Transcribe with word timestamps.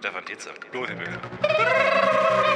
Tietze. 0.00 0.50
Los, 0.72 0.88
bitte. 0.90 1.18
Oh, 1.42 2.47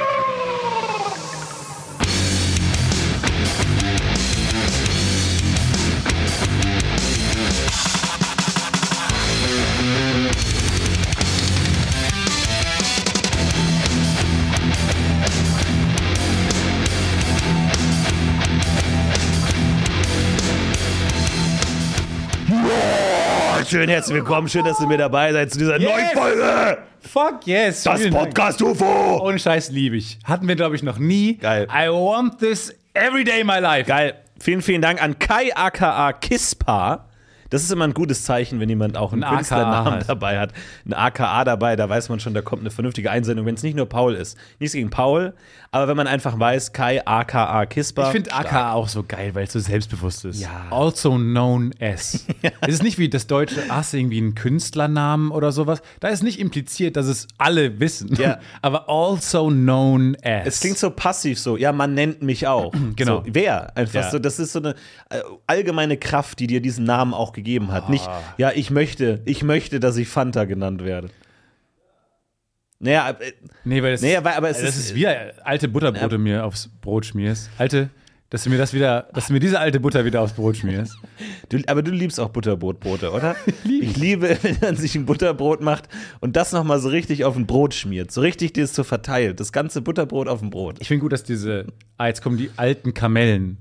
schön, 23.73 23.89
herzlich 23.89 24.13
willkommen. 24.17 24.47
Schön, 24.47 24.63
dass 24.65 24.79
ihr 24.79 24.85
mit 24.85 24.99
dabei 24.99 25.33
seid 25.33 25.51
zu 25.51 25.57
dieser 25.57 25.79
Yes! 25.79 25.89
neuen 25.89 26.09
Folge. 26.13 26.77
Fuck 27.01 27.47
yes. 27.47 27.81
Das. 27.81 28.07
Podcast 28.11 28.61
UFO. 28.61 29.19
Ohne 29.19 29.39
Scheiß 29.39 29.71
liebe 29.71 29.95
ich. 29.97 30.19
Hatten 30.25 30.47
wir, 30.47 30.55
glaube 30.55 30.75
ich, 30.75 30.83
noch 30.83 30.99
nie. 30.99 31.37
Geil. 31.37 31.67
I 31.71 31.87
want 31.89 32.37
this 32.37 32.71
every 32.93 33.23
day 33.23 33.41
in 33.41 33.47
my 33.47 33.57
life. 33.57 33.87
Geil. 33.87 34.13
Vielen, 34.39 34.61
vielen 34.61 34.83
Dank 34.83 35.01
an 35.01 35.17
Kai 35.17 35.55
aka 35.55 36.13
Kispa. 36.13 37.09
Das 37.53 37.61
ist 37.61 37.71
immer 37.71 37.83
ein 37.85 37.93
gutes 37.93 38.23
Zeichen, 38.23 38.59
wenn 38.59 38.67
jemand 38.67 38.97
auch 38.97 39.13
einen 39.13 39.23
Ein 39.23 39.35
Künstlernamen 39.35 39.93
hat. 39.99 40.09
dabei 40.09 40.39
hat. 40.39 40.53
Ein 40.87 40.93
AKA 40.93 41.43
dabei, 41.43 41.75
da 41.75 41.87
weiß 41.87 42.09
man 42.09 42.19
schon, 42.19 42.33
da 42.33 42.41
kommt 42.41 42.61
eine 42.63 42.71
vernünftige 42.71 43.11
Einsendung, 43.11 43.45
wenn 43.45 43.53
es 43.53 43.61
nicht 43.61 43.75
nur 43.77 43.87
Paul 43.87 44.15
ist. 44.15 44.35
Nichts 44.59 44.73
gegen 44.73 44.89
Paul, 44.89 45.35
aber 45.69 45.87
wenn 45.87 45.95
man 45.95 46.07
einfach 46.07 46.39
weiß, 46.39 46.73
Kai 46.73 47.05
aka 47.05 47.65
Kispa. 47.67 48.07
Ich 48.07 48.11
finde 48.11 48.33
AKA 48.33 48.73
auch 48.73 48.87
so 48.87 49.03
geil, 49.07 49.35
weil 49.35 49.43
es 49.43 49.53
so 49.53 49.59
selbstbewusst 49.59 50.25
ist. 50.25 50.41
Ja. 50.41 50.65
Also 50.71 51.11
known 51.13 51.71
as. 51.79 52.25
Es 52.61 52.75
ist 52.75 52.83
nicht 52.83 52.97
wie 52.97 53.07
das 53.07 53.27
deutsche, 53.27 53.61
hast 53.69 53.93
du 53.93 53.97
irgendwie 53.97 54.17
einen 54.17 54.33
Künstlernamen 54.35 55.29
oder 55.31 55.51
sowas. 55.51 55.81
Da 55.99 56.07
ist 56.07 56.23
nicht 56.23 56.39
impliziert, 56.39 56.95
dass 56.95 57.05
es 57.05 57.27
alle 57.37 57.79
wissen. 57.79 58.15
Ja. 58.15 58.39
Aber 58.63 58.89
also 58.89 59.49
known 59.49 60.17
as. 60.23 60.47
Es 60.47 60.59
klingt 60.61 60.79
so 60.79 60.89
passiv 60.89 61.39
so, 61.39 61.55
ja, 61.55 61.71
man 61.71 61.93
nennt 61.93 62.23
mich 62.23 62.47
auch. 62.47 62.73
Genau. 62.95 63.17
So, 63.17 63.23
wer? 63.27 63.75
Einfach 63.77 64.01
Ja. 64.01 64.09
so, 64.11 64.19
das 64.19 64.39
ist 64.39 64.53
so 64.53 64.59
eine 64.59 64.71
äh, 65.09 65.19
allgemeine 65.47 65.97
Kraft, 65.97 66.39
die 66.39 66.47
dir 66.47 66.61
diesen 66.61 66.85
Namen 66.85 67.13
auch 67.13 67.31
gegeben 67.33 67.42
hat. 67.71 67.89
Nicht, 67.89 68.07
Ah. 68.07 68.21
ja, 68.37 68.51
ich 68.53 68.71
möchte, 68.71 69.21
ich 69.25 69.43
möchte, 69.43 69.79
dass 69.79 69.97
ich 69.97 70.07
Fanta 70.07 70.45
genannt 70.45 70.83
werde. 70.83 71.09
Naja, 72.79 73.11
äh, 73.11 73.31
Nee, 73.63 73.81
weil 73.81 73.91
das, 73.93 74.01
Nee, 74.01 74.15
aber- 74.17 74.35
aber 74.35 74.49
es 74.49 74.59
das 74.59 74.75
ist- 74.75 74.85
ist 74.87 74.95
wie 74.95 75.07
alte 75.07 75.67
Butterbrote 75.67 76.17
mir 76.17 76.45
aufs 76.45 76.69
Brot 76.81 77.05
schmierst. 77.05 77.49
Alte, 77.57 77.89
dass 78.29 78.43
du 78.43 78.49
mir 78.49 78.57
das 78.57 78.73
wieder, 78.73 79.07
dass 79.13 79.27
du 79.27 79.33
mir 79.33 79.39
diese 79.39 79.59
alte 79.59 79.79
Butter 79.79 80.03
wieder 80.03 80.19
aufs 80.21 80.33
Brot 80.33 80.57
schmierst. 80.57 80.97
du, 81.49 81.59
aber 81.67 81.81
du 81.81 81.91
liebst 81.91 82.19
auch 82.19 82.29
Butterbrotbrote, 82.29 83.11
oder? 83.11 83.35
ich 83.63 83.95
liebe, 83.95 84.37
wenn 84.43 84.57
man 84.59 84.75
sich 84.75 84.95
ein 84.95 85.05
Butterbrot 85.05 85.61
macht 85.61 85.87
und 86.19 86.35
das 86.35 86.51
nochmal 86.51 86.79
so 86.79 86.89
richtig 86.89 87.23
auf 87.23 87.37
ein 87.37 87.45
Brot 87.45 87.73
schmiert. 87.73 88.11
So 88.11 88.19
richtig 88.21 88.51
dir 88.53 88.65
es 88.65 88.75
so 88.75 88.83
verteilt. 88.83 89.39
Das 89.39 89.53
ganze 89.53 89.81
Butterbrot 89.81 90.27
auf 90.27 90.39
dem 90.39 90.49
Brot. 90.49 90.77
Ich 90.81 90.87
finde 90.89 91.01
gut, 91.01 91.13
dass 91.13 91.23
diese, 91.23 91.67
ah, 91.97 92.07
jetzt 92.07 92.21
kommen 92.21 92.37
die 92.37 92.49
alten 92.57 92.93
Kamellen 92.93 93.59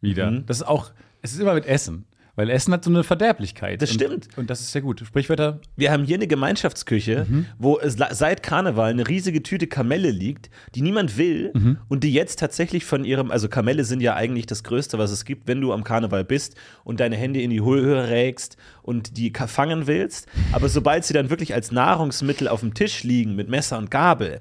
wieder. 0.00 0.30
Mhm. 0.32 0.46
Das 0.46 0.56
ist 0.56 0.62
auch, 0.66 0.90
es 1.22 1.32
ist 1.32 1.38
immer 1.40 1.54
mit 1.54 1.66
Essen. 1.66 2.06
Weil 2.36 2.50
Essen 2.50 2.72
hat 2.74 2.82
so 2.84 2.90
eine 2.90 3.04
Verderblichkeit. 3.04 3.80
Das 3.80 3.90
und, 3.90 3.94
stimmt. 3.94 4.28
Und 4.36 4.50
das 4.50 4.60
ist 4.60 4.72
sehr 4.72 4.82
gut. 4.82 5.00
Sprichwörter, 5.06 5.60
Wir 5.76 5.92
haben 5.92 6.04
hier 6.04 6.16
eine 6.16 6.26
Gemeinschaftsküche, 6.26 7.26
Mhm. 7.28 7.46
wo 7.58 7.78
seit 7.84 8.42
Karneval 8.42 8.90
eine 8.90 9.06
riesige 9.06 9.42
Tüte 9.42 9.66
Kamelle 9.66 10.10
liegt, 10.10 10.50
die 10.74 10.82
niemand 10.82 11.16
will 11.16 11.50
Mhm. 11.54 11.78
und 11.88 12.02
die 12.04 12.12
jetzt 12.12 12.38
tatsächlich 12.40 12.84
von 12.84 13.04
ihrem, 13.04 13.30
also 13.30 13.48
Kamelle 13.48 13.84
sind 13.84 14.00
ja 14.00 14.14
eigentlich 14.14 14.46
das 14.46 14.64
Größte, 14.64 14.98
was 14.98 15.10
es 15.10 15.24
gibt, 15.24 15.46
wenn 15.46 15.60
du 15.60 15.72
am 15.72 15.84
Karneval 15.84 16.24
bist 16.24 16.56
und 16.82 17.00
deine 17.00 17.16
Hände 17.16 17.40
in 17.40 17.50
die 17.50 17.62
Höhe 17.62 18.08
rägst 18.08 18.56
und 18.84 19.16
die 19.16 19.32
fangen 19.32 19.86
willst. 19.88 20.28
Aber 20.52 20.68
sobald 20.68 21.04
sie 21.04 21.14
dann 21.14 21.30
wirklich 21.30 21.54
als 21.54 21.72
Nahrungsmittel 21.72 22.46
auf 22.48 22.60
dem 22.60 22.74
Tisch 22.74 23.02
liegen 23.02 23.34
mit 23.34 23.48
Messer 23.48 23.78
und 23.78 23.90
Gabel, 23.90 24.38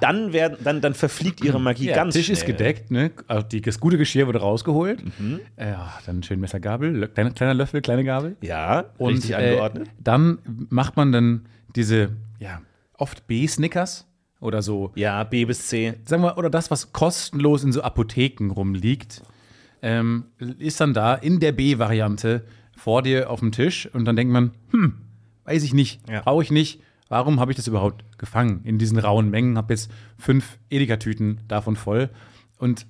dann, 0.00 0.32
werden, 0.32 0.58
dann, 0.62 0.80
dann 0.80 0.92
verfliegt 0.94 1.42
ihre 1.42 1.60
Magie 1.60 1.86
ja, 1.86 1.94
ganz 1.94 2.14
Tisch 2.14 2.26
schnell. 2.26 2.36
ist 2.38 2.46
gedeckt, 2.46 2.90
ne? 2.90 3.12
Also 3.28 3.46
die, 3.46 3.60
das 3.62 3.78
gute 3.80 3.96
Geschirr 3.96 4.26
wurde 4.26 4.40
rausgeholt. 4.40 5.02
Mhm. 5.18 5.40
Ja, 5.58 5.92
dann 6.06 6.22
schön 6.24 6.40
Messer, 6.40 6.58
Gabel, 6.60 7.04
Lö- 7.04 7.06
kleiner, 7.06 7.30
kleiner 7.30 7.54
Löffel, 7.54 7.80
kleine 7.80 8.04
Gabel. 8.04 8.36
Ja, 8.42 8.86
Und 8.98 9.12
richtig 9.14 9.30
äh, 9.30 9.34
angeordnet. 9.34 9.88
dann 10.02 10.38
macht 10.70 10.96
man 10.96 11.12
dann 11.12 11.46
diese, 11.76 12.10
ja, 12.40 12.60
oft 12.98 13.26
B-Snickers 13.28 14.06
oder 14.40 14.60
so 14.62 14.90
Ja, 14.96 15.22
B 15.24 15.44
bis 15.44 15.68
C. 15.68 15.94
sagen 16.04 16.22
wir, 16.22 16.36
oder 16.36 16.50
das, 16.50 16.70
was 16.72 16.92
kostenlos 16.92 17.62
in 17.64 17.70
so 17.72 17.82
Apotheken 17.82 18.50
rumliegt, 18.50 19.22
ähm, 19.82 20.24
ist 20.58 20.80
dann 20.80 20.92
da 20.94 21.14
in 21.14 21.38
der 21.40 21.52
B-Variante 21.52 22.44
vor 22.76 23.02
dir 23.02 23.30
auf 23.30 23.40
dem 23.40 23.52
Tisch 23.52 23.88
und 23.92 24.04
dann 24.04 24.16
denkt 24.16 24.32
man, 24.32 24.52
hm, 24.70 24.94
weiß 25.44 25.62
ich 25.62 25.74
nicht, 25.74 26.00
Ja. 26.08 26.20
brauche 26.22 26.42
ich 26.42 26.50
nicht. 26.50 26.80
Warum 27.08 27.38
habe 27.38 27.52
ich 27.52 27.56
das 27.56 27.66
überhaupt 27.68 28.04
gefangen 28.18 28.62
in 28.64 28.78
diesen 28.78 28.98
rauen 28.98 29.30
Mengen? 29.30 29.56
Habe 29.58 29.74
jetzt 29.74 29.90
fünf 30.18 30.58
Edeka-Tüten 30.70 31.40
davon 31.48 31.76
voll. 31.76 32.08
Und 32.58 32.86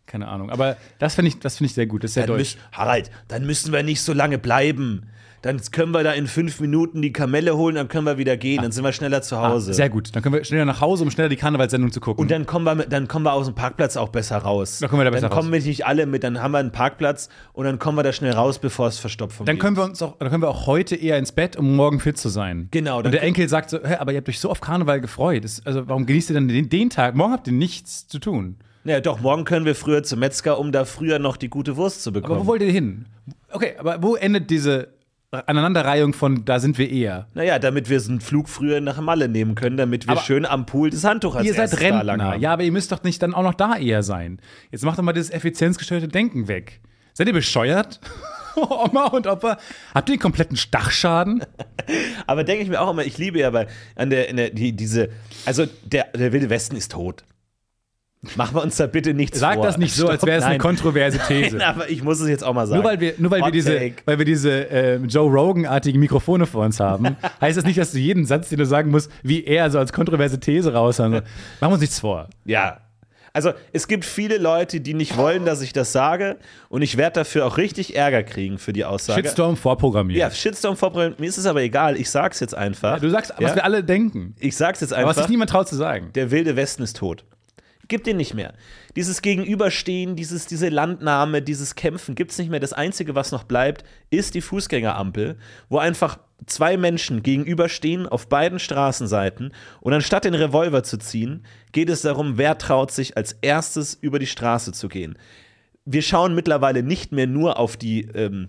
keine 0.07 0.29
Ahnung. 0.29 0.51
Aber 0.51 0.77
das 0.99 1.15
finde 1.15 1.31
ich, 1.31 1.39
das 1.39 1.57
finde 1.57 1.67
ich 1.69 1.75
sehr 1.75 1.87
gut, 1.87 2.05
das 2.05 2.11
ist 2.11 2.15
sehr 2.15 2.27
dann 2.27 2.37
deutsch. 2.37 2.57
müssen, 2.57 2.73
Harald, 2.73 3.11
dann 3.29 3.47
müssen 3.47 3.73
wir 3.73 3.83
nicht 3.83 4.01
so 4.03 4.13
lange 4.13 4.39
bleiben. 4.39 5.07
Dann 5.43 5.61
können 5.73 5.91
wir 5.91 6.05
da 6.05 6.13
in 6.13 6.29
fünf 6.29 6.61
Minuten 6.61 7.03
die 7.03 7.13
Kamelle 7.13 7.57
holen, 7.57 7.75
dann 7.75 7.89
können 7.89 8.07
wir 8.07 8.17
wieder 8.17 8.37
gehen, 8.37 8.63
dann 8.63 8.71
sind 8.71 8.85
wir 8.85 8.93
schneller 8.93 9.23
zu 9.23 9.39
Hause. 9.43 9.73
Ah, 9.73 9.75
Sehr 9.75 9.91
gut. 9.91 10.15
Dann 10.15 10.23
können 10.23 10.37
wir 10.37 10.45
schneller 10.45 10.65
nach 10.65 10.81
Hause, 10.81 11.03
um 11.03 11.11
schneller 11.11 11.29
die 11.29 11.37
Karnevalssendung 11.37 11.91
zu 11.91 12.01
gucken. 12.01 12.23
Und 12.23 12.31
dann 12.31 12.47
kommen, 12.47 12.79
wir, 12.79 12.87
dann 12.87 13.09
kommen 13.09 13.25
wir 13.25 13.33
aus 13.33 13.47
dem 13.47 13.55
Parkplatz 13.57 13.97
auch 13.97 14.11
besser 14.11 14.39
raus. 14.39 14.79
Dann 14.79 14.89
kommen 14.89 15.01
wir 15.01 15.05
da 15.05 15.11
besser 15.11 15.29
dann 15.29 15.37
kommen 15.37 15.53
wir 15.53 15.61
nicht 15.61 15.85
alle 15.85 16.07
mit, 16.07 16.23
dann 16.23 16.41
haben 16.41 16.53
wir 16.53 16.59
einen 16.59 16.71
Parkplatz 16.71 17.29
und 17.53 17.65
dann 17.65 17.81
kommen 17.81 17.99
wir 17.99 18.05
da 18.05 18.13
schnell 18.13 18.33
raus, 18.33 18.61
bevor 18.61 18.87
es 18.87 18.99
Verstopfung 19.01 19.45
dann 19.45 19.57
gibt. 19.57 19.65
können 19.65 19.77
wir 19.77 19.83
uns 19.85 20.01
auch, 20.01 20.17
dann 20.19 20.31
können 20.31 20.43
wir 20.45 20.49
auch 20.49 20.67
heute 20.69 20.95
eher 20.95 21.19
ins 21.19 21.33
Bett, 21.33 21.57
um 21.57 21.75
morgen 21.75 21.99
fit 21.99 22.17
zu 22.19 22.29
sein. 22.29 22.69
Genau, 22.71 22.99
Und 22.99 23.11
der 23.13 23.23
Enkel 23.25 23.49
sagt 23.49 23.71
so, 23.71 23.79
hä, 23.83 23.97
aber 23.97 24.13
ihr 24.13 24.19
habt 24.19 24.29
euch 24.29 24.39
so 24.39 24.49
auf 24.49 24.61
Karneval 24.61 25.01
gefreut. 25.01 25.43
Das, 25.43 25.67
also 25.67 25.89
warum 25.89 26.07
genießt 26.07 26.31
ihr 26.31 26.35
dann 26.35 26.47
den, 26.47 26.69
den 26.69 26.89
Tag? 26.89 27.17
Morgen 27.17 27.33
habt 27.33 27.49
ihr 27.49 27.53
nichts 27.53 28.07
zu 28.07 28.21
tun. 28.21 28.59
Ja, 28.85 29.01
doch, 29.01 29.21
morgen 29.21 29.45
können 29.45 29.67
wir 29.67 29.75
früher 29.75 30.03
zum 30.05 30.21
Metzger, 30.21 30.59
um 30.59 30.71
da 30.71 30.85
früher 30.85 31.19
noch 31.19 31.37
die 31.37 31.49
gute 31.49 31.77
Wurst 31.77 32.03
zu 32.05 32.11
Aber 32.11 32.21
bekommen. 32.21 32.41
wo 32.43 32.47
wollt 32.47 32.63
ihr 32.63 32.71
hin? 32.71 33.07
Okay, 33.51 33.75
aber 33.79 34.03
wo 34.03 34.15
endet 34.17 34.49
diese 34.51 34.89
Aneinanderreihung 35.33 36.13
von 36.13 36.45
da 36.45 36.61
sind 36.61 36.77
wir 36.77 36.91
eher? 36.91 37.27
naja, 37.33 37.59
damit 37.59 37.89
wir 37.89 37.99
einen 38.03 38.21
Flug 38.21 38.51
früher 38.51 38.83
nach 38.83 39.01
Malle 39.01 39.29
nehmen 39.29 39.55
können, 39.55 39.79
damit 39.79 40.07
wir 40.07 40.13
Aber- 40.13 40.21
schön 40.21 40.45
am 40.45 40.67
Pool 40.67 40.91
das 40.91 41.05
Handtuch 41.05 41.35
als 41.37 41.47
Ihr 41.47 41.55
seid 41.55 41.81
Rentner. 41.81 42.37
Ja, 42.37 42.53
aber 42.53 42.65
ihr 42.65 42.73
müsst 42.73 42.93
doch 42.93 43.03
nicht 43.03 43.23
dann 43.23 43.33
auch 43.33 43.43
noch 43.43 43.55
da 43.55 43.77
eher 43.77 44.03
sein. 44.03 44.41
Jetzt 44.71 44.85
macht 44.85 44.99
doch 44.99 45.03
mal 45.03 45.15
dieses 45.15 45.31
effizienzgesteuerte 45.31 46.09
Denken 46.09 46.49
weg. 46.49 46.81
Seid 47.15 47.29
ihr 47.29 47.33
bescheuert? 47.33 48.01
Oma 48.57 49.07
und 49.07 49.27
Opa, 49.27 49.57
habt 49.95 50.09
ihr 50.11 50.13
einen 50.15 50.21
kompletten 50.21 50.59
Stachschaden? 50.59 51.43
Aber 52.27 52.45
denke 52.45 52.63
ich 52.65 52.69
mir 52.69 52.83
auch 52.83 52.91
immer, 52.91 53.03
ich 53.05 53.17
liebe 53.17 53.39
ja 53.39 53.49
bei 53.49 53.67
an 53.97 54.11
der, 54.11 54.31
der 54.35 54.51
die, 54.51 54.73
diese, 54.77 55.09
also 55.47 55.65
der, 55.85 56.09
der 56.15 56.33
Wilde 56.35 56.51
Westen 56.51 56.77
ist 56.77 56.93
tot. 56.93 57.25
Machen 58.37 58.55
wir 58.55 58.63
uns 58.63 58.77
da 58.77 58.87
bitte 58.87 59.15
nichts 59.15 59.41
Sag 59.41 59.57
vor. 59.57 59.65
das 59.65 59.79
nicht 59.79 59.95
so, 59.97 60.07
als 60.09 60.25
wäre 60.25 60.39
es 60.39 60.45
eine 60.45 60.59
kontroverse 60.59 61.19
These. 61.27 61.57
Nein, 61.57 61.67
aber 61.67 61.91
ich 61.91 62.05
muss 62.05 62.21
es 62.21 62.29
jetzt 62.29 62.45
auch 62.45 62.55
mal 62.55 62.69
sagen. 62.69 62.81
Nur 62.81 62.89
weil 62.89 63.01
wir, 63.01 63.15
nur 63.19 63.33
weil 63.33 63.43
wir 63.43 63.51
diese, 63.51 63.77
Take. 63.77 63.97
weil 64.05 64.19
wir 64.19 64.25
diese 64.25 64.71
äh, 64.71 64.97
Joe 64.99 65.29
Rogan-artigen 65.29 65.99
Mikrofone 65.99 66.47
vor 66.47 66.65
uns 66.65 66.79
haben, 66.79 67.17
heißt 67.41 67.59
das 67.59 67.65
nicht, 67.65 67.79
dass 67.79 67.91
du 67.91 67.99
jeden 67.99 68.25
Satz, 68.25 68.49
den 68.49 68.59
du 68.59 68.67
sagen 68.67 68.93
musst, 68.93 69.11
wie 69.25 69.43
er 69.45 69.71
so 69.73 69.79
als 69.81 69.93
kontroverse 69.93 70.39
These 70.39 70.73
raushauen. 70.73 71.11
Machen 71.13 71.25
wir 71.61 71.69
uns 71.71 71.81
nichts 71.81 71.99
vor. 71.99 72.29
Ja. 72.45 72.79
Also 73.35 73.53
es 73.73 73.89
gibt 73.89 74.05
viele 74.05 74.37
Leute, 74.39 74.81
die 74.81 74.95
nicht 74.95 75.17
wollen, 75.17 75.45
dass 75.45 75.61
ich 75.63 75.73
das 75.73 75.91
sage 75.91 76.37
und 76.69 76.83
ich 76.83 76.99
werde 76.99 77.15
dafür 77.21 77.47
auch 77.47 77.57
richtig 77.57 77.97
Ärger 77.97 78.23
kriegen 78.23 78.59
für 78.59 78.73
die 78.75 78.85
Aussage. 78.85 79.23
Shitstorm 79.25 79.57
vorprogrammiert. 79.57 80.21
Ja, 80.21 80.31
Shitstorm 80.31 80.77
vorprogrammiert. 80.77 81.19
Mir 81.19 81.27
ist 81.29 81.39
es 81.39 81.47
aber 81.47 81.63
egal. 81.63 81.97
Ich 81.97 82.09
sag's 82.11 82.39
jetzt 82.41 82.55
einfach. 82.55 83.01
Du 83.01 83.09
sagst, 83.09 83.33
was 83.39 83.41
Ja? 83.51 83.55
wir 83.57 83.65
alle 83.65 83.83
denken. 83.83 84.37
Ich 84.39 84.55
sag's 84.57 84.81
jetzt 84.81 84.93
Aber 84.93 85.05
was 85.07 85.17
einfach. 85.17 85.23
sich 85.23 85.31
niemand 85.31 85.51
traut 85.51 85.67
zu 85.67 85.75
sagen. 85.77 86.11
Der 86.15 86.31
wilde 86.31 86.55
Westen 86.57 86.83
ist 86.83 86.99
tot. 86.99 87.25
Gibt 87.93 88.07
den 88.07 88.17
nicht 88.17 88.33
mehr. 88.33 88.55
Dieses 88.97 89.21
Gegenüberstehen, 89.21 90.17
dieses, 90.17 90.47
diese 90.47 90.71
Landnahme, 90.71 91.43
dieses 91.43 91.75
Kämpfen 91.75 92.15
gibt's 92.15 92.39
nicht 92.39 92.49
mehr. 92.51 92.59
Das 92.59 92.73
Einzige, 92.73 93.15
was 93.15 93.33
noch 93.33 93.45
bleibt, 93.45 93.85
ist 94.09 94.35
die 94.35 94.41
Fußgängerampel, 94.41 95.37
wo 95.69 95.77
einfach 95.77 96.19
zwei 96.47 96.79
Menschen 96.79 97.23
gegenüberstehen 97.23 98.07
auf 98.07 98.31
beiden 98.31 98.59
Straßenseiten 98.59 99.53
und 99.83 99.93
anstatt 99.93 100.25
den 100.25 100.33
Revolver 100.33 100.83
zu 100.85 100.97
ziehen, 100.97 101.45
geht 101.73 101.91
es 101.91 102.01
darum, 102.01 102.39
wer 102.39 102.57
traut 102.57 102.93
sich 102.93 103.19
als 103.19 103.35
erstes 103.43 103.93
über 103.93 104.19
die 104.19 104.27
Straße 104.27 104.73
zu 104.73 104.89
gehen. 104.89 105.19
Wir 105.85 106.01
schauen 106.01 106.35
mittlerweile 106.35 106.83
nicht 106.83 107.13
mehr 107.13 107.27
nur 107.27 107.59
auf 107.59 107.77
die 107.77 108.07
ähm, 108.15 108.49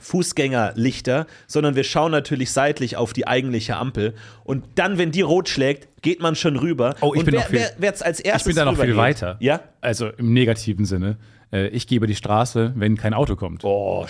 Fußgängerlichter, 0.00 1.26
sondern 1.46 1.76
wir 1.76 1.84
schauen 1.84 2.12
natürlich 2.12 2.52
seitlich 2.52 2.96
auf 2.96 3.12
die 3.12 3.26
eigentliche 3.26 3.76
Ampel. 3.76 4.14
Und 4.44 4.64
dann, 4.74 4.98
wenn 4.98 5.12
die 5.12 5.20
rot 5.22 5.48
schlägt, 5.48 5.88
geht 6.02 6.20
man 6.20 6.34
schon 6.34 6.56
rüber. 6.56 6.96
Oh, 7.00 7.12
ich 7.14 7.20
Und 7.20 7.24
bin 7.26 7.34
wer, 7.34 7.40
noch 7.40 7.48
viel- 7.48 7.58
wer, 7.60 7.70
wer 7.78 7.90
als 8.06 8.20
erstes 8.20 8.42
Ich 8.42 8.44
bin 8.44 8.56
da 8.56 8.64
noch 8.70 8.78
viel 8.80 8.96
weiter. 8.96 9.36
Ja? 9.40 9.60
Also 9.80 10.08
im 10.08 10.32
negativen 10.32 10.84
Sinne. 10.84 11.16
Äh, 11.52 11.68
Ich 11.68 11.86
gehe 11.86 11.96
über 11.96 12.06
die 12.06 12.14
Straße, 12.16 12.72
wenn 12.76 12.96
kein 12.96 13.14
Auto 13.14 13.36
kommt. 13.36 13.64
Oh, 13.64 14.06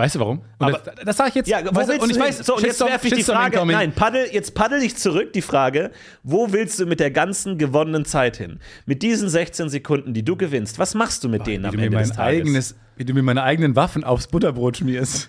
Weißt 0.00 0.14
du 0.14 0.20
warum? 0.20 0.38
Und 0.38 0.46
Aber- 0.58 0.78
das, 0.78 0.94
das 1.04 1.16
sage 1.18 1.28
ich 1.28 1.34
jetzt. 1.34 1.48
ja, 1.48 1.58
wo 1.62 1.68
du, 1.72 1.76
willst 1.76 1.90
und 1.90 1.98
du 2.00 2.06
ich 2.06 2.12
hin? 2.12 2.20
weiß, 2.22 2.38
so, 2.38 2.56
und 2.56 2.62
jetzt 2.64 2.80
werfe 2.80 3.06
ich 3.08 3.12
die 3.12 3.22
Frage, 3.22 3.62
nein, 3.66 3.92
paddel, 3.92 4.28
jetzt 4.32 4.54
paddel 4.54 4.82
ich 4.82 4.96
zurück, 4.96 5.34
die 5.34 5.42
Frage, 5.42 5.90
wo 6.22 6.52
willst 6.52 6.78
du 6.80 6.86
mit 6.86 7.00
der 7.00 7.10
ganzen 7.10 7.58
gewonnenen 7.58 8.06
Zeit 8.06 8.38
hin? 8.38 8.60
Mit 8.86 9.02
diesen 9.02 9.28
16 9.28 9.68
Sekunden, 9.68 10.14
die 10.14 10.24
du 10.24 10.36
gewinnst, 10.36 10.78
was 10.78 10.94
machst 10.94 11.22
du 11.22 11.28
mit 11.28 11.46
denen 11.46 11.64
wie 11.64 11.68
am 11.68 11.72
du, 11.72 11.78
mir 11.80 11.84
Ende 11.84 11.98
des 11.98 12.12
Tages? 12.12 12.18
eigenes, 12.40 12.76
wie 12.96 13.04
du 13.04 13.12
mir 13.12 13.22
meine 13.22 13.42
eigenen 13.42 13.76
Waffen 13.76 14.02
aufs 14.02 14.26
Butterbrot 14.28 14.78
schmierst. 14.78 15.28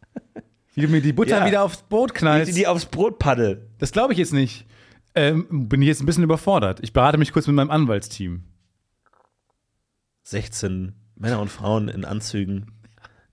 wie 0.74 0.80
du 0.82 0.88
mir 0.88 1.00
die 1.00 1.12
Butter 1.12 1.38
Ja. 1.38 1.46
wieder 1.46 1.62
aufs 1.62 1.82
Brot 1.82 2.12
knallst. 2.12 2.56
die 2.56 2.66
aufs 2.66 2.86
Brot 2.86 3.20
paddeln. 3.20 3.60
Das 3.78 3.92
glaube 3.92 4.14
ich 4.14 4.18
jetzt 4.18 4.32
nicht. 4.32 4.66
Ähm, 5.14 5.68
bin 5.68 5.80
ich 5.80 5.86
jetzt 5.86 6.02
ein 6.02 6.06
bisschen 6.06 6.24
überfordert. 6.24 6.80
Ich 6.82 6.92
berate 6.92 7.18
mich 7.18 7.32
kurz 7.32 7.46
mit 7.46 7.54
meinem 7.54 7.70
Anwaltsteam. 7.70 8.42
16 10.24 10.94
Männer 11.14 11.40
und 11.40 11.48
Frauen 11.50 11.88
in 11.88 12.04
Anzügen 12.04 12.72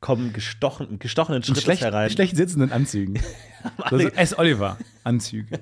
kommen 0.03 0.33
gestochen, 0.33 0.99
gestochenen 0.99 1.37
In 1.37 1.43
Schrittes 1.45 1.63
schlecht, 1.63 1.81
herein. 1.81 2.09
schlecht 2.09 2.35
sitzenden 2.35 2.73
Anzügen. 2.73 3.19
so, 3.89 3.97
so 3.97 4.07
S. 4.09 4.37
Oliver 4.37 4.77
Anzüge. 5.05 5.61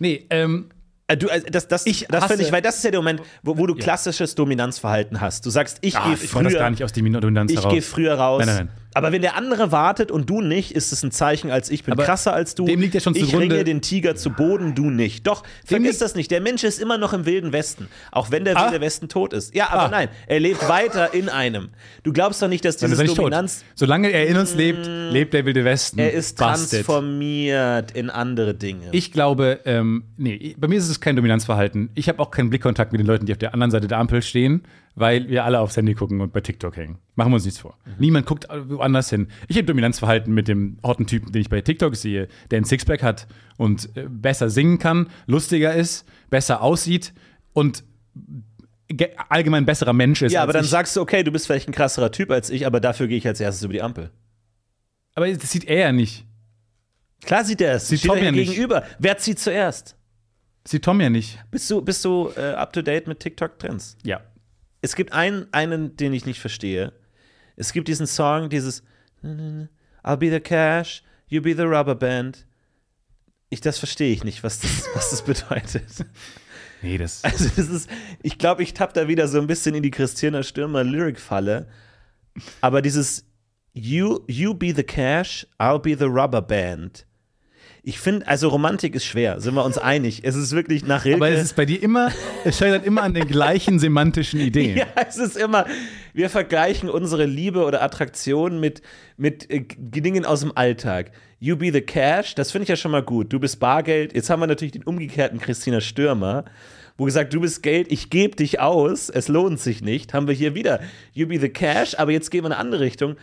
Nee, 0.00 0.26
ähm, 0.30 0.68
Äh, 1.06 1.16
Du, 1.16 1.28
also 1.28 1.46
das 1.48 1.68
das, 1.68 1.86
Ich 1.86 2.08
das 2.08 2.24
finde 2.26 2.42
ich, 2.42 2.50
weil 2.50 2.60
das 2.60 2.78
ist 2.78 2.84
ja 2.84 2.90
der 2.90 2.98
Moment, 3.00 3.22
wo, 3.44 3.56
wo 3.56 3.68
du 3.68 3.76
klassisches 3.76 4.34
Dominanzverhalten 4.34 5.20
hast. 5.20 5.46
Du 5.46 5.50
sagst, 5.50 5.78
ich 5.82 5.96
ah, 5.96 6.06
gehe 6.06 6.14
ich 6.14 6.34
wollte 6.34 6.48
das 6.48 6.54
gar 6.54 6.62
früher, 6.62 6.70
nicht 6.70 6.84
aus 6.84 6.92
dem 6.92 7.12
Dominanz 7.12 7.52
ich 7.52 7.68
gehe 7.68 7.82
früher 7.82 8.14
raus. 8.14 8.44
Nein, 8.44 8.56
nein, 8.56 8.66
nein. 8.66 8.81
Aber 8.94 9.12
wenn 9.12 9.22
der 9.22 9.36
andere 9.36 9.72
wartet 9.72 10.10
und 10.10 10.28
du 10.28 10.40
nicht, 10.40 10.72
ist 10.72 10.92
es 10.92 11.02
ein 11.02 11.10
Zeichen, 11.10 11.50
als 11.50 11.70
ich 11.70 11.84
bin 11.84 11.92
Aber 11.92 12.04
krasser 12.04 12.32
als 12.34 12.54
du. 12.54 12.64
dem 12.66 12.80
liegt 12.80 12.94
ja 12.94 13.00
schon 13.00 13.14
ich 13.14 13.24
zugrunde- 13.24 13.54
ringe 13.54 13.64
den 13.64 13.80
Tiger 13.80 14.14
zu 14.16 14.30
Boden, 14.30 14.74
du 14.74 14.90
nicht. 14.90 15.26
Doch, 15.26 15.42
vergiss 15.64 15.98
das 15.98 16.14
nicht. 16.14 16.30
Der 16.30 16.40
Mensch 16.40 16.64
ist 16.64 16.80
immer 16.80 16.98
noch 16.98 17.12
im 17.12 17.24
wilden 17.26 17.52
Westen, 17.52 17.88
auch 18.10 18.30
wenn 18.30 18.44
der 18.44 18.56
Ah. 18.56 18.66
wilde 18.66 18.80
Westen 18.80 19.08
tot 19.08 19.32
ist. 19.32 19.54
Ja, 19.54 19.70
aber 19.70 19.82
Ah. 19.84 19.88
nein, 19.88 20.08
er 20.26 20.40
lebt 20.40 20.68
weiter 20.68 21.14
in 21.14 21.28
einem. 21.28 21.70
Du 22.02 22.12
glaubst 22.12 22.42
doch 22.42 22.48
nicht, 22.48 22.64
dass 22.64 22.76
dieses 22.76 22.98
nicht 22.98 23.08
tot. 23.10 23.18
Dominanz 23.18 23.64
Solange 23.74 24.10
er 24.10 24.26
in 24.26 24.36
uns 24.36 24.54
lebt, 24.54 24.86
lebt 24.86 25.32
der 25.34 25.44
wilde 25.46 25.64
Westen. 25.64 25.98
er 25.98 26.12
ist 26.12 26.38
transformiert 26.96 27.92
in 27.92 28.10
andere 28.10 28.54
Dinge. 28.54 28.88
Ich 28.92 29.12
glaube, 29.12 29.60
ähm, 29.64 30.04
nee, 30.16 30.54
bei 30.58 30.68
mir 30.68 30.78
ist 30.78 30.88
es 30.88 31.00
kein 31.00 31.16
Dominanzverhalten. 31.16 31.90
Ich 31.94 32.08
habe 32.08 32.18
auch 32.20 32.30
keinen 32.30 32.50
Blickkontakt 32.50 32.92
mit 32.92 33.00
den 33.00 33.06
Leuten, 33.06 33.26
die 33.26 33.32
auf 33.32 33.38
der 33.38 33.54
anderen 33.54 33.70
Seite 33.70 33.88
der 33.88 33.98
Ampel 33.98 34.22
stehen, 34.22 34.62
weil 34.94 35.28
wir 35.28 35.44
alle 35.44 35.60
aufs 35.60 35.76
Handy 35.76 35.94
gucken 35.94 36.20
und 36.20 36.32
bei 36.32 36.40
TikTok 36.40 36.76
hängen. 36.76 36.98
Machen 37.14 37.30
wir 37.32 37.36
uns 37.36 37.44
nichts 37.44 37.60
vor. 37.60 37.78
Mhm. 37.84 37.92
Niemand 37.98 38.26
guckt 38.26 38.46
woanders 38.50 39.08
hin. 39.10 39.28
Ich 39.48 39.56
habe 39.56 39.64
Dominanzverhalten 39.66 40.32
mit 40.34 40.48
dem 40.48 40.78
hotten 40.82 41.06
Typen, 41.06 41.32
den 41.32 41.40
ich 41.42 41.48
bei 41.48 41.60
TikTok 41.60 41.96
sehe, 41.96 42.28
der 42.50 42.58
ein 42.60 42.64
Sixpack 42.64 43.02
hat 43.02 43.26
und 43.56 43.94
äh, 43.96 44.06
besser 44.08 44.50
singen 44.50 44.78
kann, 44.78 45.08
lustiger 45.26 45.74
ist, 45.74 46.06
besser 46.30 46.60
aussieht 46.62 47.12
und 47.52 47.84
ge- 48.88 49.10
allgemein 49.28 49.64
besserer 49.64 49.92
Mensch 49.92 50.22
ist. 50.22 50.32
ja, 50.32 50.42
aber 50.42 50.52
dann 50.52 50.64
ich. 50.64 50.70
sagst 50.70 50.94
du, 50.96 51.00
okay, 51.00 51.22
du 51.22 51.32
bist 51.32 51.46
vielleicht 51.46 51.68
ein 51.68 51.72
krasserer 51.72 52.10
Typ 52.10 52.30
als 52.30 52.50
ich, 52.50 52.66
aber 52.66 52.80
dafür 52.80 53.06
gehe 53.08 53.16
ich 53.18 53.26
als 53.26 53.40
erstes 53.40 53.64
über 53.64 53.72
die 53.72 53.82
Ampel. 53.82 54.10
Aber 55.14 55.30
das 55.30 55.50
sieht 55.50 55.64
er 55.64 55.78
ja 55.78 55.92
nicht. 55.92 56.26
Klar 57.24 57.44
sieht 57.44 57.60
er 57.60 57.74
es. 57.74 57.88
Sieht 57.88 58.00
Steht 58.00 58.08
Tom 58.10 58.16
ja 58.18 58.24
hier 58.24 58.32
nicht. 58.32 58.50
gegenüber. 58.50 58.82
Wer 58.98 59.16
zieht 59.18 59.38
zuerst? 59.38 59.96
Sieht 60.66 60.84
Tom 60.84 61.00
ja 61.00 61.10
nicht. 61.10 61.38
Bist 61.50 61.70
du, 61.70 61.80
bist 61.82 62.04
du 62.04 62.30
äh, 62.36 62.52
up 62.52 62.72
to 62.72 62.82
date 62.82 63.06
mit 63.06 63.20
TikTok-Trends? 63.20 63.96
Ja. 64.04 64.20
Es 64.82 64.94
gibt 64.94 65.12
einen, 65.12 65.46
einen, 65.52 65.96
den 65.96 66.12
ich 66.12 66.26
nicht 66.26 66.40
verstehe. 66.40 66.92
Es 67.56 67.72
gibt 67.72 67.88
diesen 67.88 68.06
Song, 68.06 68.50
dieses 68.50 68.82
I'll 69.22 70.16
be 70.16 70.30
the 70.30 70.40
cash, 70.40 71.02
you 71.28 71.40
be 71.40 71.54
the 71.54 71.62
rubber 71.62 71.94
band. 71.94 72.46
Ich, 73.48 73.60
das 73.60 73.78
verstehe 73.78 74.12
ich 74.12 74.24
nicht, 74.24 74.42
was 74.42 74.60
das, 74.60 74.88
was 74.94 75.10
das 75.10 75.22
bedeutet. 75.24 76.06
Nee, 76.82 76.98
das. 76.98 77.22
Also, 77.22 77.48
das 77.56 77.68
ist, 77.68 77.90
ich 78.22 78.38
glaube, 78.38 78.62
ich 78.62 78.74
tapp 78.74 78.92
da 78.94 79.06
wieder 79.06 79.28
so 79.28 79.40
ein 79.40 79.46
bisschen 79.46 79.74
in 79.74 79.82
die 79.82 79.90
Christina 79.90 80.42
Stürmer 80.42 80.82
Lyric-Falle. 80.82 81.68
Aber 82.60 82.82
dieses 82.82 83.24
you, 83.72 84.20
you 84.26 84.54
be 84.54 84.74
the 84.74 84.82
cash, 84.82 85.46
I'll 85.58 85.78
be 85.78 85.96
the 85.96 86.06
rubber 86.06 86.42
band. 86.42 87.06
Ich 87.84 87.98
finde, 87.98 88.28
also 88.28 88.48
Romantik 88.48 88.94
ist 88.94 89.04
schwer, 89.04 89.40
sind 89.40 89.54
wir 89.54 89.64
uns 89.64 89.76
einig. 89.76 90.20
Es 90.22 90.36
ist 90.36 90.52
wirklich 90.52 90.86
nach 90.86 91.04
Rilke. 91.04 91.16
Aber 91.16 91.30
es 91.30 91.42
ist 91.42 91.56
bei 91.56 91.64
dir 91.64 91.82
immer, 91.82 92.12
es 92.44 92.58
scheitert 92.58 92.86
immer 92.86 93.02
an 93.02 93.12
den 93.12 93.26
gleichen 93.26 93.80
semantischen 93.80 94.38
Ideen. 94.38 94.76
Ja, 94.82 94.86
es 95.08 95.18
ist 95.18 95.36
immer, 95.36 95.66
wir 96.12 96.30
vergleichen 96.30 96.88
unsere 96.88 97.26
Liebe 97.26 97.64
oder 97.64 97.82
Attraktion 97.82 98.60
mit, 98.60 98.82
mit 99.16 99.50
äh, 99.50 99.64
Dingen 99.76 100.24
aus 100.24 100.40
dem 100.40 100.56
Alltag. 100.56 101.10
You 101.40 101.56
be 101.56 101.72
the 101.72 101.80
cash, 101.80 102.36
das 102.36 102.52
finde 102.52 102.62
ich 102.64 102.68
ja 102.68 102.76
schon 102.76 102.92
mal 102.92 103.02
gut. 103.02 103.32
Du 103.32 103.40
bist 103.40 103.58
Bargeld. 103.58 104.14
Jetzt 104.14 104.30
haben 104.30 104.38
wir 104.38 104.46
natürlich 104.46 104.72
den 104.72 104.84
umgekehrten 104.84 105.40
Christina 105.40 105.80
Stürmer, 105.80 106.44
wo 106.96 107.04
gesagt, 107.04 107.34
du 107.34 107.40
bist 107.40 107.64
Geld, 107.64 107.90
ich 107.90 108.10
gebe 108.10 108.36
dich 108.36 108.60
aus, 108.60 109.08
es 109.08 109.26
lohnt 109.26 109.58
sich 109.58 109.82
nicht. 109.82 110.14
Haben 110.14 110.28
wir 110.28 110.34
hier 110.34 110.54
wieder 110.54 110.78
You 111.12 111.26
be 111.26 111.40
the 111.40 111.48
cash, 111.48 111.98
aber 111.98 112.12
jetzt 112.12 112.30
gehen 112.30 112.44
wir 112.44 112.46
in 112.46 112.52
eine 112.52 112.60
andere 112.60 112.82
Richtung. 112.82 113.16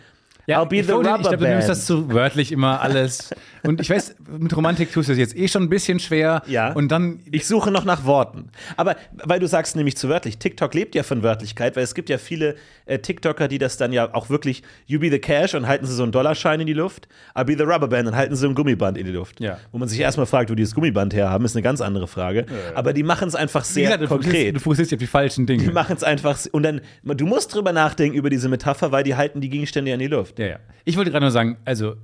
I'll 0.58 0.66
be 0.66 0.76
ich 0.76 0.82
the 0.82 0.88
glaube, 0.88 1.08
rubber 1.08 1.20
ich 1.20 1.28
glaube, 1.28 1.44
du 1.44 1.48
nimmst 1.50 1.68
das 1.68 1.86
zu 1.86 2.12
wörtlich 2.12 2.52
immer 2.52 2.80
alles. 2.80 3.30
Und 3.62 3.80
ich 3.80 3.90
weiß, 3.90 4.16
mit 4.38 4.56
Romantik 4.56 4.92
tust 4.92 5.08
du 5.08 5.12
es 5.12 5.18
jetzt 5.18 5.36
eh 5.36 5.48
schon 5.48 5.64
ein 5.64 5.68
bisschen 5.68 5.98
schwer. 5.98 6.42
Ja. 6.46 6.72
Und 6.72 6.88
dann, 6.88 7.20
Ich 7.30 7.46
suche 7.46 7.70
noch 7.70 7.84
nach 7.84 8.04
Worten. 8.04 8.50
Aber 8.76 8.96
weil 9.12 9.40
du 9.40 9.46
sagst 9.46 9.76
nämlich 9.76 9.96
zu 9.96 10.08
wörtlich, 10.08 10.38
TikTok 10.38 10.74
lebt 10.74 10.94
ja 10.94 11.02
von 11.02 11.22
Wörtlichkeit, 11.22 11.76
weil 11.76 11.84
es 11.84 11.94
gibt 11.94 12.08
ja 12.08 12.18
viele 12.18 12.56
äh, 12.86 12.98
TikToker, 12.98 13.48
die 13.48 13.58
das 13.58 13.76
dann 13.76 13.92
ja 13.92 14.14
auch 14.14 14.30
wirklich, 14.30 14.62
you 14.86 14.98
be 14.98 15.10
the 15.10 15.18
cash 15.18 15.54
und 15.54 15.66
halten 15.66 15.86
sie 15.86 15.94
so 15.94 16.02
einen 16.02 16.12
Dollarschein 16.12 16.60
in 16.60 16.66
die 16.66 16.72
Luft, 16.72 17.08
I 17.38 17.44
be 17.44 17.56
the 17.56 17.64
rubber 17.64 17.88
band 17.88 18.08
und 18.08 18.16
halten 18.16 18.34
sie 18.34 18.46
ein 18.46 18.54
Gummiband 18.54 18.98
in 18.98 19.06
die 19.06 19.12
Luft. 19.12 19.40
Ja. 19.40 19.58
Wo 19.72 19.78
man 19.78 19.88
sich 19.88 20.00
erstmal 20.00 20.26
fragt, 20.26 20.50
wo 20.50 20.54
die 20.54 20.62
das 20.62 20.74
Gummiband 20.74 21.14
herhaben, 21.14 21.44
ist 21.44 21.54
eine 21.54 21.62
ganz 21.62 21.80
andere 21.80 22.06
Frage. 22.06 22.46
Aber 22.74 22.92
die 22.92 23.02
machen 23.02 23.28
es 23.28 23.34
einfach 23.34 23.64
sehr 23.64 23.84
gesagt, 23.84 24.02
du 24.02 24.08
fokussierst, 24.08 24.34
konkret. 24.34 24.56
du 24.56 24.60
fokussierst 24.60 24.90
dich 24.90 24.96
auf 24.96 25.00
die 25.00 25.06
falschen 25.06 25.46
Dinge. 25.46 25.64
Die 25.64 25.72
machen 25.72 25.96
es 25.96 26.02
einfach, 26.02 26.38
und 26.52 26.62
dann, 26.62 26.80
du 27.04 27.26
musst 27.26 27.54
drüber 27.54 27.72
nachdenken 27.72 28.16
über 28.16 28.30
diese 28.30 28.48
Metapher, 28.48 28.92
weil 28.92 29.04
die 29.04 29.14
halten 29.14 29.40
die 29.40 29.50
Gegenstände 29.50 29.90
ja 29.90 29.94
in 29.94 30.00
die 30.00 30.06
Luft. 30.06 30.38
Ja, 30.40 30.46
ja. 30.46 30.58
Ich 30.86 30.96
wollte 30.96 31.10
gerade 31.10 31.24
nur 31.24 31.30
sagen, 31.30 31.58
also 31.66 31.96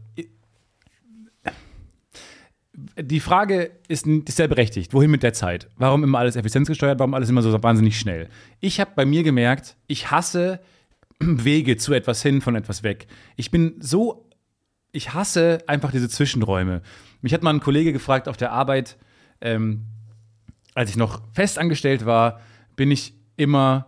die 2.98 3.20
Frage 3.20 3.70
ist, 3.88 4.06
ist 4.06 4.36
sehr 4.36 4.46
berechtigt. 4.46 4.92
Wohin 4.92 5.10
mit 5.10 5.22
der 5.22 5.32
Zeit? 5.32 5.70
Warum 5.76 6.04
immer 6.04 6.18
alles 6.18 6.36
effizienzgesteuert? 6.36 6.98
Warum 6.98 7.14
alles 7.14 7.30
immer 7.30 7.40
so 7.40 7.62
wahnsinnig 7.62 7.98
schnell? 7.98 8.28
Ich 8.60 8.78
habe 8.78 8.90
bei 8.94 9.06
mir 9.06 9.22
gemerkt, 9.22 9.76
ich 9.86 10.10
hasse 10.10 10.60
Wege 11.18 11.78
zu 11.78 11.94
etwas 11.94 12.20
hin, 12.20 12.42
von 12.42 12.56
etwas 12.56 12.82
weg. 12.82 13.06
Ich 13.36 13.50
bin 13.50 13.76
so, 13.80 14.28
ich 14.92 15.14
hasse 15.14 15.64
einfach 15.66 15.90
diese 15.90 16.10
Zwischenräume. 16.10 16.82
Mich 17.22 17.32
hat 17.32 17.42
mal 17.42 17.54
ein 17.54 17.60
Kollege 17.60 17.94
gefragt 17.94 18.28
auf 18.28 18.36
der 18.36 18.52
Arbeit, 18.52 18.98
ähm, 19.40 19.86
als 20.74 20.90
ich 20.90 20.98
noch 20.98 21.22
festangestellt 21.32 22.04
war, 22.04 22.42
bin 22.76 22.90
ich 22.90 23.14
immer, 23.36 23.86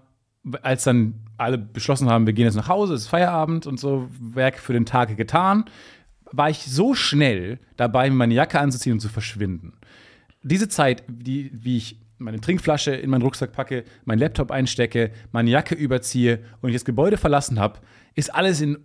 als 0.62 0.84
dann 0.84 1.27
alle 1.38 1.56
beschlossen 1.58 2.10
haben, 2.10 2.26
wir 2.26 2.32
gehen 2.34 2.44
jetzt 2.44 2.56
nach 2.56 2.68
Hause, 2.68 2.94
es 2.94 3.02
ist 3.02 3.08
Feierabend 3.08 3.66
und 3.66 3.80
so, 3.80 4.08
Werk 4.20 4.58
für 4.58 4.72
den 4.72 4.86
Tag 4.86 5.16
getan, 5.16 5.64
war 6.30 6.50
ich 6.50 6.64
so 6.64 6.94
schnell 6.94 7.58
dabei, 7.76 8.10
meine 8.10 8.34
Jacke 8.34 8.60
anzuziehen 8.60 8.94
und 8.94 9.00
zu 9.00 9.08
verschwinden. 9.08 9.72
Diese 10.42 10.68
Zeit, 10.68 11.04
die, 11.08 11.50
wie 11.54 11.78
ich 11.78 12.00
meine 12.18 12.40
Trinkflasche 12.40 12.92
in 12.92 13.10
meinen 13.10 13.22
Rucksack 13.22 13.52
packe, 13.52 13.84
meinen 14.04 14.18
Laptop 14.18 14.50
einstecke, 14.50 15.12
meine 15.32 15.50
Jacke 15.50 15.74
überziehe 15.74 16.40
und 16.60 16.70
ich 16.70 16.74
das 16.74 16.84
Gebäude 16.84 17.16
verlassen 17.16 17.58
habe, 17.58 17.80
ist 18.14 18.34
alles 18.34 18.60
in 18.60 18.78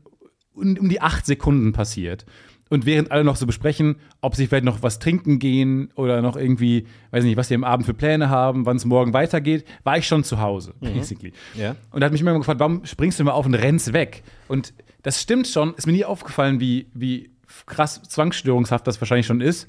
um 0.55 0.87
die 0.87 1.01
acht 1.01 1.25
Sekunden 1.25 1.73
passiert. 1.73 2.25
Und 2.73 2.87
während 2.87 3.11
alle 3.11 3.23
noch 3.23 3.35
so 3.35 3.45
besprechen, 3.45 3.97
ob 4.19 4.35
sie 4.35 4.47
vielleicht 4.47 4.63
noch 4.63 4.81
was 4.81 4.97
trinken 4.97 5.37
gehen 5.37 5.91
oder 5.93 6.23
noch 6.23 6.35
irgendwie, 6.35 6.87
weiß 7.11 7.23
nicht, 7.23 7.37
was 7.37 7.47
sie 7.47 7.53
am 7.53 7.63
Abend 7.63 7.85
für 7.85 7.93
Pläne 7.93 8.31
haben, 8.31 8.65
wann 8.65 8.77
es 8.77 8.83
morgen 8.83 9.13
weitergeht, 9.13 9.63
war 9.83 9.99
ich 9.99 10.07
schon 10.07 10.23
zu 10.23 10.41
Hause, 10.41 10.73
basically. 10.79 11.33
Ja. 11.53 11.75
Und 11.91 12.01
da 12.01 12.05
hat 12.05 12.13
mich 12.13 12.21
immer 12.21 12.35
gefragt, 12.35 12.59
warum 12.59 12.83
springst 12.83 13.19
du 13.19 13.23
immer 13.25 13.35
auf 13.35 13.45
und 13.45 13.53
rennst 13.53 13.93
weg? 13.93 14.23
Und 14.47 14.73
das 15.03 15.21
stimmt 15.21 15.47
schon, 15.47 15.75
ist 15.75 15.85
mir 15.85 15.93
nie 15.93 16.03
aufgefallen, 16.03 16.59
wie, 16.59 16.87
wie 16.95 17.29
krass 17.67 18.01
zwangsstörungshaft 18.01 18.87
das 18.87 18.99
wahrscheinlich 18.99 19.27
schon 19.27 19.39
ist. 19.39 19.67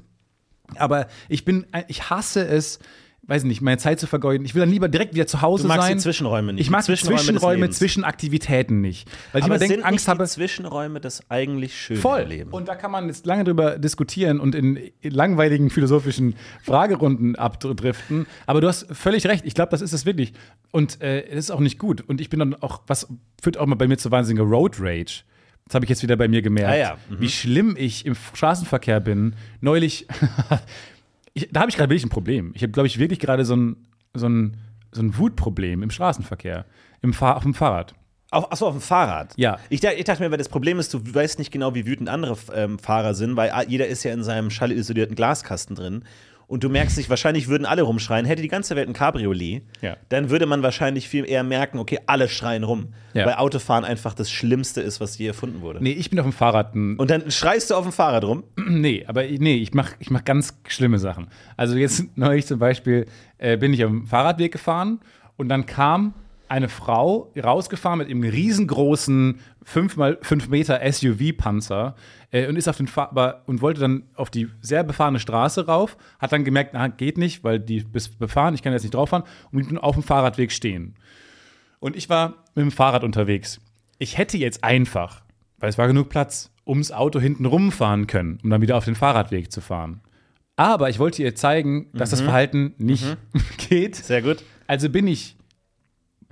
Aber 0.77 1.07
ich 1.29 1.45
bin, 1.45 1.67
ich 1.89 2.09
hasse 2.09 2.47
es, 2.47 2.79
weiß 3.27 3.45
nicht, 3.45 3.61
meine 3.63 3.79
Zeit 3.79 4.01
zu 4.01 4.07
vergeuden. 4.07 4.45
Ich 4.45 4.55
will 4.55 4.61
dann 4.61 4.71
lieber 4.71 4.89
direkt 4.89 5.15
wieder 5.15 5.27
zu 5.27 5.41
Hause 5.43 5.63
Du 5.65 5.69
magst 5.69 5.87
sein. 5.89 5.97
die 5.97 6.03
Zwischenräume 6.03 6.53
nicht. 6.53 6.63
Ich 6.63 6.71
mag 6.71 6.81
Die 6.83 6.87
Zwischenräume 6.87 7.17
des 7.19 7.27
Zwischenräume 7.27 7.61
Lebens. 7.63 7.79
zwischen 7.79 8.05
Aktivitäten 8.05 8.81
nicht. 8.81 9.09
Weil 9.33 9.41
ich 9.41 9.45
Aber 9.45 9.55
immer 9.55 9.59
denke, 9.59 9.75
sind 9.77 9.85
Angst 9.85 10.07
nicht 10.07 10.09
habe. 10.09 10.25
die 10.25 10.31
Zwischenräume 10.31 11.01
das 11.01 11.23
eigentlich 11.31 11.77
schöne 11.79 12.01
Voll. 12.01 12.23
Leben? 12.23 12.51
Und 12.51 12.69
da 12.69 12.75
kann 12.75 12.91
man 12.91 13.07
jetzt 13.07 13.27
lange 13.27 13.45
drüber 13.45 13.79
diskutieren 13.79 14.41
und 14.41 14.55
in 14.55 14.79
langweiligen 15.03 15.71
philosophischen 15.71 16.35
Fragerunden 16.63 17.37
abdriften. 17.37 18.27
Aber 18.47 18.61
du 18.61 18.69
hast 18.69 18.87
völlig 18.95 19.27
recht. 19.27 19.45
Ich 19.47 19.55
glaube, 19.55 19.71
das 19.71 19.81
ist 19.81 19.93
es 19.93 20.05
wirklich. 20.07 20.33
Und 20.71 21.01
äh, 21.01 21.23
das 21.29 21.39
ist 21.47 21.51
auch 21.51 21.61
nicht 21.61 21.79
gut. 21.79 22.03
Und 22.07 22.21
ich 22.21 22.31
bin 22.31 22.39
dann 22.41 22.55
auch, 22.55 22.83
was 22.87 23.07
führt 23.43 23.57
auch 23.59 23.67
mal 23.67 23.75
bei 23.77 23.87
mir 23.89 23.97
zu 23.99 24.11
wahnsinniger 24.11 24.45
Road 24.45 24.77
Rage. 24.81 25.23
Das 25.67 25.77
habe 25.77 25.87
ich 25.87 25.89
jetzt 25.89 26.03
wieder 26.03 26.17
bei 26.17 26.29
mir 26.29 26.43
gemerkt. 26.43 26.71
Ah 26.71 26.77
ja, 26.77 26.99
mhm. 27.09 27.21
Wie 27.21 27.29
schlimm 27.31 27.75
ich 27.79 28.05
im 28.05 28.15
Straßenverkehr 28.35 29.01
bin. 29.01 29.35
Neulich, 29.63 30.07
ich, 31.35 31.49
da 31.53 31.61
habe 31.61 31.71
ich 31.71 31.77
gerade 31.77 31.91
wirklich 31.91 32.05
ein 32.05 32.11
Problem. 32.11 32.53
Ich 32.55 32.63
habe, 32.63 32.73
glaube 32.73 32.87
ich, 32.87 32.99
wirklich 32.99 33.19
gerade 33.19 33.45
so 33.45 33.57
ein, 33.57 33.77
so, 34.15 34.29
ein, 34.29 34.57
so 34.93 35.03
ein 35.03 35.19
Wutproblem 35.19 35.83
im 35.83 35.91
Straßenverkehr. 35.91 36.65
Im 37.03 37.13
Fahr 37.13 37.37
auf 37.37 37.43
dem 37.43 37.55
Fahrrad. 37.55 37.95
Auf, 38.31 38.51
achso, 38.51 38.67
auf 38.67 38.75
dem 38.75 38.81
Fahrrad. 38.81 39.35
Ja. 39.37 39.59
Ich, 39.69 39.85
ich 39.85 40.05
dachte 40.05 40.23
mir, 40.23 40.31
weil 40.31 40.39
das 40.39 40.49
Problem 40.49 40.79
ist, 40.79 40.95
du 40.95 41.01
weißt 41.15 41.39
nicht 41.39 41.51
genau, 41.51 41.75
wie 41.75 41.87
wütend 41.87 42.09
andere 42.09 42.37
ähm, 42.53 42.79
Fahrer 42.79 43.15
sind, 43.15 43.37
weil 43.37 43.53
jeder 43.69 43.87
ist 43.87 44.03
ja 44.05 44.13
in 44.13 44.25
seinem 44.25 44.51
schallisolierten 44.51 45.15
Glaskasten 45.15 45.77
drin. 45.77 46.05
Und 46.47 46.63
du 46.63 46.69
merkst 46.69 46.97
nicht, 46.99 47.09
wahrscheinlich 47.11 47.49
würden 47.49 47.65
alle 47.67 47.83
rumschreien. 47.83 48.27
Hätte 48.27 48.43
die 48.43 48.49
ganze 48.49 48.77
Welt 48.77 48.89
ein 48.89 48.93
Cabriolet, 48.93 49.63
Ja. 49.81 49.97
dann 50.11 50.31
würde 50.31 50.47
man 50.47 50.63
wahrscheinlich 50.63 51.09
viel 51.09 51.29
eher 51.29 51.43
merken, 51.43 51.79
okay, 51.79 51.99
alle 52.07 52.29
schreien 52.29 52.65
rum. 52.65 52.89
Ja. 53.15 53.27
Weil 53.27 53.35
Autofahren 53.35 53.85
einfach 53.85 54.13
das 54.15 54.31
Schlimmste 54.31 54.81
ist, 54.81 55.01
was 55.01 55.17
je 55.19 55.27
erfunden 55.29 55.61
wurde. 55.63 55.83
Nee, 55.83 55.93
ich 55.93 56.11
bin 56.11 56.19
auf 56.21 56.27
dem 56.27 56.33
Fahrrad 56.33 56.75
Und 56.75 57.11
dann 57.11 57.31
schreist 57.31 57.71
du 57.71 57.75
auf 57.75 57.85
dem 57.85 57.93
Fahrrad 57.93 58.25
rum. 58.25 58.45
Nee, 58.69 59.05
aber 59.07 59.25
ich- 59.25 59.41
nee, 59.41 59.57
ich 59.57 59.73
mache 59.75 59.95
ich 60.01 60.11
mach 60.11 60.25
ganz 60.25 60.59
schlimme 60.69 60.99
Sachen. 60.99 61.29
Also 61.57 61.77
jetzt 61.77 62.05
neulich 62.17 62.47
zum 62.47 62.59
Beispiel 62.59 63.07
äh, 63.39 63.57
bin 63.57 63.73
ich 63.73 63.85
auf 63.85 63.91
dem 63.91 64.07
Fahrradweg 64.07 64.53
gefahren 64.53 65.01
und 65.37 65.49
dann 65.49 65.65
kam 65.67 66.13
eine 66.49 66.69
Frau 66.69 67.33
rausgefahren 67.43 67.99
mit 67.99 68.09
einem 68.11 68.23
riesengroßen 68.23 69.41
5x5 69.67 70.51
Meter 70.51 70.81
SUV-Panzer 70.93 71.95
äh, 72.35 72.49
und 72.49 72.57
ist 72.57 72.69
auf 72.69 72.77
den 72.77 72.89
Fahr 72.89 73.11
aber, 73.11 73.43
und 73.47 73.63
wollte 73.63 73.81
dann 73.81 74.03
auf 74.15 74.29
die 74.29 74.49
sehr 74.61 74.83
befahrene 74.83 75.21
Straße 75.21 75.67
rauf, 75.67 75.97
hat 76.19 76.33
dann 76.33 76.45
gemerkt, 76.45 76.73
na, 76.75 76.89
geht 76.89 77.17
nicht, 77.17 77.45
weil 77.45 77.61
die 77.61 77.85
ist 77.93 78.19
befahren, 78.19 78.55
ich 78.55 78.63
kann 78.63 78.73
jetzt 78.73 78.83
nicht 78.83 78.95
drauf 78.95 79.11
fahren 79.11 79.23
und 79.53 79.67
blieb 79.67 79.83
auf 79.83 79.95
dem 79.95 80.03
Fahrradweg 80.03 80.51
stehen. 80.51 80.97
Und 81.79 81.97
ich 81.97 82.11
war 82.11 82.45
mit 82.55 82.65
dem 82.65 82.73
Fahrrad 82.73 83.05
unterwegs. 83.05 83.61
Ich 83.99 84.19
hätte 84.19 84.37
jetzt 84.37 84.65
einfach, 84.65 85.23
weil 85.59 85.71
es 85.71 85.79
war 85.79 85.87
genug 85.87 86.09
Platz, 86.09 86.51
ums 86.67 86.91
Auto 86.91 87.21
hinten 87.21 87.47
rumfahren 87.47 88.07
können, 88.07 88.41
um 88.43 88.51
dann 88.51 88.63
wieder 88.63 88.77
auf 88.77 88.85
den 88.85 88.97
Fahrradweg 88.97 89.53
zu 89.53 89.61
fahren. 89.61 90.01
Aber 90.57 90.89
ich 90.89 90.99
wollte 90.99 91.23
ihr 91.23 91.35
zeigen, 91.35 91.91
dass 91.93 92.11
das 92.11 92.21
Verhalten 92.21 92.75
nicht 92.79 93.17
geht. 93.69 93.97
Sehr 93.97 94.23
gut. 94.23 94.43
Also 94.67 94.89
bin 94.89 95.07
ich 95.07 95.37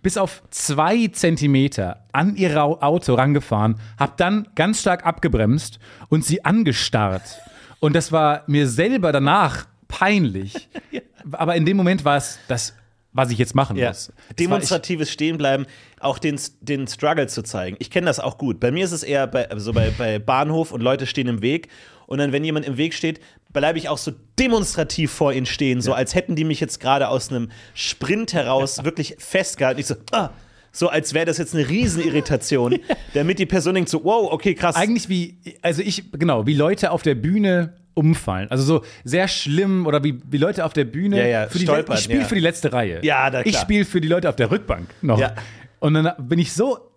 bis 0.02 0.16
auf 0.16 0.42
zwei 0.50 1.06
Zentimeter 1.08 2.04
an 2.12 2.36
ihr 2.36 2.62
Au- 2.62 2.80
Auto 2.80 3.14
rangefahren, 3.14 3.76
habe 3.98 4.14
dann 4.16 4.48
ganz 4.54 4.80
stark 4.80 5.06
abgebremst 5.06 5.78
und 6.08 6.24
sie 6.24 6.44
angestarrt. 6.44 7.40
Und 7.80 7.94
das 7.94 8.12
war 8.12 8.42
mir 8.46 8.68
selber 8.68 9.12
danach 9.12 9.66
peinlich. 9.88 10.68
Aber 11.32 11.54
in 11.56 11.64
dem 11.64 11.76
Moment 11.76 12.04
war 12.04 12.16
es 12.16 12.38
das, 12.48 12.74
was 13.12 13.30
ich 13.30 13.38
jetzt 13.38 13.54
machen 13.54 13.76
Ja. 13.76 13.88
muss. 13.88 14.12
Ich- 14.30 14.36
Demonstratives 14.36 15.10
Stehenbleiben, 15.12 15.66
auch 16.00 16.18
den, 16.18 16.40
den 16.60 16.86
Struggle 16.88 17.26
zu 17.28 17.42
zeigen. 17.42 17.76
Ich 17.78 17.90
kenne 17.90 18.06
das 18.06 18.18
auch 18.20 18.38
gut. 18.38 18.58
Bei 18.58 18.70
mir 18.72 18.84
ist 18.84 18.92
es 18.92 19.02
eher 19.02 19.26
bei, 19.26 19.48
so 19.56 19.72
bei, 19.72 19.90
bei 19.96 20.18
Bahnhof 20.18 20.72
und 20.72 20.80
Leute 20.80 21.06
stehen 21.06 21.28
im 21.28 21.42
Weg. 21.42 21.68
Und 22.06 22.18
dann, 22.18 22.32
wenn 22.32 22.44
jemand 22.44 22.66
im 22.66 22.76
Weg 22.76 22.94
steht, 22.94 23.20
bleibe 23.52 23.78
ich 23.78 23.88
auch 23.88 23.98
so 23.98 24.12
demonstrativ 24.38 25.10
vor 25.12 25.32
ihnen 25.32 25.46
stehen, 25.46 25.80
so 25.80 25.92
als 25.92 26.14
hätten 26.14 26.36
die 26.36 26.44
mich 26.44 26.60
jetzt 26.60 26.80
gerade 26.80 27.08
aus 27.08 27.30
einem 27.30 27.50
Sprint 27.74 28.32
heraus 28.32 28.84
wirklich 28.84 29.16
festgehalten. 29.18 29.80
Ich 29.80 29.86
so, 29.86 29.94
ah, 30.12 30.30
so 30.72 30.88
als 30.88 31.12
wäre 31.12 31.26
das 31.26 31.38
jetzt 31.38 31.54
eine 31.54 31.68
Riesenirritation, 31.68 32.78
damit 33.14 33.38
die 33.38 33.46
Person 33.46 33.74
denkt 33.74 33.90
so, 33.90 34.02
wow, 34.04 34.32
okay, 34.32 34.54
krass. 34.54 34.74
Eigentlich 34.74 35.08
wie, 35.08 35.38
also 35.60 35.82
ich, 35.82 36.10
genau, 36.12 36.46
wie 36.46 36.54
Leute 36.54 36.90
auf 36.90 37.02
der 37.02 37.14
Bühne 37.14 37.74
umfallen. 37.94 38.50
Also 38.50 38.64
so 38.64 38.84
sehr 39.04 39.28
schlimm 39.28 39.86
oder 39.86 40.02
wie, 40.02 40.20
wie 40.30 40.38
Leute 40.38 40.64
auf 40.64 40.72
der 40.72 40.86
Bühne. 40.86 41.18
Ja, 41.18 41.26
ja, 41.26 41.46
für 41.48 41.58
die, 41.58 41.64
stolpern, 41.64 41.96
ich 41.96 42.04
spiele 42.04 42.20
ja. 42.20 42.26
für 42.26 42.34
die 42.34 42.40
letzte 42.40 42.72
Reihe. 42.72 43.00
Ja, 43.04 43.26
Ich 43.40 43.52
klar. 43.52 43.62
spiele 43.62 43.84
für 43.84 44.00
die 44.00 44.08
Leute 44.08 44.30
auf 44.30 44.36
der 44.36 44.50
Rückbank 44.50 44.88
noch. 45.02 45.18
Ja. 45.18 45.34
Und 45.78 45.94
dann 45.94 46.12
bin 46.18 46.38
ich 46.38 46.52
so 46.54 46.91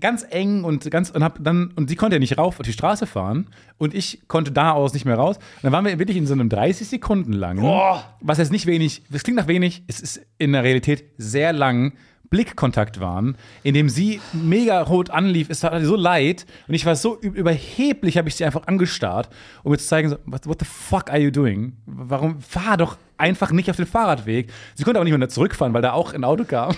ganz 0.00 0.26
eng 0.28 0.64
und 0.64 0.90
ganz 0.90 1.10
und 1.10 1.22
hab 1.22 1.38
dann 1.42 1.72
und 1.76 1.88
sie 1.88 1.96
konnte 1.96 2.16
ja 2.16 2.20
nicht 2.20 2.36
rauf 2.38 2.58
auf 2.58 2.66
die 2.66 2.72
Straße 2.72 3.06
fahren 3.06 3.46
und 3.78 3.94
ich 3.94 4.22
konnte 4.28 4.50
da 4.52 4.72
aus 4.72 4.92
nicht 4.92 5.04
mehr 5.04 5.16
raus. 5.16 5.36
Und 5.36 5.44
dann 5.64 5.72
waren 5.72 5.84
wir 5.84 5.98
wirklich 5.98 6.16
in 6.16 6.26
so 6.26 6.32
einem 6.32 6.48
30 6.48 6.88
Sekunden 6.88 7.32
lang, 7.32 7.60
Boah. 7.60 8.02
was 8.20 8.38
jetzt 8.38 8.50
nicht 8.52 8.66
wenig, 8.66 9.02
das 9.10 9.22
klingt 9.22 9.36
nach 9.38 9.46
wenig, 9.46 9.84
es 9.86 10.00
ist 10.00 10.20
in 10.38 10.52
der 10.52 10.64
Realität 10.64 11.04
sehr 11.16 11.52
lang 11.52 11.92
Blickkontakt 12.30 12.98
waren, 12.98 13.36
in 13.62 13.74
dem 13.74 13.88
sie 13.88 14.20
mega 14.32 14.80
rot 14.82 15.10
anlief, 15.10 15.48
es 15.50 15.60
tat 15.60 15.80
so 15.84 15.94
leid 15.94 16.46
und 16.66 16.74
ich 16.74 16.84
war 16.84 16.96
so 16.96 17.16
üb- 17.20 17.34
überheblich, 17.34 18.18
habe 18.18 18.28
ich 18.28 18.34
sie 18.34 18.44
einfach 18.44 18.66
angestarrt, 18.66 19.28
um 19.62 19.70
mir 19.70 19.78
zu 19.78 19.86
zeigen, 19.86 20.08
so, 20.08 20.16
what, 20.26 20.44
what 20.48 20.58
the 20.58 20.64
fuck 20.64 21.10
are 21.10 21.18
you 21.20 21.30
doing? 21.30 21.76
Warum 21.86 22.40
fahr 22.40 22.76
doch 22.78 22.96
einfach 23.18 23.52
nicht 23.52 23.70
auf 23.70 23.76
den 23.76 23.86
Fahrradweg? 23.86 24.50
Sie 24.74 24.82
konnte 24.82 24.98
auch 24.98 25.04
nicht 25.04 25.16
mehr 25.16 25.28
zurückfahren, 25.28 25.72
weil 25.74 25.82
da 25.82 25.92
auch 25.92 26.12
ein 26.12 26.24
Auto 26.24 26.42
kam. 26.44 26.74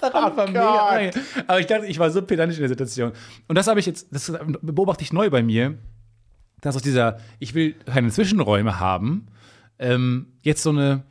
Das 0.00 0.12
daran 0.12 0.36
war 0.36 0.46
mega. 0.46 1.10
Aber 1.46 1.60
ich 1.60 1.66
dachte, 1.66 1.86
ich 1.86 1.98
war 1.98 2.10
so 2.10 2.22
pedantisch 2.22 2.58
in 2.58 2.62
der 2.62 2.68
Situation. 2.68 3.12
Und 3.48 3.56
das 3.56 3.66
habe 3.66 3.80
ich 3.80 3.86
jetzt, 3.86 4.08
das 4.10 4.32
beobachte 4.62 5.02
ich 5.02 5.12
neu 5.12 5.30
bei 5.30 5.42
mir, 5.42 5.78
dass 6.60 6.76
aus 6.76 6.82
dieser, 6.82 7.18
ich 7.38 7.54
will 7.54 7.74
keine 7.86 8.10
Zwischenräume 8.10 8.80
haben, 8.80 9.26
ähm, 9.78 10.32
jetzt 10.42 10.62
so 10.62 10.70
eine, 10.70 11.04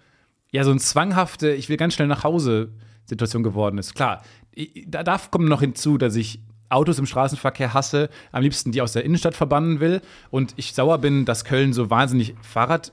ja, 0.51 0.63
so 0.63 0.71
ein 0.71 0.79
zwanghafte, 0.79 1.51
ich 1.51 1.69
will 1.69 1.77
ganz 1.77 1.93
schnell 1.93 2.07
nach 2.07 2.23
Hause 2.23 2.73
Situation 3.05 3.43
geworden 3.43 3.77
ist. 3.77 3.95
Klar, 3.95 4.21
da 4.87 5.03
darf 5.03 5.31
kommen 5.31 5.47
noch 5.47 5.61
hinzu, 5.61 5.97
dass 5.97 6.15
ich 6.15 6.41
Autos 6.69 6.99
im 6.99 7.07
Straßenverkehr 7.07 7.73
hasse, 7.73 8.09
am 8.31 8.43
liebsten 8.43 8.71
die 8.71 8.81
aus 8.81 8.93
der 8.93 9.03
Innenstadt 9.03 9.35
verbannen 9.35 9.79
will 9.79 10.01
und 10.29 10.53
ich 10.55 10.73
sauer 10.73 10.99
bin, 10.99 11.25
dass 11.25 11.43
Köln 11.43 11.73
so 11.73 11.89
wahnsinnig 11.89 12.35
Fahrrad 12.41 12.91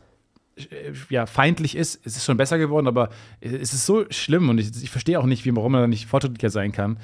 ja, 1.10 1.26
feindlich 1.26 1.76
ist. 1.76 2.00
Es 2.04 2.16
ist 2.16 2.24
schon 2.24 2.36
besser 2.36 2.58
geworden, 2.58 2.86
aber 2.86 3.10
es 3.40 3.72
ist 3.72 3.86
so 3.86 4.04
schlimm 4.10 4.48
und 4.48 4.58
ich, 4.58 4.70
ich 4.82 4.90
verstehe 4.90 5.18
auch 5.20 5.26
nicht, 5.26 5.44
wie, 5.44 5.54
warum 5.54 5.72
man 5.72 5.82
da 5.82 5.86
nicht 5.86 6.06
fortschrittlicher 6.06 6.50
sein 6.50 6.72
kann. 6.72 6.98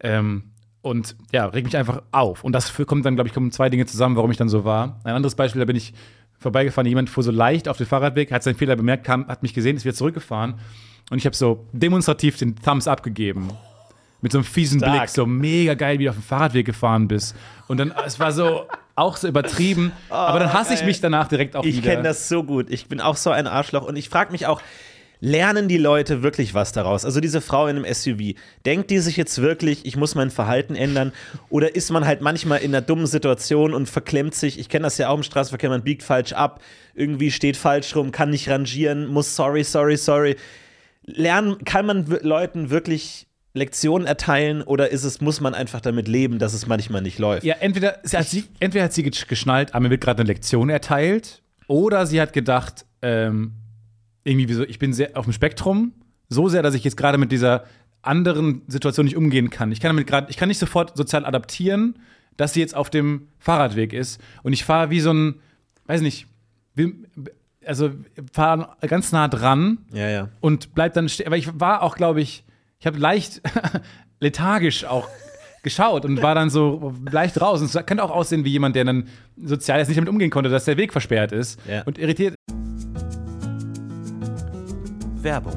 Ähm, 0.00 0.44
und 0.82 1.16
ja, 1.32 1.46
regt 1.46 1.66
mich 1.66 1.76
einfach 1.76 2.02
auf. 2.10 2.42
Und 2.44 2.52
das 2.52 2.74
kommt 2.86 3.04
dann, 3.06 3.14
glaube 3.14 3.28
ich, 3.28 3.34
kommen 3.34 3.52
zwei 3.52 3.68
Dinge 3.68 3.86
zusammen, 3.86 4.16
warum 4.16 4.30
ich 4.30 4.36
dann 4.36 4.48
so 4.48 4.64
war. 4.64 5.00
Ein 5.04 5.14
anderes 5.14 5.34
Beispiel, 5.34 5.60
da 5.60 5.64
bin 5.64 5.76
ich 5.76 5.94
vorbeigefahren, 6.38 6.88
jemand 6.88 7.08
fuhr 7.08 7.22
so 7.22 7.30
leicht 7.30 7.68
auf 7.68 7.76
den 7.76 7.86
Fahrradweg, 7.86 8.32
hat 8.32 8.42
seinen 8.42 8.56
Fehler 8.56 8.74
bemerkt, 8.74 9.04
kam, 9.04 9.28
hat 9.28 9.42
mich 9.42 9.54
gesehen, 9.54 9.76
ist 9.76 9.84
wieder 9.84 9.94
zurückgefahren. 9.94 10.54
Und 11.10 11.18
ich 11.18 11.26
habe 11.26 11.36
so 11.36 11.66
demonstrativ 11.72 12.36
den 12.36 12.56
Thumbs 12.56 12.88
up 12.88 13.02
gegeben. 13.02 13.50
Mit 14.20 14.32
so 14.32 14.38
einem 14.38 14.44
fiesen 14.44 14.80
Stark. 14.80 14.98
Blick, 14.98 15.08
so 15.08 15.26
mega 15.26 15.74
geil, 15.74 15.98
wie 15.98 16.04
du 16.04 16.10
auf 16.10 16.16
dem 16.16 16.22
Fahrradweg 16.22 16.66
gefahren 16.66 17.08
bist. 17.08 17.36
Und 17.68 17.78
dann, 17.78 17.92
es 18.06 18.20
war 18.20 18.32
so 18.32 18.66
auch 18.94 19.16
so 19.16 19.28
übertrieben. 19.28 19.92
aber 20.10 20.38
dann 20.38 20.52
hasse 20.52 20.74
ich 20.74 20.84
mich 20.84 21.00
danach 21.00 21.28
direkt 21.28 21.56
auch 21.56 21.64
Ich 21.64 21.78
wieder. 21.78 21.90
kenne 21.90 22.02
das 22.02 22.28
so 22.28 22.42
gut. 22.42 22.70
Ich 22.70 22.88
bin 22.88 23.00
auch 23.00 23.16
so 23.16 23.30
ein 23.30 23.46
Arschloch 23.46 23.84
und 23.84 23.96
ich 23.96 24.08
frage 24.08 24.32
mich 24.32 24.46
auch, 24.46 24.60
lernen 25.22 25.68
die 25.68 25.78
Leute 25.78 26.22
wirklich 26.22 26.52
was 26.52 26.72
daraus? 26.72 27.04
Also 27.04 27.20
diese 27.20 27.40
Frau 27.40 27.68
in 27.68 27.76
einem 27.76 27.94
SUV, 27.94 28.34
denkt 28.66 28.90
die 28.90 28.98
sich 28.98 29.16
jetzt 29.16 29.40
wirklich, 29.40 29.86
ich 29.86 29.96
muss 29.96 30.16
mein 30.16 30.30
Verhalten 30.30 30.74
ändern? 30.74 31.12
Oder 31.48 31.76
ist 31.76 31.90
man 31.90 32.04
halt 32.04 32.20
manchmal 32.20 32.58
in 32.58 32.74
einer 32.74 32.82
dummen 32.82 33.06
Situation 33.06 33.72
und 33.72 33.88
verklemmt 33.88 34.34
sich? 34.34 34.58
Ich 34.58 34.68
kenne 34.68 34.82
das 34.82 34.98
ja 34.98 35.08
auch 35.08 35.16
im 35.16 35.22
Straßenverkehr, 35.22 35.70
man 35.70 35.84
biegt 35.84 36.02
falsch 36.02 36.32
ab, 36.32 36.60
irgendwie 36.94 37.30
steht 37.30 37.56
falsch 37.56 37.94
rum, 37.94 38.10
kann 38.10 38.30
nicht 38.30 38.48
rangieren, 38.48 39.06
muss 39.06 39.36
sorry, 39.36 39.62
sorry, 39.62 39.96
sorry. 39.96 40.36
Lernen, 41.04 41.64
kann 41.64 41.86
man 41.86 42.04
Leuten 42.22 42.70
wirklich 42.70 43.28
Lektionen 43.54 44.06
erteilen 44.06 44.62
oder 44.62 44.90
ist 44.90 45.04
es, 45.04 45.20
muss 45.20 45.40
man 45.40 45.54
einfach 45.54 45.80
damit 45.80 46.08
leben, 46.08 46.38
dass 46.38 46.54
es 46.54 46.66
manchmal 46.66 47.02
nicht 47.02 47.18
läuft? 47.18 47.44
Ja, 47.44 47.56
entweder, 47.60 47.98
sie 48.02 48.16
hat 48.16 48.26
sie, 48.26 48.44
entweder 48.60 48.84
hat 48.84 48.92
sie 48.94 49.04
gesch- 49.04 49.26
geschnallt, 49.28 49.74
ah, 49.74 49.80
mir 49.80 49.90
wird 49.90 50.00
gerade 50.00 50.20
eine 50.22 50.28
Lektion 50.28 50.70
erteilt, 50.70 51.42
oder 51.66 52.06
sie 52.06 52.20
hat 52.20 52.32
gedacht, 52.32 52.86
ähm, 53.02 53.52
irgendwie 54.24 54.48
wie 54.48 54.54
so, 54.54 54.62
ich 54.64 54.78
bin 54.78 54.92
sehr 54.92 55.16
auf 55.16 55.24
dem 55.26 55.32
Spektrum, 55.34 55.92
so 56.28 56.48
sehr, 56.48 56.62
dass 56.62 56.74
ich 56.74 56.82
jetzt 56.84 56.96
gerade 56.96 57.18
mit 57.18 57.30
dieser 57.30 57.64
anderen 58.00 58.62
Situation 58.68 59.04
nicht 59.04 59.16
umgehen 59.16 59.50
kann. 59.50 59.70
Ich 59.70 59.80
kann 59.80 59.90
damit 59.90 60.06
gerade, 60.06 60.30
ich 60.30 60.36
kann 60.36 60.48
nicht 60.48 60.58
sofort 60.58 60.96
sozial 60.96 61.24
adaptieren, 61.26 61.96
dass 62.36 62.54
sie 62.54 62.60
jetzt 62.60 62.74
auf 62.74 62.88
dem 62.90 63.28
Fahrradweg 63.38 63.92
ist 63.92 64.20
und 64.42 64.52
ich 64.54 64.64
fahre 64.64 64.90
wie 64.90 65.00
so 65.00 65.12
ein, 65.12 65.34
weiß 65.86 66.00
nicht, 66.00 66.26
wie, 66.74 66.94
also 67.66 67.90
fahre 68.32 68.74
ganz 68.88 69.12
nah 69.12 69.28
dran 69.28 69.78
Ja, 69.92 70.08
ja. 70.08 70.28
und 70.40 70.74
bleib 70.74 70.94
dann 70.94 71.08
stehen. 71.10 71.26
Aber 71.26 71.36
ich 71.36 71.60
war 71.60 71.82
auch, 71.82 71.96
glaube 71.96 72.22
ich, 72.22 72.44
ich 72.82 72.86
habe 72.88 72.98
leicht 72.98 73.40
lethargisch 74.20 74.84
auch 74.84 75.06
geschaut 75.62 76.04
und 76.04 76.20
war 76.20 76.34
dann 76.34 76.50
so 76.50 76.92
leicht 77.08 77.40
raus. 77.40 77.60
Und 77.60 77.72
es 77.72 77.86
könnte 77.86 78.02
auch 78.02 78.10
aussehen 78.10 78.44
wie 78.44 78.50
jemand, 78.50 78.74
der 78.74 78.84
dann 78.84 79.06
sozial 79.36 79.78
jetzt 79.78 79.86
nicht 79.86 79.98
damit 79.98 80.10
umgehen 80.10 80.30
konnte, 80.30 80.50
dass 80.50 80.64
der 80.64 80.76
Weg 80.76 80.90
versperrt 80.90 81.30
ist 81.30 81.60
Ja. 81.68 81.82
und 81.82 81.96
irritiert. 81.96 82.34
Werbung. 85.22 85.56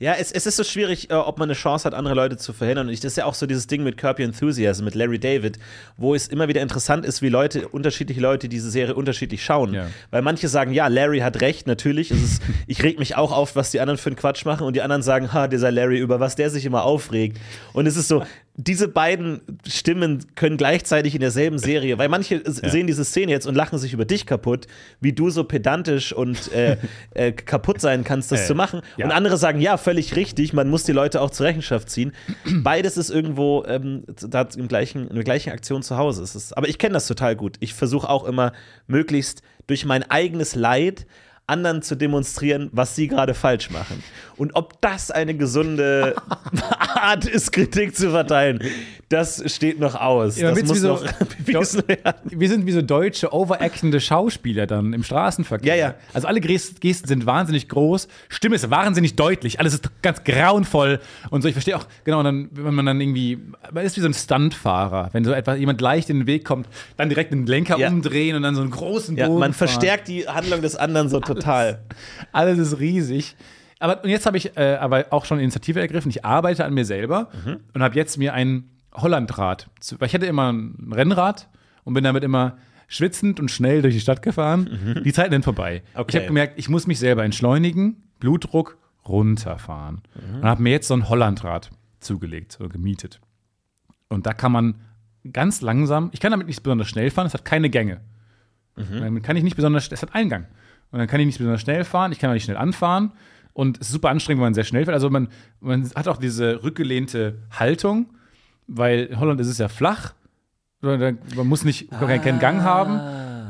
Ja, 0.00 0.14
es, 0.14 0.32
es 0.32 0.46
ist 0.46 0.56
so 0.56 0.64
schwierig, 0.64 1.10
äh, 1.10 1.14
ob 1.14 1.38
man 1.38 1.48
eine 1.48 1.54
Chance 1.54 1.84
hat, 1.84 1.94
andere 1.94 2.14
Leute 2.14 2.36
zu 2.36 2.52
verhindern. 2.52 2.88
Und 2.88 2.92
ich, 2.92 3.00
das 3.00 3.12
ist 3.12 3.16
ja 3.16 3.24
auch 3.24 3.34
so 3.34 3.46
dieses 3.46 3.66
Ding 3.66 3.82
mit 3.84 3.96
Kirby 3.96 4.22
Enthusiasm, 4.22 4.84
mit 4.84 4.94
Larry 4.94 5.18
David, 5.18 5.58
wo 5.96 6.14
es 6.14 6.28
immer 6.28 6.48
wieder 6.48 6.62
interessant 6.62 7.04
ist, 7.04 7.22
wie 7.22 7.28
Leute, 7.28 7.68
unterschiedliche 7.68 8.20
Leute 8.20 8.48
diese 8.48 8.70
Serie 8.70 8.94
unterschiedlich 8.94 9.44
schauen. 9.44 9.74
Ja. 9.74 9.86
Weil 10.10 10.22
manche 10.22 10.48
sagen, 10.48 10.72
ja, 10.72 10.88
Larry 10.88 11.20
hat 11.20 11.40
recht, 11.40 11.66
natürlich. 11.66 12.10
Ist, 12.10 12.42
ich 12.66 12.82
reg 12.82 12.98
mich 12.98 13.16
auch 13.16 13.32
auf, 13.32 13.56
was 13.56 13.70
die 13.70 13.80
anderen 13.80 13.98
für 13.98 14.10
einen 14.10 14.16
Quatsch 14.16 14.44
machen. 14.44 14.66
Und 14.66 14.74
die 14.74 14.82
anderen 14.82 15.02
sagen, 15.02 15.32
ha, 15.32 15.48
dieser 15.48 15.70
Larry, 15.70 15.98
über 15.98 16.20
was 16.20 16.36
der 16.36 16.50
sich 16.50 16.64
immer 16.64 16.84
aufregt. 16.84 17.38
Und 17.72 17.86
es 17.86 17.96
ist 17.96 18.08
so, 18.08 18.22
diese 18.60 18.88
beiden 18.88 19.40
Stimmen 19.68 20.26
können 20.34 20.56
gleichzeitig 20.56 21.14
in 21.14 21.20
derselben 21.20 21.58
Serie, 21.60 21.96
weil 21.96 22.08
manche 22.08 22.44
s- 22.44 22.56
sehen 22.56 22.88
diese 22.88 23.04
Szene 23.04 23.30
jetzt 23.30 23.46
und 23.46 23.54
lachen 23.54 23.78
sich 23.78 23.92
über 23.92 24.04
dich 24.04 24.26
kaputt, 24.26 24.66
wie 25.00 25.12
du 25.12 25.30
so 25.30 25.44
pedantisch 25.44 26.12
und 26.12 26.50
äh, 26.52 26.76
äh, 27.14 27.30
kaputt 27.30 27.80
sein 27.80 28.02
kannst, 28.02 28.32
das 28.32 28.42
Äh, 28.42 28.46
zu 28.48 28.54
machen. 28.56 28.82
ja. 28.96 29.06
Und 29.06 29.12
andere 29.12 29.36
sagen, 29.36 29.60
ja, 29.60 29.76
völlig 29.76 30.16
richtig, 30.16 30.52
man 30.54 30.68
muss 30.68 30.82
die 30.82 30.90
Leute 30.90 31.20
auch 31.20 31.30
zur 31.30 31.46
Rechenschaft 31.46 31.88
ziehen. 31.88 32.10
Beides 32.64 32.96
ist 32.96 33.10
irgendwo 33.10 33.64
ähm, 33.68 34.02
da 34.28 34.48
im 34.56 34.66
gleichen, 34.66 35.06
in 35.06 35.14
der 35.14 35.24
gleichen 35.24 35.50
Aktion 35.52 35.84
zu 35.84 35.96
Hause. 35.96 36.24
Es 36.24 36.34
ist, 36.34 36.56
aber 36.56 36.68
ich 36.68 36.78
kenne 36.78 36.94
das 36.94 37.06
total 37.06 37.36
gut. 37.36 37.58
Ich 37.60 37.74
versuche 37.74 38.08
auch 38.10 38.24
immer, 38.24 38.52
möglichst 38.88 39.42
durch 39.68 39.84
mein 39.84 40.02
eigenes 40.10 40.56
Leid 40.56 41.06
anderen 41.48 41.82
zu 41.82 41.96
demonstrieren, 41.96 42.68
was 42.72 42.94
sie 42.94 43.08
gerade 43.08 43.34
falsch 43.34 43.70
machen. 43.70 44.02
Und 44.36 44.54
ob 44.54 44.80
das 44.80 45.10
eine 45.10 45.34
gesunde 45.34 46.14
Art 46.94 47.24
ist, 47.24 47.52
Kritik 47.52 47.96
zu 47.96 48.10
verteilen, 48.10 48.60
das 49.08 49.42
steht 49.52 49.80
noch 49.80 49.94
aus. 49.94 50.38
Ja, 50.38 50.52
das 50.52 50.64
muss 50.64 50.80
so- 50.80 50.88
noch 50.88 51.04
wir 51.44 52.48
sind 52.48 52.66
wie 52.66 52.72
so 52.72 52.82
deutsche, 52.82 53.32
overactende 53.32 54.00
Schauspieler 54.00 54.66
dann 54.66 54.92
im 54.92 55.02
Straßenverkehr. 55.02 55.74
Ja, 55.76 55.88
ja. 55.88 55.94
Also 56.12 56.28
alle 56.28 56.40
Gest- 56.40 56.80
Gesten 56.80 57.08
sind 57.08 57.26
wahnsinnig 57.26 57.68
groß, 57.68 58.06
Stimme 58.28 58.54
ist 58.56 58.70
wahnsinnig 58.70 59.16
deutlich, 59.16 59.58
alles 59.60 59.74
ist 59.74 59.88
ganz 60.02 60.22
grauenvoll 60.24 61.00
und 61.30 61.42
so. 61.42 61.48
Ich 61.48 61.54
verstehe 61.54 61.76
auch, 61.76 61.86
genau, 62.04 62.22
dann, 62.22 62.48
wenn 62.52 62.74
man 62.74 62.86
dann 62.86 63.00
irgendwie, 63.00 63.38
man 63.72 63.84
ist 63.84 63.96
wie 63.96 64.00
so 64.00 64.06
ein 64.08 64.14
Stuntfahrer, 64.14 65.08
wenn 65.12 65.24
so 65.24 65.32
etwa 65.32 65.54
jemand 65.54 65.80
leicht 65.80 66.10
in 66.10 66.18
den 66.20 66.26
Weg 66.26 66.44
kommt, 66.44 66.68
dann 66.96 67.08
direkt 67.08 67.32
den 67.32 67.46
Lenker 67.46 67.78
Ja. 67.78 67.88
umdrehen 67.88 68.36
und 68.36 68.42
dann 68.42 68.54
so 68.54 68.60
einen 68.60 68.70
großen 68.70 69.16
Ja, 69.16 69.26
Bogen 69.26 69.40
man 69.40 69.52
fahren. 69.52 69.68
verstärkt 69.68 70.08
die 70.08 70.28
Handlung 70.28 70.60
des 70.62 70.76
anderen 70.76 71.08
so 71.08 71.20
total. 71.20 71.37
Alles 72.32 72.58
ist 72.58 72.78
riesig. 72.80 73.36
Aber 73.78 74.02
und 74.02 74.10
jetzt 74.10 74.26
habe 74.26 74.36
ich 74.36 74.56
äh, 74.56 74.74
aber 74.80 75.06
auch 75.10 75.24
schon 75.24 75.38
Initiative 75.38 75.80
ergriffen. 75.80 76.10
Ich 76.10 76.24
arbeite 76.24 76.64
an 76.64 76.74
mir 76.74 76.84
selber 76.84 77.28
Mhm. 77.44 77.58
und 77.74 77.82
habe 77.82 77.94
jetzt 77.96 78.18
mir 78.18 78.34
ein 78.34 78.70
Hollandrad. 78.92 79.68
Zu, 79.80 80.00
weil 80.00 80.08
ich 80.08 80.14
hatte 80.14 80.26
immer 80.26 80.52
ein 80.52 80.92
Rennrad 80.92 81.48
und 81.84 81.94
bin 81.94 82.02
damit 82.04 82.24
immer 82.24 82.58
schwitzend 82.88 83.38
und 83.38 83.50
schnell 83.50 83.82
durch 83.82 83.94
die 83.94 84.00
Stadt 84.00 84.22
gefahren. 84.22 85.02
Die 85.04 85.12
Zeiten 85.12 85.32
sind 85.32 85.44
vorbei. 85.44 85.82
Mhm. 85.94 86.00
Okay. 86.00 86.04
Ich 86.08 86.16
habe 86.16 86.26
gemerkt, 86.26 86.54
ich 86.58 86.68
muss 86.68 86.86
mich 86.86 86.98
selber 86.98 87.22
entschleunigen, 87.24 88.02
Blutdruck 88.18 88.78
runterfahren. 89.06 90.02
Mhm. 90.14 90.36
Und 90.40 90.44
habe 90.44 90.62
mir 90.62 90.70
jetzt 90.70 90.88
so 90.88 90.94
ein 90.94 91.08
Hollandrad 91.08 91.70
zugelegt 92.00 92.56
oder 92.60 92.68
gemietet. 92.70 93.20
Und 94.08 94.26
da 94.26 94.32
kann 94.32 94.52
man 94.52 94.76
ganz 95.32 95.60
langsam, 95.60 96.08
ich 96.12 96.20
kann 96.20 96.30
damit 96.30 96.46
nicht 96.46 96.62
besonders 96.62 96.88
schnell 96.88 97.10
fahren, 97.10 97.26
es 97.26 97.34
hat 97.34 97.44
keine 97.44 97.68
Gänge. 97.70 98.00
Und 98.76 98.90
Dann 99.00 99.22
kann 99.22 99.36
ich 99.36 99.42
nicht 99.42 99.56
besonders, 99.56 99.90
es 99.90 100.02
hat 100.02 100.14
Eingang. 100.14 100.46
Und 100.90 100.98
dann 100.98 101.08
kann 101.08 101.20
ich 101.20 101.26
nicht 101.26 101.38
besonders 101.38 101.60
schnell 101.60 101.84
fahren, 101.84 102.12
ich 102.12 102.18
kann 102.18 102.30
auch 102.30 102.34
nicht 102.34 102.44
schnell 102.44 102.56
anfahren. 102.56 103.12
Und 103.52 103.80
es 103.80 103.88
ist 103.88 103.92
super 103.92 104.10
anstrengend, 104.10 104.40
wenn 104.40 104.46
man 104.46 104.54
sehr 104.54 104.64
schnell 104.64 104.84
fährt. 104.84 104.94
Also 104.94 105.10
man, 105.10 105.28
man 105.60 105.90
hat 105.94 106.06
auch 106.06 106.18
diese 106.18 106.62
rückgelehnte 106.62 107.38
Haltung, 107.50 108.06
weil 108.68 109.06
in 109.06 109.18
Holland 109.18 109.40
ist 109.40 109.48
es 109.48 109.58
ja 109.58 109.68
flach. 109.68 110.14
Man 110.80 111.18
muss 111.34 111.64
nicht 111.64 111.90
keinen 111.90 112.22
keinen 112.22 112.38
Gang 112.38 112.62
haben. 112.62 113.00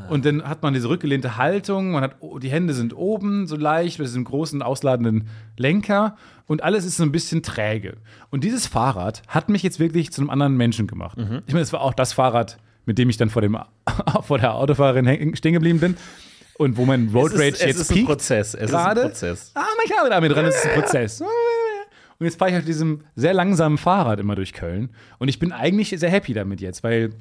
Und 0.09 0.25
dann 0.25 0.43
hat 0.43 0.63
man 0.63 0.73
diese 0.73 0.89
rückgelehnte 0.89 1.37
Haltung, 1.37 1.91
man 1.91 2.01
hat, 2.01 2.15
die 2.41 2.49
Hände 2.49 2.73
sind 2.73 2.97
oben 2.97 3.45
so 3.45 3.55
leicht 3.55 3.99
mit 3.99 4.07
diesem 4.07 4.23
großen 4.23 4.63
ausladenden 4.63 5.27
Lenker 5.55 6.17
und 6.47 6.63
alles 6.63 6.83
ist 6.85 6.97
so 6.97 7.03
ein 7.03 7.11
bisschen 7.11 7.43
träge. 7.43 7.97
Und 8.31 8.43
dieses 8.43 8.65
Fahrrad 8.65 9.21
hat 9.27 9.49
mich 9.49 9.61
jetzt 9.61 9.79
wirklich 9.79 10.11
zu 10.11 10.21
einem 10.21 10.31
anderen 10.31 10.57
Menschen 10.57 10.87
gemacht. 10.87 11.15
Ich 11.45 11.53
meine, 11.53 11.61
es 11.61 11.71
war 11.71 11.81
auch 11.81 11.93
das 11.93 12.13
Fahrrad, 12.13 12.57
mit 12.87 12.97
dem 12.97 13.07
ich 13.11 13.17
dann 13.17 13.29
vor, 13.29 13.43
dem, 13.43 13.55
vor 14.23 14.39
der 14.39 14.55
Autofahrerin 14.55 15.35
stehen 15.35 15.53
geblieben 15.53 15.79
bin 15.79 15.95
und 16.59 16.75
wo 16.75 16.85
mein 16.85 17.07
Road 17.13 17.31
Rage 17.35 17.47
es 17.47 17.53
ist, 17.53 17.65
jetzt 17.65 17.75
es 17.75 17.81
ist 17.89 17.97
ein. 17.97 18.05
Prozess. 18.05 18.53
Es 18.53 18.69
gerade. 18.69 18.99
ist 18.99 19.05
ein 19.05 19.11
Prozess. 19.11 19.51
Ah, 19.55 19.65
mein 19.77 19.95
Kabel 19.95 20.09
damit 20.11 20.31
dran, 20.33 20.45
das 20.45 20.57
ist 20.57 20.67
ein 20.67 20.81
Prozess. 20.81 21.21
Und 21.21 22.25
jetzt 22.25 22.37
fahre 22.37 22.51
ich 22.51 22.57
auf 22.57 22.65
diesem 22.65 23.05
sehr 23.15 23.33
langsamen 23.33 23.77
Fahrrad 23.77 24.19
immer 24.19 24.35
durch 24.35 24.51
Köln. 24.51 24.89
Und 25.19 25.29
ich 25.29 25.39
bin 25.39 25.53
eigentlich 25.53 25.89
sehr 25.97 26.09
happy 26.09 26.33
damit 26.33 26.59
jetzt, 26.59 26.83
weil 26.83 27.11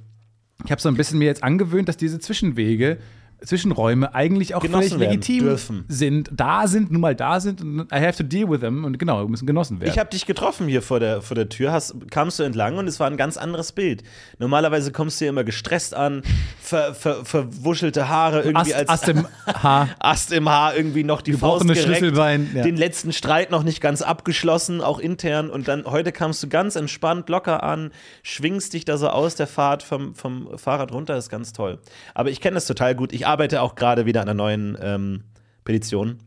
ich 0.64 0.72
habe 0.72 0.81
so 0.81 0.88
ein 0.88 0.96
bisschen 0.96 1.20
mir 1.20 1.27
jetzt 1.27 1.44
angewöhnt, 1.44 1.88
dass 1.88 1.96
diese 1.96 2.18
Zwischenwege 2.18 2.98
Zwischenräume 3.44 4.14
eigentlich 4.14 4.57
auch 4.57 4.62
Genossen 4.62 4.98
völlig 4.98 5.11
legitim 5.11 5.44
dürfen. 5.44 5.85
sind, 5.88 6.29
da 6.33 6.66
sind, 6.66 6.90
nun 6.90 7.01
mal 7.01 7.14
da 7.14 7.38
sind 7.38 7.61
und 7.61 7.92
I 7.92 8.01
have 8.01 8.16
to 8.16 8.24
deal 8.24 8.51
with 8.51 8.61
them 8.61 8.85
und 8.85 8.98
genau, 8.98 9.27
müssen 9.29 9.46
genossen 9.46 9.81
werden. 9.81 9.90
Ich 9.92 9.98
habe 9.98 10.11
dich 10.11 10.27
getroffen 10.27 10.66
hier 10.66 10.83
vor 10.83 10.98
der, 10.98 11.22
vor 11.22 11.37
der 11.37 11.48
Tür, 11.48 11.70
hast, 11.70 11.94
kamst 12.11 12.40
du 12.40 12.42
entlang 12.42 12.79
und 12.79 12.88
es 12.88 12.98
war 12.98 13.07
ein 13.07 13.16
ganz 13.16 13.37
anderes 13.37 13.70
Bild. 13.70 14.03
Normalerweise 14.38 14.90
kommst 14.90 15.20
du 15.20 15.27
ja 15.27 15.31
immer 15.31 15.44
gestresst 15.44 15.94
an, 15.94 16.22
ver, 16.61 16.94
ver, 16.94 17.24
verwuschelte 17.24 18.09
Haare, 18.09 18.42
irgendwie 18.42 18.74
Ast, 18.74 18.74
als 18.74 18.88
Ast 18.88 19.09
im 19.09 19.29
Haar. 19.46 19.88
Ast 20.01 20.33
im 20.33 20.48
Haar, 20.48 20.77
irgendwie 20.77 21.05
noch 21.05 21.22
die 21.22 21.35
Faust 21.35 21.64
gereckt, 21.64 21.85
Schlüsselbein, 21.85 22.51
ja. 22.55 22.64
den 22.64 22.77
letzten 22.77 23.12
Streit 23.12 23.53
noch 23.53 23.62
nicht 23.62 23.81
ganz 23.81 24.03
abgeschlossen, 24.03 24.81
auch 24.81 24.98
intern. 24.98 25.48
Und 25.48 25.68
dann 25.68 25.85
heute 25.85 26.11
kamst 26.11 26.42
du 26.42 26.48
ganz 26.48 26.74
entspannt, 26.74 27.29
locker 27.29 27.62
an, 27.62 27.92
schwingst 28.24 28.72
dich 28.72 28.85
da 28.85 28.96
so 28.96 29.09
aus 29.09 29.37
der 29.37 29.46
Fahrt 29.46 29.85
vom, 29.85 30.16
vom 30.16 30.59
Fahrrad 30.59 30.90
runter, 30.90 31.16
ist 31.16 31.31
ganz 31.31 31.53
toll. 31.53 31.79
Aber 32.14 32.31
ich 32.31 32.40
kenne 32.40 32.55
das 32.55 32.66
total 32.66 32.96
gut. 32.96 33.12
Ich 33.12 33.27
arbeite 33.28 33.62
auch 33.62 33.74
gerade 33.74 34.06
wieder 34.06 34.22
an 34.22 34.28
einer 34.28 34.34
neuen 34.34 34.78
ähm, 34.80 35.24
Petition. 35.64 36.18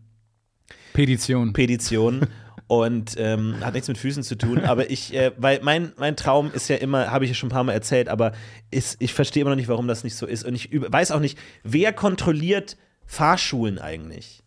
Petition. 0.94 1.52
Petition. 1.52 2.28
Und 2.68 3.16
ähm, 3.18 3.56
hat 3.60 3.74
nichts 3.74 3.90
mit 3.90 3.98
Füßen 3.98 4.24
zu 4.24 4.38
tun, 4.38 4.60
aber 4.60 4.90
ich, 4.90 5.14
äh, 5.14 5.34
weil 5.36 5.60
mein, 5.62 5.92
mein 5.98 6.16
Traum 6.16 6.52
ist 6.54 6.70
ja 6.70 6.78
immer, 6.78 7.12
habe 7.12 7.26
ich 7.26 7.32
ja 7.32 7.36
schon 7.36 7.48
ein 7.48 7.52
paar 7.52 7.66
Mal 7.66 7.74
erzählt, 7.74 8.08
aber 8.08 8.32
ist, 8.70 8.96
ich 9.02 9.14
verstehe 9.14 9.42
immer 9.42 9.50
noch 9.50 9.58
nicht, 9.58 9.68
warum 9.68 9.90
das 9.90 10.06
nicht 10.06 10.16
so 10.16 10.26
ist. 10.26 10.46
Und 10.46 10.56
ich 10.56 10.70
weiß 10.72 11.12
auch 11.12 11.20
nicht, 11.20 11.38
wer 11.64 11.92
kontrolliert 11.92 12.78
Fahrschulen 13.06 13.78
eigentlich? 13.78 14.42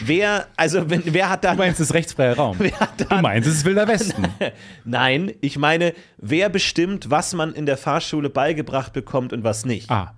wer, 0.00 0.48
also 0.56 0.90
wenn, 0.90 1.02
wer 1.06 1.30
hat 1.30 1.44
da. 1.44 1.52
Du 1.52 1.58
meinst, 1.58 1.80
es 1.80 1.88
ist 1.88 1.94
rechtsfreier 1.94 2.34
Raum. 2.36 2.58
Hat 2.80 3.10
Du 3.10 3.14
meinst, 3.16 3.48
es 3.48 3.56
ist 3.56 3.64
Wilder 3.64 3.88
Westen. 3.88 4.26
Nein, 4.84 5.32
ich 5.40 5.56
meine, 5.58 5.94
wer 6.18 6.48
bestimmt, 6.48 7.10
was 7.10 7.34
man 7.34 7.54
in 7.54 7.66
der 7.66 7.76
Fahrschule 7.76 8.30
beigebracht 8.30 8.92
bekommt 8.92 9.32
und 9.32 9.44
was 9.44 9.64
nicht? 9.64 9.90
Ah, 9.90 10.14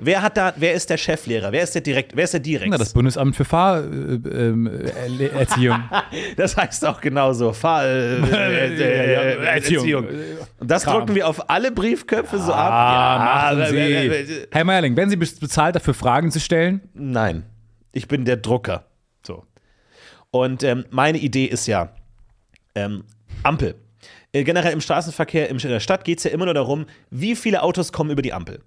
Wer 0.00 0.22
hat 0.22 0.36
da, 0.36 0.52
wer 0.56 0.74
ist 0.74 0.88
der 0.90 0.96
Cheflehrer? 0.96 1.50
Wer 1.50 1.64
ist 1.64 1.74
der 1.74 1.82
Direkt, 1.82 2.14
wer 2.16 2.22
ist 2.24 2.32
der 2.32 2.38
Direkt? 2.40 2.70
na, 2.70 2.78
das 2.78 2.92
Bundesamt 2.92 3.34
für 3.34 3.44
Fahrerziehung. 3.44 5.82
Das 6.36 6.56
heißt 6.56 6.86
auch 6.86 7.00
genauso. 7.00 7.52
Fahr 7.52 7.84
äh, 7.84 8.16
äh, 8.18 8.74
äh, 8.74 9.12
Ja, 9.12 9.22
ja, 9.44 9.50
Erziehung. 9.54 10.06
Und 10.60 10.70
das 10.70 10.84
Kram. 10.84 10.98
drucken 11.00 11.14
wir 11.14 11.26
auf 11.28 11.50
alle 11.50 11.72
Briefköpfe 11.72 12.38
so 12.38 12.52
ab. 12.52 12.70
Ah, 12.72 13.52
machen 13.54 13.62
äh, 13.62 13.70
Sie. 13.70 13.76
äh, 13.76 14.22
äh, 14.42 14.46
Herr 14.52 14.64
Meierling, 14.64 14.96
werden 14.96 15.10
Sie 15.10 15.16
bez- 15.16 15.38
bezahlt 15.40 15.74
dafür, 15.76 15.94
Fragen 15.94 16.30
zu 16.30 16.40
stellen? 16.40 16.80
Nein, 16.94 17.44
ich 17.92 18.08
bin 18.08 18.24
der 18.24 18.36
Drucker. 18.36 18.84
So. 19.26 19.44
Und 20.30 20.62
ähm, 20.62 20.84
meine 20.90 21.18
Idee 21.18 21.46
ist 21.46 21.66
ja, 21.66 21.90
ähm, 22.74 23.04
Ampel. 23.42 23.74
Äh, 24.32 24.44
generell 24.44 24.72
im 24.72 24.80
Straßenverkehr 24.80 25.48
in 25.48 25.58
der 25.58 25.80
Stadt 25.80 26.04
geht 26.04 26.18
es 26.18 26.24
ja 26.24 26.30
immer 26.30 26.44
nur 26.44 26.54
darum, 26.54 26.86
wie 27.10 27.34
viele 27.34 27.62
Autos 27.62 27.92
kommen 27.92 28.10
über 28.10 28.22
die 28.22 28.32
Ampel. 28.32 28.60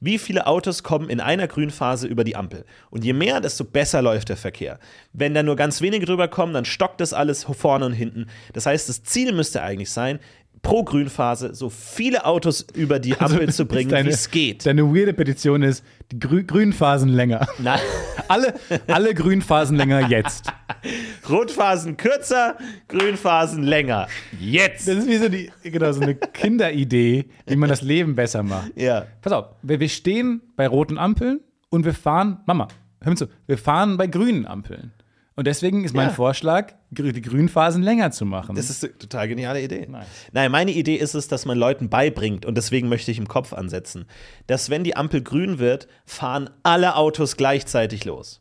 Wie 0.00 0.18
viele 0.18 0.46
Autos 0.46 0.82
kommen 0.82 1.08
in 1.08 1.20
einer 1.20 1.48
Grünphase 1.48 2.06
über 2.06 2.24
die 2.24 2.36
Ampel? 2.36 2.64
Und 2.90 3.04
je 3.04 3.12
mehr, 3.12 3.40
desto 3.40 3.64
besser 3.64 4.02
läuft 4.02 4.28
der 4.28 4.36
Verkehr. 4.36 4.78
Wenn 5.12 5.34
da 5.34 5.42
nur 5.42 5.56
ganz 5.56 5.80
wenige 5.80 6.04
drüber 6.04 6.28
kommen, 6.28 6.52
dann 6.52 6.64
stockt 6.64 7.00
das 7.00 7.12
alles 7.12 7.44
vorne 7.44 7.86
und 7.86 7.92
hinten. 7.92 8.26
Das 8.52 8.66
heißt, 8.66 8.88
das 8.88 9.02
Ziel 9.02 9.32
müsste 9.32 9.62
eigentlich 9.62 9.90
sein, 9.90 10.18
pro 10.64 10.82
Grünphase 10.82 11.54
so 11.54 11.70
viele 11.70 12.24
Autos 12.26 12.66
über 12.74 12.98
die 12.98 13.16
Ampel 13.20 13.52
zu 13.52 13.66
bringen, 13.68 13.94
Also, 13.94 14.06
wie 14.08 14.10
es 14.12 14.30
geht. 14.30 14.66
Deine 14.66 14.82
weirde 14.92 15.12
Petition 15.12 15.62
ist, 15.62 15.84
die 16.10 16.18
Grü 16.18 16.42
Grünphasen 16.42 17.10
länger. 17.10 17.46
Nein. 17.58 17.78
Alle, 18.28 18.54
alle 18.86 19.12
Grünphasen 19.12 19.76
länger 19.76 20.08
jetzt. 20.08 20.50
Rotphasen 21.28 21.98
kürzer, 21.98 22.56
Grünphasen 22.88 23.62
länger. 23.64 24.06
Jetzt. 24.40 24.88
Das 24.88 24.96
ist 24.96 25.06
wie 25.06 25.18
so, 25.18 25.28
die, 25.28 25.50
genau, 25.62 25.92
so 25.92 26.00
eine 26.00 26.14
Kinderidee, 26.14 27.26
wie 27.46 27.56
man 27.56 27.68
das 27.68 27.82
Leben 27.82 28.14
besser 28.14 28.42
macht. 28.42 28.72
Ja. 28.76 29.04
Pass 29.20 29.32
auf, 29.34 29.46
wir, 29.62 29.78
wir 29.78 29.90
stehen 29.90 30.40
bei 30.56 30.66
roten 30.66 30.96
Ampeln 30.96 31.40
und 31.68 31.84
wir 31.84 31.92
fahren, 31.92 32.38
Mama, 32.46 32.68
hör 33.02 33.10
mir 33.10 33.16
zu, 33.16 33.26
wir 33.46 33.58
fahren 33.58 33.98
bei 33.98 34.06
grünen 34.06 34.46
Ampeln. 34.46 34.92
Und 35.36 35.46
deswegen 35.46 35.84
ist 35.84 35.94
mein 35.94 36.08
Ja. 36.08 36.14
Vorschlag, 36.14 36.72
die 36.94 37.20
Grünphasen 37.22 37.82
länger 37.82 38.10
zu 38.10 38.24
machen. 38.24 38.56
Das 38.56 38.70
ist 38.70 38.84
eine 38.84 38.96
total 38.98 39.28
geniale 39.28 39.62
Idee. 39.62 39.86
Nice. 39.86 40.06
Nein, 40.32 40.50
meine 40.50 40.70
Idee 40.72 40.96
ist 40.96 41.14
es, 41.14 41.28
dass 41.28 41.44
man 41.44 41.58
Leuten 41.58 41.88
beibringt, 41.88 42.46
und 42.46 42.56
deswegen 42.56 42.88
möchte 42.88 43.10
ich 43.10 43.18
im 43.18 43.28
Kopf 43.28 43.52
ansetzen, 43.52 44.06
dass 44.46 44.70
wenn 44.70 44.84
die 44.84 44.96
Ampel 44.96 45.22
grün 45.22 45.58
wird, 45.58 45.88
fahren 46.06 46.50
alle 46.62 46.96
Autos 46.96 47.36
gleichzeitig 47.36 48.04
los. 48.04 48.40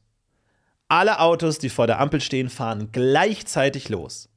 Alle 0.87 1.19
Autos, 1.19 1.57
die 1.57 1.69
vor 1.69 1.87
der 1.87 1.99
Ampel 1.99 2.21
stehen, 2.21 2.49
fahren 2.49 2.89
gleichzeitig 2.91 3.89
los. 3.89 4.29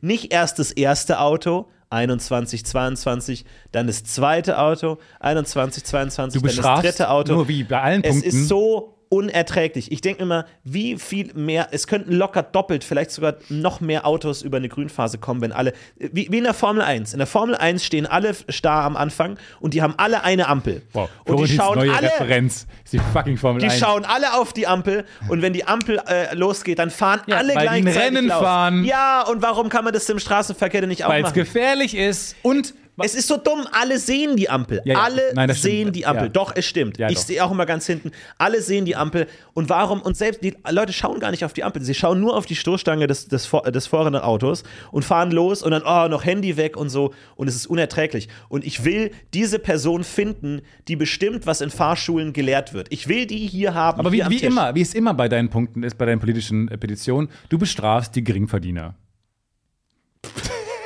Nicht 0.00 0.32
erst 0.32 0.58
das 0.58 0.70
erste 0.72 1.20
Auto, 1.20 1.68
21, 1.90 2.64
22, 2.64 3.44
dann 3.70 3.86
das 3.86 4.04
zweite 4.04 4.58
Auto, 4.58 4.98
21, 5.20 5.84
22, 5.84 6.40
du 6.40 6.48
dann 6.48 6.56
das 6.56 6.80
dritte 6.80 7.10
Auto. 7.10 7.34
nur 7.34 7.48
wie 7.48 7.64
bei 7.64 7.80
allen 7.80 8.02
Es 8.02 8.10
Punkten. 8.12 8.28
ist 8.28 8.48
so 8.48 8.91
unerträglich. 9.12 9.92
Ich 9.92 10.00
denke 10.00 10.22
immer, 10.22 10.46
wie 10.64 10.96
viel 10.98 11.32
mehr, 11.34 11.68
es 11.70 11.86
könnten 11.86 12.12
locker 12.12 12.42
doppelt, 12.42 12.82
vielleicht 12.82 13.10
sogar 13.10 13.34
noch 13.50 13.80
mehr 13.80 14.06
Autos 14.06 14.40
über 14.42 14.56
eine 14.56 14.68
Grünphase 14.70 15.18
kommen, 15.18 15.42
wenn 15.42 15.52
alle, 15.52 15.74
wie, 15.96 16.28
wie 16.30 16.38
in 16.38 16.44
der 16.44 16.54
Formel 16.54 16.82
1. 16.82 17.12
In 17.12 17.18
der 17.18 17.26
Formel 17.26 17.54
1 17.54 17.84
stehen 17.84 18.06
alle 18.06 18.34
starr 18.48 18.84
am 18.84 18.96
Anfang 18.96 19.36
und 19.60 19.74
die 19.74 19.82
haben 19.82 19.94
alle 19.98 20.24
eine 20.24 20.48
Ampel. 20.48 20.82
wow, 20.94 21.10
und 21.26 21.40
die 21.40 21.46
Florentins 21.46 21.56
schauen 21.56 21.78
neue 21.78 21.94
alle, 21.94 22.06
Referenz 22.08 22.66
ist 22.84 22.92
die 22.94 22.98
fucking 23.12 23.36
Formel 23.36 23.60
die 23.60 23.66
1. 23.68 23.78
schauen 23.78 24.04
alle 24.06 24.34
auf 24.34 24.52
die 24.54 24.66
Ampel 24.66 25.04
und 25.28 25.42
wenn 25.42 25.52
die 25.52 25.66
Ampel 25.66 26.00
äh, 26.08 26.34
losgeht, 26.34 26.78
dann 26.78 26.90
fahren 26.90 27.20
Ja, 27.26 27.36
alle 27.36 27.52
die 27.52 27.58
gleichzeitig 27.58 27.96
Rennen 27.98 28.28
los. 28.28 28.38
fahren. 28.38 28.84
Ja, 28.84 29.22
und 29.28 29.42
warum 29.42 29.68
kann 29.68 29.84
man 29.84 29.92
das 29.92 30.08
im 30.08 30.18
Straßenverkehr 30.18 30.80
denn 30.80 30.88
nicht 30.88 31.04
auch 31.04 31.10
Weil 31.10 31.20
es 31.22 31.28
machen? 31.28 31.34
gefährlich 31.34 31.94
ist 31.94 32.34
und 32.42 32.74
Es 33.02 33.14
ist 33.14 33.28
so 33.28 33.36
dumm, 33.36 33.66
alle 33.72 33.98
sehen 33.98 34.36
die 34.36 34.48
Ampel. 34.48 34.82
Ja, 34.84 34.94
ja. 34.94 35.02
Alle 35.02 35.22
Nein, 35.34 35.48
das 35.48 35.58
stimmt. 35.58 35.72
sehen 35.72 35.92
die 35.92 36.06
Ampel. 36.06 36.24
Ja. 36.24 36.28
Doch, 36.28 36.52
es 36.54 36.66
stimmt. 36.66 36.98
Ich 36.98 37.18
sehe 37.18 37.44
auch 37.44 37.50
immer 37.50 37.66
ganz 37.66 37.86
hinten. 37.86 38.10
Alle 38.38 38.62
sehen 38.62 38.84
die 38.84 38.96
Ampel. 38.96 39.26
Und 39.54 39.68
warum? 39.68 40.00
Und 40.02 40.16
selbst 40.16 40.42
die 40.42 40.54
Leute 40.70 40.92
schauen 40.92 41.20
gar 41.20 41.30
nicht 41.30 41.44
auf 41.44 41.52
die 41.52 41.64
Ampel. 41.64 41.82
Sie 41.82 41.94
schauen 41.94 42.20
nur 42.20 42.36
auf 42.36 42.46
die 42.46 42.56
Stoßstange 42.56 43.06
des, 43.06 43.28
des, 43.28 43.50
des 43.50 43.86
vorderen 43.86 44.16
Autos 44.16 44.62
und 44.90 45.04
fahren 45.04 45.30
los 45.30 45.62
und 45.62 45.72
dann, 45.72 45.82
oh, 45.84 46.08
noch 46.08 46.24
Handy 46.24 46.56
weg 46.56 46.76
und 46.76 46.88
so. 46.88 47.12
Und 47.36 47.48
es 47.48 47.56
ist 47.56 47.66
unerträglich. 47.66 48.28
Und 48.48 48.64
ich 48.64 48.84
will 48.84 49.10
diese 49.34 49.58
Person 49.58 50.04
finden, 50.04 50.62
die 50.88 50.96
bestimmt, 50.96 51.46
was 51.46 51.60
in 51.60 51.70
Fahrschulen 51.70 52.32
gelehrt 52.32 52.72
wird. 52.72 52.88
Ich 52.90 53.08
will 53.08 53.26
die 53.26 53.46
hier 53.46 53.74
haben. 53.74 54.00
Aber 54.00 54.12
wie, 54.12 54.22
wie 54.28 54.38
immer, 54.38 54.74
wie 54.74 54.82
es 54.82 54.94
immer 54.94 55.14
bei 55.14 55.28
deinen 55.28 55.50
Punkten 55.50 55.82
ist, 55.82 55.98
bei 55.98 56.06
deinen 56.06 56.20
politischen 56.20 56.68
äh, 56.68 56.78
Petitionen, 56.78 57.28
du 57.48 57.58
bestrafst 57.58 58.14
die 58.16 58.24
Geringverdiener. 58.24 58.94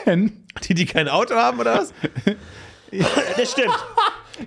Denn 0.06 0.32
Die, 0.64 0.74
die 0.74 0.86
kein 0.86 1.08
Auto 1.08 1.34
haben 1.34 1.58
oder 1.60 1.78
was? 1.80 1.92
das 3.36 3.52
stimmt. 3.52 3.74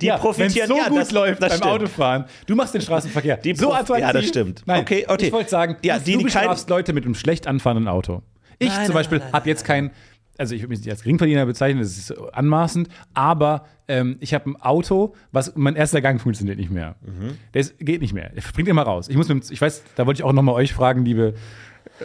Die 0.01 0.05
ja, 0.05 0.17
profitieren 0.17 0.67
so 0.67 0.77
ja, 0.77 0.87
gut 0.87 0.99
das, 0.99 1.11
läuft 1.11 1.41
das 1.41 1.49
beim 1.49 1.57
stimmt. 1.59 1.73
Autofahren. 1.73 2.25
Du 2.45 2.55
machst 2.55 2.73
den 2.75 2.81
Straßenverkehr. 2.81 3.37
Die 3.37 3.55
so 3.55 3.73
attraktiv. 3.73 4.05
ja, 4.05 4.13
das 4.13 4.27
stimmt. 4.27 4.61
Nein, 4.65 4.81
Okay, 4.81 5.05
okay. 5.07 5.25
Ich 5.27 5.31
wollte 5.33 5.49
sagen, 5.49 5.77
Ja, 5.83 5.97
du, 5.97 6.03
die, 6.05 6.11
du 6.13 6.17
die 6.19 6.23
kein- 6.25 6.41
bestrafst 6.43 6.69
Leute 6.69 6.93
mit 6.93 7.05
einem 7.05 7.15
schlecht 7.15 7.47
anfahrenden 7.47 7.87
Auto. 7.87 8.21
Ich 8.59 8.69
Nein, 8.69 8.85
zum 8.85 8.93
Beispiel 8.93 9.21
habe 9.33 9.49
jetzt 9.49 9.65
kein, 9.65 9.89
also 10.37 10.53
ich 10.53 10.61
würde 10.61 10.69
mich 10.69 10.79
nicht 10.79 10.91
als 10.91 11.01
Geringverdiener 11.01 11.45
bezeichnen, 11.45 11.81
das 11.81 11.97
ist 11.97 12.11
anmaßend, 12.33 12.89
aber 13.15 13.65
ähm, 13.87 14.17
ich 14.19 14.33
habe 14.35 14.49
ein 14.51 14.57
Auto, 14.61 15.15
was 15.31 15.53
mein 15.55 15.75
erster 15.75 16.01
Gang 16.01 16.21
funktioniert 16.21 16.57
nicht 16.59 16.69
mehr. 16.69 16.95
Mhm. 17.01 17.37
Der 17.55 17.61
ist, 17.61 17.79
geht 17.79 18.01
nicht 18.01 18.13
mehr. 18.13 18.29
Der 18.29 18.41
springt 18.41 18.67
immer 18.67 18.83
raus. 18.83 19.07
Ich 19.09 19.15
muss 19.17 19.27
mit, 19.27 19.49
ich 19.49 19.59
weiß, 19.59 19.83
da 19.95 20.05
wollte 20.05 20.19
ich 20.19 20.23
auch 20.23 20.33
nochmal 20.33 20.53
euch 20.55 20.71
fragen, 20.73 21.03
liebe 21.03 21.33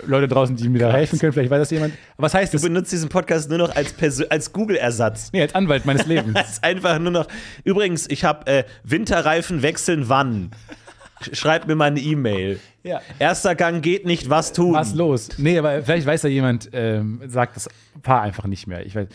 Leute 0.06 0.28
draußen, 0.28 0.56
die 0.56 0.68
mir 0.68 0.78
da 0.78 0.92
helfen 0.92 1.18
können. 1.18 1.32
Vielleicht 1.32 1.50
weiß 1.50 1.60
das 1.60 1.70
jemand. 1.70 1.94
Aber 2.16 2.24
was 2.26 2.34
heißt 2.34 2.52
Du 2.52 2.56
das? 2.56 2.62
benutzt 2.62 2.92
diesen 2.92 3.08
Podcast 3.08 3.48
nur 3.48 3.58
noch 3.58 3.74
als, 3.74 3.94
als 4.30 4.52
Google-Ersatz. 4.52 5.30
Nee, 5.32 5.42
als 5.42 5.54
Anwalt 5.54 5.84
meines 5.86 6.06
Lebens. 6.06 6.34
Das 6.34 6.50
ist 6.52 6.64
einfach 6.64 6.98
nur 6.98 7.12
noch. 7.12 7.26
Übrigens, 7.64 8.08
ich 8.10 8.24
habe 8.24 8.46
äh, 8.46 8.64
Winterreifen 8.82 9.62
wechseln 9.62 10.08
wann? 10.08 10.50
Sch- 11.22 11.34
Schreibt 11.34 11.66
mir 11.68 11.74
mal 11.76 11.86
eine 11.86 12.00
E-Mail. 12.00 12.60
Ja. 12.82 13.00
Erster 13.18 13.54
Gang 13.54 13.82
geht 13.82 14.04
nicht, 14.04 14.28
was 14.30 14.52
tun? 14.52 14.74
Was 14.74 14.94
los? 14.94 15.30
Nee, 15.38 15.58
aber 15.58 15.82
vielleicht 15.82 16.06
weiß 16.06 16.22
ja 16.24 16.28
jemand, 16.28 16.68
ähm, 16.72 17.20
sagt 17.26 17.56
das 17.56 17.68
fahr 18.02 18.20
einfach 18.22 18.46
nicht 18.46 18.66
mehr. 18.66 18.84
Ich 18.84 18.94
weiß, 18.94 19.08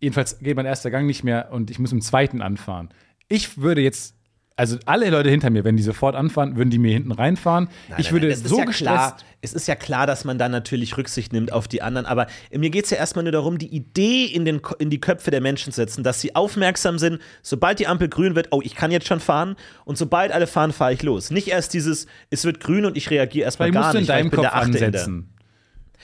jedenfalls 0.00 0.38
geht 0.40 0.56
mein 0.56 0.66
erster 0.66 0.90
Gang 0.90 1.06
nicht 1.06 1.22
mehr 1.22 1.52
und 1.52 1.70
ich 1.70 1.78
muss 1.78 1.92
im 1.92 2.00
zweiten 2.00 2.42
anfahren. 2.42 2.88
Ich 3.28 3.58
würde 3.58 3.80
jetzt, 3.82 4.14
also 4.56 4.78
alle 4.86 5.10
Leute 5.10 5.30
hinter 5.30 5.50
mir, 5.50 5.64
wenn 5.64 5.76
die 5.76 5.82
sofort 5.82 6.14
anfahren, 6.14 6.56
würden 6.56 6.70
die 6.70 6.78
mir 6.78 6.92
hinten 6.92 7.10
reinfahren. 7.10 7.68
ich 7.98 8.12
würde 8.12 8.28
es 8.28 8.38
ist 8.38 8.48
so 8.48 8.58
ja 8.58 8.64
gestresst. 8.64 8.86
klar, 8.86 9.16
es 9.40 9.52
ist 9.52 9.66
ja 9.66 9.74
klar, 9.74 10.06
dass 10.06 10.24
man 10.24 10.38
dann 10.38 10.52
natürlich 10.52 10.96
Rücksicht 10.96 11.32
nimmt 11.32 11.52
auf 11.52 11.66
die 11.66 11.82
anderen, 11.82 12.06
aber 12.06 12.28
mir 12.52 12.70
geht 12.70 12.84
es 12.84 12.90
ja 12.90 12.96
erstmal 12.96 13.24
nur 13.24 13.32
darum, 13.32 13.58
die 13.58 13.74
Idee 13.74 14.26
in, 14.26 14.44
den, 14.44 14.60
in 14.78 14.90
die 14.90 15.00
Köpfe 15.00 15.32
der 15.32 15.40
Menschen 15.40 15.72
zu 15.72 15.76
setzen, 15.76 16.04
dass 16.04 16.20
sie 16.20 16.36
aufmerksam 16.36 16.98
sind, 16.98 17.20
sobald 17.42 17.80
die 17.80 17.88
Ampel 17.88 18.08
grün 18.08 18.36
wird, 18.36 18.48
oh, 18.52 18.60
ich 18.62 18.76
kann 18.76 18.92
jetzt 18.92 19.08
schon 19.08 19.18
fahren 19.18 19.56
und 19.84 19.98
sobald 19.98 20.30
alle 20.30 20.46
fahren, 20.46 20.72
fahre 20.72 20.92
ich 20.92 21.02
los. 21.02 21.30
Nicht 21.30 21.48
erst 21.48 21.74
dieses, 21.74 22.06
es 22.30 22.44
wird 22.44 22.60
grün 22.60 22.84
und 22.86 22.96
ich 22.96 23.10
reagiere 23.10 23.46
erstmal 23.46 23.72
gar 23.72 23.82
musst 23.82 23.94
du 23.94 23.98
in 23.98 24.02
nicht, 24.02 24.10
deinem 24.10 24.26
ich 24.26 24.30
bin 24.30 24.40
Kopf 24.40 24.52
ansetzen. 24.52 25.30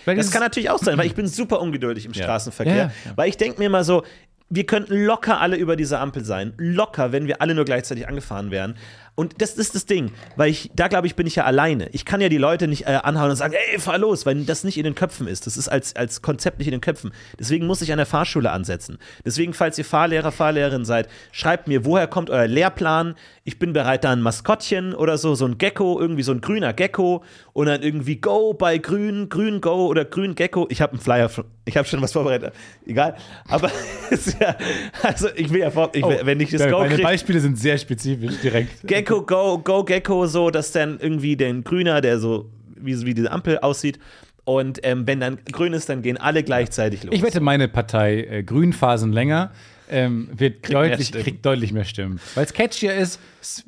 Das 0.06 0.30
kann 0.30 0.40
natürlich 0.40 0.70
auch 0.70 0.78
sein, 0.78 0.96
weil 0.98 1.06
ich 1.06 1.14
bin 1.14 1.26
super 1.26 1.60
ungeduldig 1.60 2.06
im 2.06 2.14
Straßenverkehr. 2.14 2.74
Ja, 2.74 2.82
ja, 2.82 2.92
ja. 3.04 3.12
Weil 3.16 3.28
ich 3.28 3.36
denke 3.36 3.58
mir 3.58 3.66
immer 3.66 3.84
so, 3.84 4.02
wir 4.50 4.66
könnten 4.66 4.96
locker 5.04 5.40
alle 5.40 5.56
über 5.56 5.76
diese 5.76 5.98
Ampel 6.00 6.24
sein. 6.24 6.52
Locker, 6.58 7.12
wenn 7.12 7.28
wir 7.28 7.40
alle 7.40 7.54
nur 7.54 7.64
gleichzeitig 7.64 8.08
angefahren 8.08 8.50
wären. 8.50 8.74
Und 9.20 9.42
das 9.42 9.52
ist 9.52 9.74
das 9.74 9.84
Ding, 9.84 10.12
weil 10.36 10.50
ich, 10.50 10.70
da 10.74 10.88
glaube 10.88 11.06
ich, 11.06 11.14
bin 11.14 11.26
ich 11.26 11.36
ja 11.36 11.44
alleine. 11.44 11.90
Ich 11.92 12.06
kann 12.06 12.22
ja 12.22 12.30
die 12.30 12.38
Leute 12.38 12.68
nicht 12.68 12.86
äh, 12.86 13.00
anhauen 13.02 13.28
und 13.28 13.36
sagen, 13.36 13.52
ey, 13.52 13.78
fahr 13.78 13.98
los, 13.98 14.24
weil 14.24 14.44
das 14.44 14.64
nicht 14.64 14.78
in 14.78 14.84
den 14.84 14.94
Köpfen 14.94 15.28
ist. 15.28 15.46
Das 15.46 15.58
ist 15.58 15.68
als, 15.68 15.94
als 15.94 16.22
Konzept 16.22 16.58
nicht 16.58 16.68
in 16.68 16.72
den 16.72 16.80
Köpfen. 16.80 17.12
Deswegen 17.38 17.66
muss 17.66 17.82
ich 17.82 17.92
an 17.92 17.98
der 17.98 18.06
Fahrschule 18.06 18.50
ansetzen. 18.50 18.96
Deswegen, 19.22 19.52
falls 19.52 19.76
ihr 19.76 19.84
Fahrlehrer, 19.84 20.32
Fahrlehrerin 20.32 20.86
seid, 20.86 21.10
schreibt 21.32 21.68
mir, 21.68 21.84
woher 21.84 22.06
kommt 22.06 22.30
euer 22.30 22.46
Lehrplan? 22.46 23.14
Ich 23.44 23.58
bin 23.58 23.74
bereit, 23.74 24.04
da 24.04 24.12
ein 24.12 24.22
Maskottchen 24.22 24.94
oder 24.94 25.18
so, 25.18 25.34
so 25.34 25.44
ein 25.44 25.58
Gecko, 25.58 26.00
irgendwie 26.00 26.22
so 26.22 26.32
ein 26.32 26.40
grüner 26.40 26.72
Gecko 26.72 27.22
und 27.52 27.66
dann 27.66 27.82
irgendwie 27.82 28.16
Go 28.16 28.54
bei 28.54 28.78
Grün, 28.78 29.28
Grün 29.28 29.60
Go 29.60 29.86
oder 29.86 30.06
Grün 30.06 30.34
Gecko. 30.34 30.66
Ich 30.70 30.80
habe 30.80 30.92
einen 30.92 31.00
Flyer, 31.02 31.30
ich 31.66 31.76
habe 31.76 31.86
schon 31.86 32.00
was 32.00 32.12
vorbereitet. 32.12 32.54
Egal. 32.86 33.16
Aber 33.48 33.70
ja, 34.40 34.56
also 35.02 35.28
ich 35.34 35.50
will 35.50 35.60
ja 35.60 35.70
vor, 35.70 35.90
ich, 35.92 36.04
Oh, 36.04 36.10
wenn 36.22 36.40
ich 36.40 36.50
das 36.50 36.68
Go 36.70 36.78
meine 36.78 36.94
krieg, 36.94 37.04
Beispiele 37.04 37.40
sind 37.40 37.58
sehr 37.58 37.76
spezifisch 37.76 38.40
direkt. 38.42 38.86
Gecko, 38.86 39.09
Go, 39.18 39.58
Go, 39.58 39.84
Gecko, 39.84 40.26
so, 40.26 40.50
dass 40.50 40.72
dann 40.72 40.98
irgendwie 41.00 41.36
den 41.36 41.64
Grüner, 41.64 42.00
der 42.00 42.18
so 42.18 42.50
wie, 42.76 43.04
wie 43.04 43.14
diese 43.14 43.30
Ampel 43.30 43.58
aussieht. 43.58 43.98
Und 44.44 44.80
ähm, 44.82 45.06
wenn 45.06 45.20
dann 45.20 45.38
grün 45.52 45.72
ist, 45.72 45.88
dann 45.88 46.02
gehen 46.02 46.16
alle 46.16 46.42
gleichzeitig 46.42 47.04
los. 47.04 47.14
Ich 47.14 47.22
wette, 47.22 47.40
meine 47.40 47.68
Partei 47.68 48.24
äh, 48.24 48.42
Grünphasen 48.42 49.12
länger 49.12 49.52
ähm, 49.88 50.28
wird 50.32 50.68
mehr 50.68 50.88
deutlich, 50.88 51.08
Stimmen. 51.08 51.24
kriegt 51.24 51.46
deutlich 51.46 51.72
mehr 51.72 51.84
Stimmen. 51.84 52.20
Weil 52.34 52.44
es 52.44 52.52
catchier 52.52 52.94
ist, 52.94 53.20
ist 53.40 53.64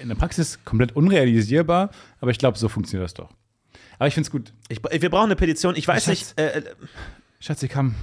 in 0.00 0.08
der 0.08 0.16
Praxis 0.16 0.58
komplett 0.64 0.94
unrealisierbar, 0.94 1.90
aber 2.20 2.30
ich 2.30 2.38
glaube, 2.38 2.58
so 2.58 2.68
funktioniert 2.68 3.04
das 3.04 3.14
doch. 3.14 3.30
Aber 3.98 4.08
ich 4.08 4.14
finde 4.14 4.26
es 4.26 4.30
gut. 4.30 4.52
ich, 4.68 4.80
wir 4.82 5.10
brauchen 5.10 5.26
eine 5.26 5.36
Petition. 5.36 5.76
Ich 5.76 5.86
weiß 5.86 6.04
Schatz. 6.04 6.34
nicht. 6.36 6.38
Äh, 6.38 6.62
Schatz, 7.38 7.60
hier 7.60 7.68
kam, 7.68 7.94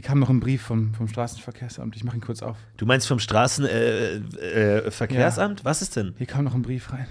hier 0.00 0.08
kam 0.08 0.18
noch 0.18 0.30
ein 0.30 0.40
Brief 0.40 0.62
vom, 0.62 0.94
vom 0.94 1.08
Straßenverkehrsamt. 1.08 1.94
Ich 1.94 2.04
mache 2.04 2.16
ihn 2.16 2.22
kurz 2.22 2.42
auf. 2.42 2.56
du 2.78 2.86
meinst 2.86 3.06
vom 3.06 3.18
Straßenverkehrsamt? 3.18 4.34
Äh, 4.38 4.78
äh, 4.86 4.90
Verkehrsamt? 4.90 5.62
Was 5.66 5.82
ist 5.82 5.94
denn? 5.94 6.14
Hier 6.16 6.26
kam 6.26 6.44
noch 6.46 6.54
ein 6.54 6.62
Brief 6.62 6.90
rein. 6.90 7.06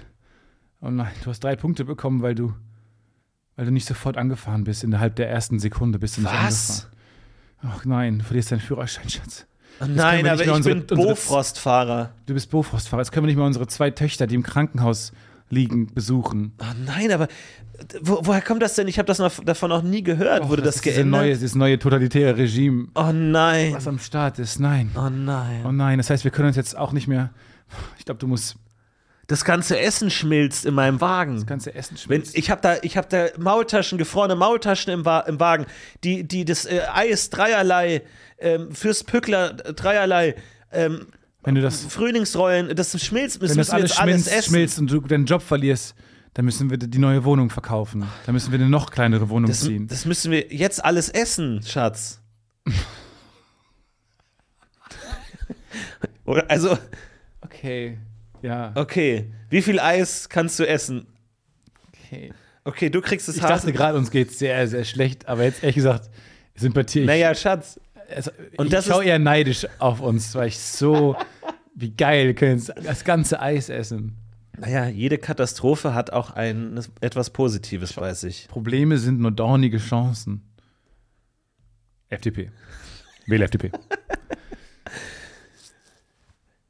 Oh 0.80 0.90
nein, 0.90 1.12
du 1.22 1.30
hast 1.30 1.38
drei 1.44 1.54
Punkte 1.54 1.84
bekommen, 1.84 2.20
weil 2.20 2.34
du, 2.34 2.52
weil 3.54 3.66
du 3.66 3.70
nicht 3.70 3.86
sofort 3.86 4.16
angefahren 4.16 4.64
bist. 4.64 4.82
Innerhalb 4.82 5.14
der 5.14 5.30
ersten 5.30 5.60
Sekunde 5.60 6.00
bist 6.00 6.16
du 6.16 6.22
nicht 6.22 6.32
Was? 6.32 6.86
angefahren. 7.62 7.78
Ach 7.78 7.84
nein, 7.84 8.18
du 8.18 8.24
verlierst 8.24 8.50
deinen 8.50 8.58
Führerschein, 8.60 9.08
Schatz. 9.08 9.46
Oh 9.78 9.84
können 9.84 9.94
nein, 9.94 10.26
aber 10.26 10.42
ich 10.42 10.50
unsere- 10.50 10.74
bin 10.80 10.96
Bofrostfahrer. 10.96 12.10
Du 12.26 12.34
bist 12.34 12.50
Bofrostfahrer. 12.50 13.02
Jetzt 13.02 13.12
können 13.12 13.24
wir 13.24 13.28
nicht 13.28 13.38
mal 13.38 13.46
unsere 13.46 13.68
zwei 13.68 13.90
Töchter, 13.90 14.26
die 14.26 14.34
im 14.34 14.42
Krankenhaus 14.42 15.12
liegen, 15.50 15.86
besuchen. 15.92 16.52
Oh 16.60 16.64
nein, 16.86 17.12
aber 17.12 17.28
wo, 18.00 18.20
woher 18.22 18.40
kommt 18.40 18.62
das 18.62 18.74
denn? 18.74 18.88
Ich 18.88 18.98
habe 18.98 19.06
das 19.06 19.18
noch, 19.18 19.42
davon 19.44 19.70
noch 19.70 19.82
nie 19.82 20.02
gehört. 20.02 20.48
Wurde 20.48 20.62
das, 20.62 20.80
diese 20.80 20.94
geändert? 20.94 21.20
neue, 21.22 21.32
dieses 21.32 21.54
neue 21.54 21.78
totalitäre 21.78 22.36
Regime, 22.36 22.88
oh 22.94 23.10
nein. 23.12 23.74
was 23.74 23.86
am 23.88 23.98
Start 23.98 24.38
ist. 24.38 24.58
Nein. 24.60 24.90
Oh 24.96 25.08
nein. 25.10 25.64
Oh 25.66 25.72
nein, 25.72 25.98
das 25.98 26.10
heißt, 26.10 26.24
wir 26.24 26.30
können 26.30 26.48
uns 26.48 26.56
jetzt 26.56 26.76
auch 26.76 26.92
nicht 26.92 27.08
mehr. 27.08 27.30
Ich 27.98 28.04
glaube, 28.04 28.18
du 28.18 28.26
musst 28.26 28.56
Das 29.28 29.44
ganze 29.44 29.78
Essen 29.78 30.10
schmilzt 30.10 30.66
in 30.66 30.74
meinem 30.74 31.00
Wagen. 31.00 31.36
das 31.36 31.46
ganze 31.46 31.74
Essen 31.74 31.92
Wenn, 31.94 31.98
schmilzt. 31.98 32.36
ich 32.36 32.50
habe 32.50 32.60
da, 32.60 32.76
ich 32.82 32.96
hab 32.96 33.08
da 33.08 33.26
Maultaschen, 33.38 33.96
gefrorene 33.98 34.34
Maultaschen 34.36 34.92
im, 34.92 35.04
Wa 35.04 35.20
im 35.20 35.38
Wagen, 35.40 35.66
die, 36.04 36.24
die 36.26 36.44
das 36.44 36.64
äh, 36.64 36.80
Eis 36.92 37.30
dreierlei, 37.30 38.02
ähm, 38.38 38.72
fürs 38.72 39.04
Pückler 39.04 39.52
dreierlei, 39.54 40.34
ähm, 40.72 41.06
Wenn 41.42 41.54
du 41.54 41.62
das, 41.62 41.84
Frühlingsrollen, 41.86 42.74
das 42.76 42.90
schmilzt, 43.02 43.42
das 43.42 43.50
wenn 43.50 43.56
das 43.56 43.68
müssen 43.68 43.70
wir 43.70 43.74
alles 43.76 43.90
jetzt 43.90 44.00
alles 44.00 44.12
schmilzt, 44.12 44.32
essen. 44.32 44.50
schmilzt 44.50 44.78
und 44.78 44.90
du 44.90 45.00
deinen 45.00 45.24
Job 45.26 45.42
verlierst, 45.42 45.94
dann 46.34 46.44
müssen 46.44 46.70
wir 46.70 46.76
die 46.78 46.98
neue 46.98 47.24
Wohnung 47.24 47.48
verkaufen. 47.50 48.04
Dann 48.26 48.34
müssen 48.34 48.52
wir 48.52 48.58
eine 48.60 48.68
noch 48.68 48.90
kleinere 48.90 49.28
Wohnung 49.30 49.48
Das, 49.50 49.60
ziehen. 49.60 49.88
das 49.88 50.04
müssen 50.04 50.30
wir 50.30 50.52
jetzt 50.52 50.84
alles 50.84 51.08
essen, 51.08 51.62
Schatz. 51.62 52.20
Oder, 56.24 56.48
also, 56.50 56.76
Okay. 57.42 57.98
Ja. 58.42 58.72
okay, 58.74 59.32
wie 59.50 59.60
viel 59.60 59.80
Eis 59.80 60.28
kannst 60.28 60.58
du 60.58 60.66
essen? 60.66 61.06
Okay. 61.88 62.32
Okay, 62.64 62.88
du 62.90 63.00
kriegst 63.00 63.28
es 63.28 63.36
Ich 63.36 63.42
dachte 63.42 63.72
gerade, 63.72 63.98
uns 63.98 64.10
geht's 64.10 64.38
sehr, 64.38 64.66
sehr 64.68 64.84
schlecht, 64.84 65.26
aber 65.28 65.44
jetzt 65.44 65.62
ehrlich 65.62 65.76
gesagt, 65.76 66.08
sympathiere 66.54 67.04
ich. 67.04 67.08
Naja, 67.08 67.34
Schatz, 67.34 67.80
also, 68.14 68.30
und 68.56 68.66
ich 68.66 68.72
das 68.72 68.86
schaue 68.86 69.04
eher 69.04 69.18
neidisch 69.18 69.66
auf 69.78 70.00
uns, 70.00 70.34
weil 70.34 70.48
ich 70.48 70.58
so, 70.58 71.16
wie 71.74 71.90
geil, 71.90 72.34
können 72.34 72.58
jetzt 72.58 72.72
das 72.82 73.04
ganze 73.04 73.40
Eis 73.40 73.68
essen. 73.68 74.16
naja, 74.58 74.86
jede 74.86 75.18
Katastrophe 75.18 75.94
hat 75.94 76.12
auch 76.12 76.30
ein, 76.30 76.80
etwas 77.00 77.30
Positives 77.30 77.94
bei 77.94 78.14
sich. 78.14 78.48
Probleme 78.48 78.98
sind 78.98 79.20
nur 79.20 79.30
dornige 79.30 79.78
Chancen. 79.78 80.42
FDP. 82.08 82.50
Wähle 83.26 83.44
FDP. 83.44 83.70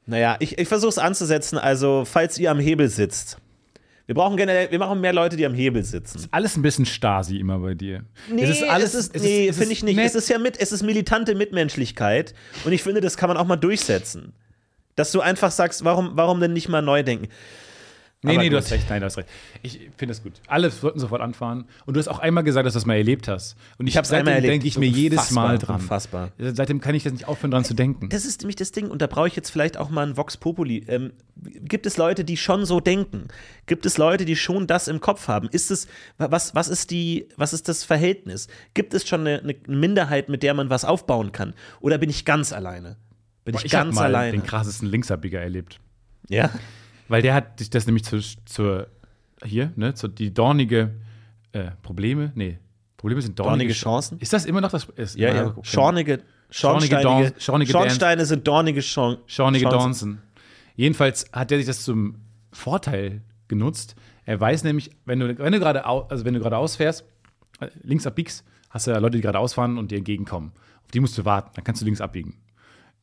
Naja, 0.05 0.35
ich, 0.39 0.57
ich 0.57 0.67
versuche 0.67 0.89
es 0.89 0.97
anzusetzen. 0.97 1.57
Also, 1.57 2.03
falls 2.05 2.37
ihr 2.37 2.51
am 2.51 2.59
Hebel 2.59 2.89
sitzt. 2.89 3.37
Wir 4.07 4.15
brauchen 4.15 4.35
generell, 4.37 4.71
wir 4.71 4.79
brauchen 4.79 4.99
mehr 4.99 5.13
Leute, 5.13 5.35
die 5.37 5.45
am 5.45 5.53
Hebel 5.53 5.83
sitzen. 5.83 6.27
Alles 6.31 6.57
ein 6.57 6.61
bisschen 6.61 6.85
Stasi 6.85 7.37
immer 7.37 7.59
bei 7.59 7.73
dir. 7.75 8.03
Nee, 8.29 8.43
es 8.43 8.49
ist 8.49 8.63
alles, 8.63 8.93
es 8.93 9.07
ist, 9.07 9.23
nee 9.23 9.51
finde 9.53 9.73
ich 9.73 9.83
nicht. 9.83 9.95
nett. 9.95 10.05
Es 10.05 10.15
ist 10.15 10.29
ja 10.29 10.37
mit, 10.37 10.59
es 10.59 10.71
ist 10.71 10.83
militante 10.83 11.35
Mitmenschlichkeit 11.35 12.33
und 12.65 12.71
ich 12.73 12.83
finde, 12.83 13.01
das 13.01 13.17
kann 13.17 13.29
man 13.29 13.37
auch 13.37 13.45
mal 13.45 13.55
durchsetzen. 13.55 14.33
Dass 14.95 15.11
du 15.11 15.21
einfach 15.21 15.51
sagst, 15.51 15.85
warum, 15.85 16.11
warum 16.15 16.39
denn 16.41 16.53
nicht 16.53 16.67
mal 16.67 16.81
neu 16.81 17.03
denken? 17.03 17.29
Nee, 18.23 18.33
Aber 18.33 18.43
nee, 18.43 18.49
du 18.49 18.57
hast 18.57 18.69
recht, 18.71 18.87
nein, 18.87 18.99
du 18.99 19.07
hast 19.07 19.17
recht. 19.17 19.27
Ich 19.63 19.79
finde 19.97 20.13
das 20.13 20.21
gut. 20.21 20.33
Alle 20.45 20.69
sollten 20.69 20.99
sofort 20.99 21.21
anfahren. 21.21 21.65
Und 21.87 21.95
du 21.95 21.99
hast 21.99 22.07
auch 22.07 22.19
einmal 22.19 22.43
gesagt, 22.43 22.67
dass 22.67 22.73
du 22.73 22.77
das 22.77 22.85
mal 22.85 22.93
erlebt 22.97 23.27
hast. 23.27 23.55
Und 23.79 23.87
ich, 23.87 23.93
Ich 23.93 23.97
habe 23.97 24.05
es 24.05 24.13
einmal 24.13 24.35
erlebt. 24.35 24.53
denke 24.53 24.67
ich 24.67 24.77
mir 24.77 24.87
jedes 24.87 25.17
Unfassbar, 25.17 25.47
Mal 25.47 25.57
dran. 25.57 25.75
Unfassbar. 25.81 26.31
Seitdem 26.37 26.81
kann 26.81 26.93
ich 26.93 27.01
das 27.01 27.13
nicht 27.13 27.27
aufhören, 27.27 27.49
dran 27.49 27.65
zu 27.65 27.73
denken. 27.73 28.09
Das 28.09 28.23
ist 28.25 28.41
nämlich 28.41 28.57
das 28.57 28.71
Ding, 28.71 28.91
und 28.91 29.01
da 29.01 29.07
brauche 29.07 29.27
ich 29.27 29.35
jetzt 29.35 29.49
vielleicht 29.49 29.75
auch 29.75 29.89
mal 29.89 30.03
einen 30.03 30.17
Vox 30.17 30.37
Populi. 30.37 30.85
Ähm, 30.87 31.13
gibt 31.35 31.87
es 31.87 31.97
Leute, 31.97 32.23
die 32.23 32.37
schon 32.37 32.65
so 32.67 32.79
denken? 32.79 33.27
Gibt 33.65 33.87
es 33.87 33.97
Leute, 33.97 34.23
die 34.25 34.35
schon 34.35 34.67
das 34.67 34.87
im 34.87 34.99
Kopf 35.01 35.27
haben? 35.27 35.49
Ist 35.49 35.71
es, 35.71 35.87
was, 36.19 36.53
was, 36.53 36.67
ist, 36.67 36.91
die, 36.91 37.27
was 37.37 37.53
ist 37.53 37.67
das 37.69 37.83
Verhältnis? 37.83 38.47
Gibt 38.75 38.93
es 38.93 39.07
schon 39.07 39.21
eine, 39.21 39.39
eine 39.39 39.55
Minderheit, 39.65 40.29
mit 40.29 40.43
der 40.43 40.53
man 40.53 40.69
was 40.69 40.85
aufbauen 40.85 41.31
kann? 41.31 41.55
Oder 41.79 41.97
bin 41.97 42.11
ich 42.11 42.23
ganz 42.23 42.53
alleine? 42.53 42.97
Bin 43.45 43.55
ich, 43.55 43.65
ich 43.65 43.73
habe 43.73 43.85
ganz 43.85 43.95
mal 43.95 44.03
alleine? 44.05 44.33
den 44.33 44.43
krassesten 44.43 44.87
Linksabbieger 44.87 45.39
erlebt. 45.41 45.79
ja? 46.29 46.51
Weil 47.11 47.21
der 47.21 47.33
hat 47.33 47.59
sich 47.59 47.69
das 47.69 47.85
nämlich 47.85 48.05
zur, 48.05 48.21
zur 48.45 48.87
hier, 49.43 49.71
ne, 49.75 49.93
zur, 49.93 50.09
die 50.09 50.33
dornige 50.33 50.95
äh, 51.51 51.71
Probleme, 51.81 52.31
nee, 52.35 52.57
Probleme 52.95 53.21
sind 53.21 53.37
dornige, 53.37 53.57
Dornige 53.57 53.73
Chancen? 53.73 54.19
Ist 54.19 54.31
das 54.31 54.45
immer 54.45 54.61
noch 54.61 54.69
das? 54.71 54.85
Ist, 54.95 55.17
Ja, 55.17 55.33
ja. 55.33 55.47
okay. 55.47 55.59
Schornige, 55.63 56.21
Schornige 56.51 57.01
Dorn- 57.01 57.33
schornige 57.39 57.71
Schornsteine 57.71 58.25
sind 58.25 58.47
dornige 58.47 58.81
Schorn 58.81 59.17
Schornige 59.25 59.63
Chancen. 59.63 59.79
Dornsen. 59.79 60.21
Jedenfalls 60.75 61.25
hat 61.33 61.51
er 61.51 61.57
sich 61.57 61.65
das 61.67 61.83
zum 61.83 62.15
Vorteil 62.51 63.21
genutzt. 63.47 63.95
Er 64.25 64.39
weiß 64.39 64.63
nämlich, 64.63 64.91
wenn 65.05 65.19
du, 65.19 65.37
wenn 65.39 65.51
du 65.51 65.59
gerade 65.59 65.83
also 65.85 66.25
wenn 66.25 66.33
du 66.35 66.41
äh, 66.41 66.91
links 67.83 68.05
abbiegst, 68.07 68.45
hast 68.69 68.87
du 68.87 68.91
ja 68.91 68.97
Leute, 68.99 69.17
die 69.17 69.21
gerade 69.21 69.39
ausfahren 69.39 69.77
und 69.77 69.91
dir 69.91 69.97
entgegenkommen. 69.97 70.51
Auf 70.85 70.91
die 70.91 70.99
musst 70.99 71.17
du 71.17 71.25
warten, 71.25 71.51
dann 71.55 71.63
kannst 71.63 71.81
du 71.81 71.85
links 71.85 72.01
abbiegen. 72.01 72.37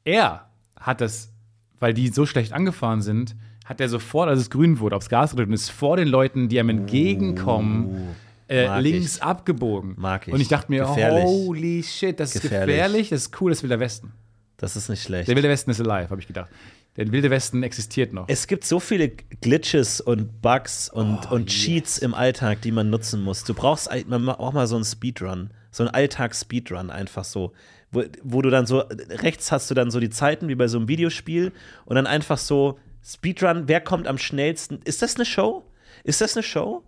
Er 0.05 0.49
hat 0.79 1.01
das, 1.01 1.33
weil 1.81 1.93
die 1.93 2.09
so 2.09 2.25
schlecht 2.25 2.53
angefahren 2.53 3.03
sind, 3.03 3.35
hat 3.69 3.81
er 3.81 3.89
sofort, 3.89 4.29
als 4.29 4.41
es 4.41 4.51
grün 4.51 4.79
wurde, 4.81 4.97
aufs 4.97 5.09
Gas 5.09 5.31
gedrückt 5.33 5.49
und 5.49 5.55
ist 5.55 5.71
vor 5.71 5.97
den 5.97 6.09
Leuten, 6.09 6.49
die 6.49 6.57
ihm 6.57 6.69
entgegenkommen, 6.69 8.15
äh, 8.49 8.67
Mag 8.67 8.83
links 8.83 9.17
ich. 9.17 9.23
abgebogen. 9.23 9.95
Mag 9.99 10.27
ich. 10.27 10.33
Und 10.35 10.41
ich 10.41 10.49
dachte 10.49 10.71
mir, 10.73 10.85
Gefährlich. 10.85 11.25
holy 11.25 11.83
shit, 11.83 12.19
das 12.19 12.35
ist 12.35 12.43
Gefährlich. 12.43 12.77
gefährlich, 12.77 13.09
das 13.11 13.21
ist 13.23 13.41
cool, 13.41 13.51
das 13.51 13.63
will 13.63 13.69
der 13.69 13.81
Westen. 13.81 14.13
Das 14.57 14.75
ist 14.75 14.89
nicht 14.89 15.03
schlecht. 15.03 15.29
Der 15.29 15.37
Wilde 15.37 15.49
Westen 15.49 15.71
ist 15.71 15.81
alive, 15.81 16.11
habe 16.11 16.21
ich 16.21 16.27
gedacht. 16.27 16.49
Der 16.97 17.13
Wilde 17.13 17.31
Westen 17.31 17.63
existiert 17.63 18.13
noch. 18.13 18.25
Es 18.29 18.49
gibt 18.49 18.65
so 18.65 18.81
viele 18.81 19.11
Glitches 19.11 20.01
und 20.01 20.43
Bugs 20.43 20.89
und, 20.89 21.29
Oh, 21.31 21.35
und 21.35 21.47
Cheats 21.47 21.99
im 21.99 22.13
Alltag, 22.13 22.61
die 22.63 22.73
man 22.73 22.91
nutzen 22.91 23.23
muss. 23.23 23.45
Du 23.45 23.55
brauchst 23.55 23.89
man 24.09 24.29
auch 24.31 24.53
mal 24.53 24.67
so 24.67 24.75
einen 24.75 24.85
Speedrun, 24.85 25.51
so 25.71 25.85
einen 25.85 25.95
Alltags-Speedrun 25.95 26.91
einfach 26.91 27.23
so. 27.25 27.53
Wo, 27.93 28.03
wo 28.25 28.43
du 28.43 28.51
dann 28.51 28.67
so, 28.67 28.81
rechts 29.11 29.53
hast 29.53 29.71
du 29.71 29.75
dann 29.75 29.91
so 29.93 30.01
die 30.01 30.11
Zeiten 30.11 30.49
wie 30.49 30.55
bei 30.57 30.67
so 30.67 30.77
einem 30.79 30.89
Videospiel 30.89 31.53
und 31.85 31.95
dann 31.95 32.07
einfach 32.09 32.37
so 32.39 32.79
Speedrun, 33.09 33.65
wer 33.69 33.81
kommt 33.81 34.07
am 34.07 34.19
schnellsten? 34.19 34.81
Ist 34.85 35.01
das 35.01 35.17
eine 35.17 35.25
Show? 35.25 35.65
Ist 36.05 36.21
das 36.21 36.37
eine 36.37 36.43
Show? 36.43 36.83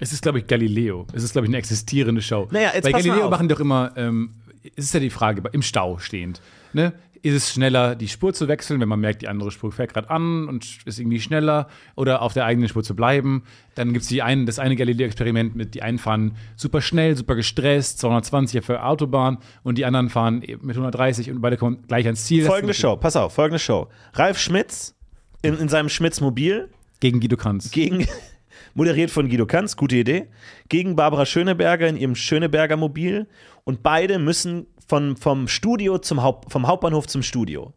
Es 0.00 0.12
ist, 0.12 0.22
glaube 0.22 0.40
ich, 0.40 0.48
Galileo. 0.48 1.06
Es 1.12 1.22
ist, 1.22 1.32
glaube 1.32 1.46
ich, 1.46 1.50
eine 1.50 1.58
existierende 1.58 2.20
Show. 2.20 2.48
Naja, 2.50 2.72
jetzt 2.74 2.82
Bei 2.82 2.90
Galileo 2.90 3.26
auf. 3.26 3.30
machen 3.30 3.48
doch 3.48 3.60
immer, 3.60 3.92
ähm, 3.96 4.34
es 4.74 4.86
ist 4.86 4.94
ja 4.94 4.98
die 4.98 5.10
Frage, 5.10 5.42
im 5.52 5.62
Stau 5.62 5.98
stehend. 5.98 6.40
Ne? 6.72 6.92
Ist 7.22 7.34
es 7.34 7.52
schneller, 7.52 7.94
die 7.94 8.08
Spur 8.08 8.34
zu 8.34 8.48
wechseln, 8.48 8.80
wenn 8.80 8.88
man 8.88 8.98
merkt, 8.98 9.22
die 9.22 9.28
andere 9.28 9.52
Spur 9.52 9.70
fährt 9.70 9.94
gerade 9.94 10.10
an 10.10 10.48
und 10.48 10.78
ist 10.84 10.98
irgendwie 10.98 11.20
schneller 11.20 11.68
oder 11.94 12.22
auf 12.22 12.32
der 12.32 12.44
eigenen 12.44 12.68
Spur 12.68 12.82
zu 12.82 12.96
bleiben? 12.96 13.44
Dann 13.76 13.92
gibt 13.92 14.04
es 14.04 14.20
ein, 14.20 14.46
das 14.46 14.58
eine 14.58 14.74
Galileo-Experiment 14.74 15.54
mit, 15.54 15.76
die 15.76 15.82
einen 15.82 15.98
fahren 15.98 16.36
super 16.56 16.80
schnell, 16.80 17.16
super 17.16 17.36
gestresst, 17.36 18.00
220 18.00 18.64
für 18.64 18.82
Autobahn 18.84 19.38
und 19.62 19.78
die 19.78 19.84
anderen 19.84 20.08
fahren 20.08 20.40
mit 20.40 20.76
130 20.76 21.30
und 21.30 21.40
beide 21.40 21.56
kommen 21.56 21.84
gleich 21.86 22.06
ans 22.06 22.24
Ziel. 22.24 22.46
Folgende 22.46 22.74
Show, 22.74 22.96
pass 22.96 23.14
auf, 23.14 23.34
folgende 23.34 23.60
Show. 23.60 23.86
Ralf 24.14 24.40
Schmitz 24.40 24.96
in, 25.42 25.58
in 25.58 25.68
seinem 25.68 25.88
Schmitz-Mobil 25.88 26.68
Gegen 27.00 27.20
Guido 27.20 27.36
Kanz. 27.36 27.70
gegen, 27.70 28.06
moderiert 28.74 29.10
von 29.10 29.28
Guido 29.28 29.46
Kanz, 29.46 29.76
gute 29.76 29.96
Idee, 29.96 30.28
gegen 30.68 30.96
Barbara 30.96 31.26
Schöneberger 31.26 31.88
in 31.88 31.96
ihrem 31.96 32.14
Schöneberger 32.14 32.76
Mobil 32.76 33.26
und 33.64 33.82
beide 33.82 34.18
müssen 34.18 34.66
von, 34.86 35.16
vom 35.16 35.48
Studio 35.48 35.98
zum 35.98 36.22
Haupt, 36.22 36.52
vom 36.52 36.66
Hauptbahnhof 36.66 37.06
zum 37.06 37.22
Studio. 37.22 37.72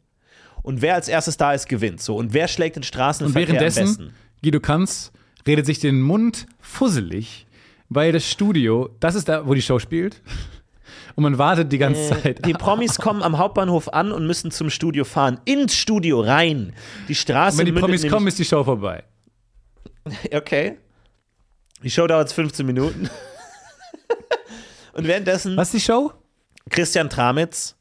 Und 0.62 0.82
wer 0.82 0.96
als 0.96 1.08
erstes 1.08 1.38
da 1.38 1.54
ist, 1.54 1.68
gewinnt. 1.68 2.02
So, 2.02 2.16
und 2.16 2.34
wer 2.34 2.48
schlägt 2.48 2.76
den 2.76 2.82
Und 2.82 2.86
Straßenverkehr 2.86 3.42
am 3.42 3.48
währenddessen, 3.56 3.86
besten? 3.86 4.14
Guido 4.42 4.60
Kanz 4.60 5.12
redet 5.48 5.66
sich 5.66 5.80
den 5.80 6.02
Mund 6.02 6.48
fusselig, 6.60 7.46
weil 7.90 8.12
das 8.12 8.30
Studio, 8.30 8.90
das 9.00 9.16
ist 9.16 9.30
da, 9.30 9.48
wo 9.48 9.54
die 9.54 9.62
Show 9.62 9.80
spielt. 9.80 10.22
Und 11.16 11.24
man 11.24 11.38
wartet 11.38 11.72
die 11.72 11.78
ganze 11.78 12.10
Zeit. 12.10 12.40
Äh, 12.40 12.42
Die 12.42 12.54
Promis 12.54 12.98
kommen 12.98 13.24
am 13.24 13.38
Hauptbahnhof 13.38 13.88
an 13.94 14.12
und 14.12 14.28
müssen 14.28 14.52
zum 14.52 14.70
Studio 14.70 15.06
fahren. 15.06 15.40
Ins 15.46 15.74
Studio 15.76 16.20
rein. 16.20 16.74
Die 17.08 17.16
Straße 17.16 17.62
Und 17.62 17.68
wenn 17.68 17.74
die 17.74 17.80
Promis 17.80 18.08
kommen, 18.08 18.28
ist 18.28 18.38
die 18.40 18.46
Show 18.46 18.64
vorbei. 18.64 19.04
Okay. 20.34 20.78
Die 21.84 21.90
Show 21.90 22.06
dauert 22.06 22.32
15 22.32 22.66
Minuten. 22.66 23.10
und 24.94 25.08
währenddessen 25.08 25.58
Was 25.58 25.74
ist 25.74 25.82
die 25.84 25.86
Show? 25.92 26.14
Christian 26.70 27.10
Tramitz 27.10 27.76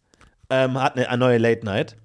ähm, 0.51 0.81
hat 0.81 0.97
eine, 0.97 1.09
eine 1.09 1.19
neue 1.19 1.39
Late 1.39 1.65
Night, 1.65 1.97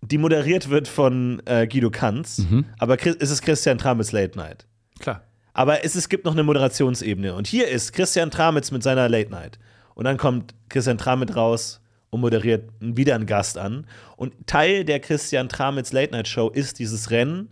die 0.00 0.18
moderiert 0.18 0.68
wird 0.70 0.86
von 0.88 1.42
äh, 1.46 1.66
Guido 1.66 1.90
Kanz. 1.90 2.42
Aber 2.78 2.96
Chris- 2.96 3.16
es 3.20 3.30
ist 3.30 3.42
Christian 3.42 3.78
Tramitz 3.78 4.12
Late 4.12 4.36
Night. 4.38 4.66
Klar. 4.98 5.22
Aber 5.54 5.84
es, 5.84 5.94
es 5.94 6.08
gibt 6.08 6.24
noch 6.24 6.32
eine 6.32 6.42
Moderationsebene. 6.44 7.34
Und 7.34 7.46
hier 7.46 7.68
ist 7.68 7.92
Christian 7.92 8.30
Tramitz 8.30 8.70
mit 8.70 8.82
seiner 8.82 9.08
Late 9.08 9.30
Night. 9.30 9.58
Und 9.98 10.04
dann 10.04 10.16
kommt 10.16 10.54
Christian 10.68 10.96
Tramitz 10.96 11.34
raus 11.34 11.80
und 12.10 12.20
moderiert 12.20 12.70
wieder 12.78 13.16
einen 13.16 13.26
Gast 13.26 13.58
an. 13.58 13.84
Und 14.16 14.32
Teil 14.46 14.84
der 14.84 15.00
Christian 15.00 15.48
Tramitz 15.48 15.90
Late 15.92 16.12
Night 16.12 16.28
Show 16.28 16.50
ist 16.50 16.78
dieses 16.78 17.10
Rennen, 17.10 17.48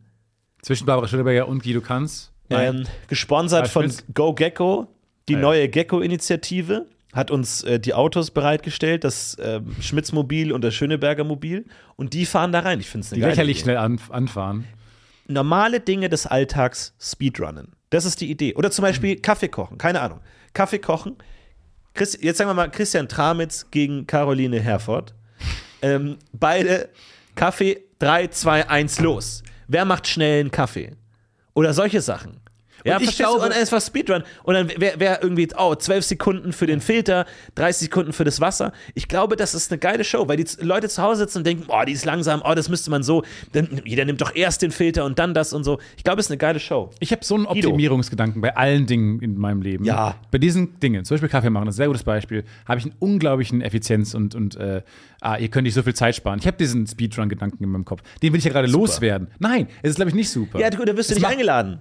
Zwischen 0.62 0.87
Barbara 0.87 1.09
Schöneberger 1.09 1.48
und 1.48 1.64
Guido 1.64 1.80
Kanz. 1.80 2.30
ähm, 2.50 2.85
gesponsert 3.09 3.66
von 3.66 3.90
Spitz. 3.90 4.04
Go 4.14 4.32
Gecko, 4.32 4.87
die 5.28 5.32
ja. 5.32 5.40
neue 5.40 5.68
Gecko-Initiative. 5.68 6.87
Hat 7.12 7.32
uns 7.32 7.64
äh, 7.64 7.80
die 7.80 7.94
Autos 7.94 8.30
bereitgestellt, 8.30 9.02
das 9.02 9.37
ähm, 9.42 9.74
Schmitz-Mobil 9.80 10.52
und 10.52 10.62
das 10.62 10.72
Schöneberger 10.72 11.24
Mobil. 11.24 11.64
Und 11.96 12.12
die 12.14 12.26
fahren 12.26 12.52
da 12.52 12.61
rein. 12.61 12.78
Ich 12.78 12.88
finde 12.88 13.06
es 13.06 13.12
eine 13.12 13.22
Die 13.22 13.28
lächerlich 13.28 13.56
Idee. 13.56 13.64
schnell 13.64 13.76
an, 13.78 13.98
anfahren. 14.11 14.66
normale 15.26 15.80
Dinge 15.80 16.09
des 16.09 16.26
Alltags 16.26 16.94
speedrunnen. 17.00 17.72
Das 17.90 18.04
ist 18.04 18.20
die 18.20 18.30
Idee. 18.30 18.54
Oder 18.54 18.70
zum 18.70 18.82
Beispiel 18.85 19.16
Kaffee 19.16 19.48
kochen. 19.48 19.78
Keine 19.78 20.00
Ahnung. 20.00 20.20
Kaffee 20.54 20.78
kochen. 20.78 21.16
Chris, 21.96 22.18
jetzt 22.20 22.37
sagen 22.37 22.50
wir 22.50 22.54
mal 22.54 22.70
Christian 22.70 23.09
Tramitz 23.09 23.70
gegen 23.70 24.06
Caroline 24.06 24.61
Herford. 24.61 25.14
Ähm, 25.80 26.18
beide 26.32 26.90
Kaffee 27.35 27.85
3, 28.00 28.26
2, 28.28 28.68
1, 28.68 29.00
los. 29.00 29.42
Wer 29.66 29.87
macht 29.87 30.06
schnell 30.06 30.40
einen 30.40 30.50
Kaffee? 30.50 30.92
Oder 31.54 31.72
solche 31.72 32.02
Sachen. 32.02 32.38
Ja, 32.87 32.96
Und 32.96 33.03
ich 33.05 33.16
glaube- 33.16 33.44
und 33.44 33.53
einfach 33.53 33.81
Speedrun. 33.81 34.22
Und 34.44 34.55
dann 34.55 34.68
wäre 34.68 35.01
wär 35.01 35.22
irgendwie, 35.22 35.49
oh, 35.57 35.75
12 35.75 36.05
Sekunden 36.05 36.53
für 36.53 36.66
den 36.66 36.81
Filter, 36.81 37.27
30 37.55 37.87
Sekunden 37.87 38.12
für 38.12 38.25
das 38.25 38.40
Wasser. 38.40 38.72
Ich 38.94 39.09
glaube, 39.09 39.37
das 39.37 39.55
ist 39.55 39.70
eine 39.70 39.79
geile 39.79 40.05
Show, 40.05 40.29
weil 40.29 40.37
die 40.37 40.46
Leute 40.61 40.88
zu 40.88 41.03
Hause 41.03 41.22
sitzen 41.22 41.38
und 41.38 41.46
denken, 41.46 41.64
oh, 41.68 41.85
die 41.87 41.92
ist 41.92 42.05
langsam, 42.05 42.42
oh, 42.44 42.55
das 42.55 42.68
müsste 42.68 42.90
man 42.90 43.03
so. 43.03 43.22
Dann, 43.53 43.83
jeder 43.85 44.05
nimmt 44.05 44.20
doch 44.20 44.35
erst 44.35 44.62
den 44.62 44.70
Filter 44.70 45.05
und 45.05 45.18
dann 45.18 45.35
das 45.35 45.53
und 45.53 45.64
so. 45.64 45.79
Ich 45.96 46.05
glaube, 46.05 46.20
es 46.20 46.27
ist 46.27 46.31
eine 46.31 46.38
geile 46.38 46.61
Show. 46.61 46.90
Ich 47.01 47.12
habe 47.12 47.25
so 47.25 47.35
einen. 47.35 47.46
Optimierungsgedanken 47.46 48.40
bei 48.40 48.57
allen 48.57 48.87
Dingen 48.87 49.20
in 49.20 49.38
meinem 49.38 49.62
Leben. 49.62 49.85
Ja. 49.85 50.16
Bei 50.31 50.38
diesen 50.38 50.79
Dingen, 50.81 51.05
zum 51.05 51.14
Beispiel 51.14 51.29
Kaffee 51.29 51.51
machen, 51.51 51.66
das 51.66 51.75
ist 51.75 51.79
ein 51.79 51.83
sehr 51.83 51.87
gutes 51.88 52.05
Beispiel, 52.05 52.44
habe 52.66 52.79
ich 52.79 52.85
einen 52.87 52.94
unglaublichen 52.99 53.61
Effizienz 53.61 54.14
und, 54.14 54.35
und 54.35 54.57
äh, 54.57 54.83
ah, 55.20 55.37
ihr 55.37 55.49
könnt 55.49 55.64
nicht 55.64 55.75
so 55.75 55.83
viel 55.83 55.94
Zeit 55.94 56.14
sparen. 56.14 56.38
Ich 56.38 56.46
habe 56.46 56.57
diesen 56.57 56.87
Speedrun-Gedanken 56.87 57.62
in 57.62 57.70
meinem 57.70 57.85
Kopf. 57.85 58.03
Den 58.22 58.33
will 58.33 58.38
ich 58.38 58.44
ja 58.44 58.53
gerade 58.53 58.68
loswerden. 58.68 59.29
Nein, 59.38 59.68
es 59.83 59.90
ist, 59.90 59.96
glaube 59.96 60.11
ich, 60.11 60.14
nicht 60.14 60.31
super. 60.31 60.59
Ja, 60.59 60.70
du, 60.70 60.85
da 60.85 60.96
wirst 60.96 61.11
du 61.11 61.14
Es 61.14 61.20
nicht 61.20 61.29
eingeladen. 61.29 61.81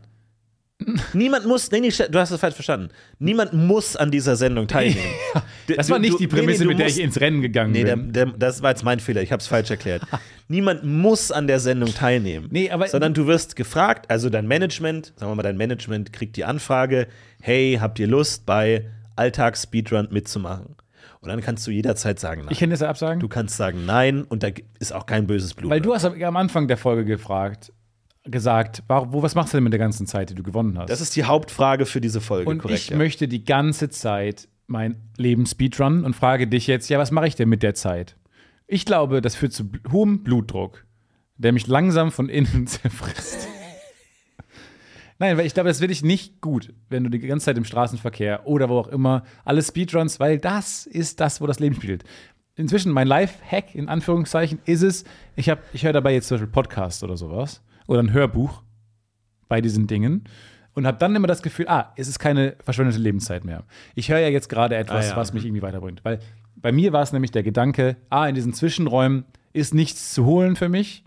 Niemand 1.13 1.45
muss, 1.47 1.71
nee, 1.71 1.79
nee, 1.79 1.89
du 1.89 2.19
hast 2.19 2.31
es 2.31 2.39
falsch 2.39 2.55
verstanden. 2.55 2.89
Niemand 3.19 3.53
muss 3.53 3.95
an 3.95 4.11
dieser 4.11 4.35
Sendung 4.35 4.67
teilnehmen. 4.67 5.01
Das 5.75 5.89
war 5.89 5.97
nicht 5.97 6.19
die 6.19 6.27
nee, 6.27 6.29
nee, 6.33 6.39
Prämisse, 6.41 6.63
du 6.63 6.69
mit 6.69 6.77
der 6.79 6.85
musst- 6.85 6.97
ich 6.99 7.03
ins 7.03 7.19
Rennen 7.19 7.41
gegangen 7.41 7.71
Nee, 7.71 7.83
bin. 7.85 8.13
der, 8.13 8.27
das 8.27 8.61
war 8.61 8.69
jetzt 8.69 8.83
mein 8.83 8.99
Fehler, 8.99 9.21
ich 9.23 9.31
habe 9.31 9.41
es 9.41 9.47
falsch 9.47 9.71
erklärt. 9.71 10.03
Niemand 10.47 10.83
muss 10.83 11.31
an 11.31 11.47
der 11.47 11.59
Sendung 11.59 11.91
teilnehmen. 11.93 12.47
Nee, 12.51 12.69
aber- 12.69 12.87
sondern 12.87 13.13
du 13.15 13.25
wirst 13.25 13.55
gefragt, 13.55 14.09
also 14.11 14.29
dein 14.29 14.47
Management, 14.47 15.13
sagen 15.15 15.31
wir 15.31 15.35
mal, 15.35 15.41
dein 15.43 15.57
Management 15.57 16.13
kriegt 16.13 16.35
die 16.37 16.45
Anfrage, 16.45 17.07
hey, 17.41 17.77
habt 17.81 17.97
ihr 17.99 18.05
Lust, 18.07 18.45
bei 18.45 18.85
Alltags-Speedrun 19.15 20.07
mitzumachen? 20.11 20.75
Und 21.21 21.29
dann 21.29 21.41
kannst 21.41 21.65
du 21.65 21.71
jederzeit 21.71 22.19
sagen 22.19 22.41
nein. 22.41 22.51
ich 22.51 22.59
kann 22.59 22.69
das 22.69 22.81
ja 22.81 22.89
absagen. 22.89 23.19
du 23.19 23.27
kannst 23.27 23.57
sagen 23.57 23.85
nein 23.87 24.23
und 24.23 24.43
da 24.43 24.49
ist 24.79 24.93
auch 24.93 25.07
kein 25.07 25.25
böses 25.25 25.55
Blut. 25.55 25.71
Weil 25.71 25.81
du 25.81 25.95
hast 25.95 26.05
am 26.05 26.37
Anfang 26.37 26.67
der 26.67 26.77
Folge 26.77 27.03
gefragt, 27.05 27.71
gesagt, 28.25 28.83
wo, 28.87 29.21
was 29.21 29.35
machst 29.35 29.53
du 29.53 29.57
denn 29.57 29.63
mit 29.63 29.73
der 29.73 29.79
ganzen 29.79 30.07
Zeit, 30.07 30.29
die 30.29 30.35
du 30.35 30.43
gewonnen 30.43 30.77
hast? 30.77 30.89
das 30.89 31.01
ist 31.01 31.15
die 31.15 31.23
Hauptfrage 31.23 31.85
für 31.85 32.01
diese 32.01 32.21
Folge, 32.21 32.49
und 32.49 32.59
korrekt. 32.59 32.79
ich 32.79 32.89
ja. 32.89 32.97
möchte 32.97 33.27
die 33.27 33.45
ganze 33.45 33.89
Zeit 33.89 34.47
mein 34.67 34.97
Leben 35.17 35.45
speedrunnen 35.45 36.03
und 36.05 36.15
frage 36.15 36.47
dich 36.47 36.65
jetzt, 36.67 36.89
ja, 36.89 36.97
was 36.97 37.11
mache 37.11 37.27
ich 37.27 37.35
denn 37.35 37.49
mit 37.49 37.61
der 37.61 37.75
Zeit? 37.75 38.15
Ich 38.67 38.85
glaube, 38.85 39.21
das 39.21 39.35
führt 39.35 39.53
zu 39.53 39.69
hohem 39.91 40.23
Blutdruck, 40.23 40.85
der 41.37 41.51
mich 41.51 41.67
langsam 41.67 42.11
von 42.11 42.29
innen 42.29 42.65
zerfrisst. 42.67 43.47
Nein, 45.17 45.37
weil 45.37 45.45
ich 45.45 45.53
glaube, 45.53 45.69
das 45.69 45.79
will 45.79 45.91
ich 45.91 46.03
nicht 46.03 46.41
gut, 46.41 46.73
wenn 46.89 47.03
du 47.03 47.09
die 47.09 47.19
ganze 47.19 47.45
Zeit 47.45 47.57
im 47.57 47.63
Straßenverkehr 47.63 48.47
oder 48.47 48.67
wo 48.69 48.79
auch 48.79 48.87
immer 48.87 49.23
alles 49.45 49.67
Speedruns, 49.67 50.19
weil 50.19 50.39
das 50.39 50.85
ist 50.87 51.21
das, 51.21 51.39
wo 51.39 51.47
das 51.47 51.59
Leben 51.59 51.75
spielt. 51.75 52.03
Inzwischen 52.57 52.91
mein 52.91 53.07
Life-Hack 53.07 53.75
in 53.75 53.87
Anführungszeichen 53.87 54.59
ist 54.65 54.81
es, 54.81 55.03
ich, 55.35 55.49
hab- 55.49 55.61
ich 55.73 55.85
höre 55.85 55.93
dabei 55.93 56.13
jetzt 56.13 56.27
zum 56.27 56.35
Beispiel 56.35 56.51
Podcast 56.51 57.03
oder 57.03 57.17
sowas 57.17 57.61
oder 57.87 58.01
ein 58.01 58.13
Hörbuch 58.13 58.61
bei 59.47 59.61
diesen 59.61 59.87
Dingen 59.87 60.23
und 60.73 60.85
habe 60.87 60.97
dann 60.97 61.15
immer 61.15 61.27
das 61.27 61.41
Gefühl, 61.41 61.67
ah, 61.67 61.93
es 61.95 62.07
ist 62.07 62.19
keine 62.19 62.55
verschwendete 62.63 62.99
Lebenszeit 62.99 63.45
mehr. 63.45 63.63
Ich 63.95 64.09
höre 64.09 64.19
ja 64.19 64.29
jetzt 64.29 64.49
gerade 64.49 64.75
etwas, 64.75 65.07
Ah, 65.07 65.09
ja. 65.11 65.17
was 65.17 65.33
mich 65.33 65.45
irgendwie 65.45 65.61
weiterbringt. 65.61 66.03
Weil 66.03 66.19
bei 66.55 66.71
mir 66.71 66.93
war 66.93 67.03
es 67.03 67.13
nämlich 67.13 67.31
der 67.31 67.43
Gedanke, 67.43 67.97
ah, 68.09 68.27
in 68.27 68.35
diesen 68.35 68.53
Zwischenräumen 68.53 69.25
ist 69.53 69.73
nichts 69.73 70.13
zu 70.13 70.25
holen 70.25 70.55
für 70.55 70.67
mich, 70.67 71.03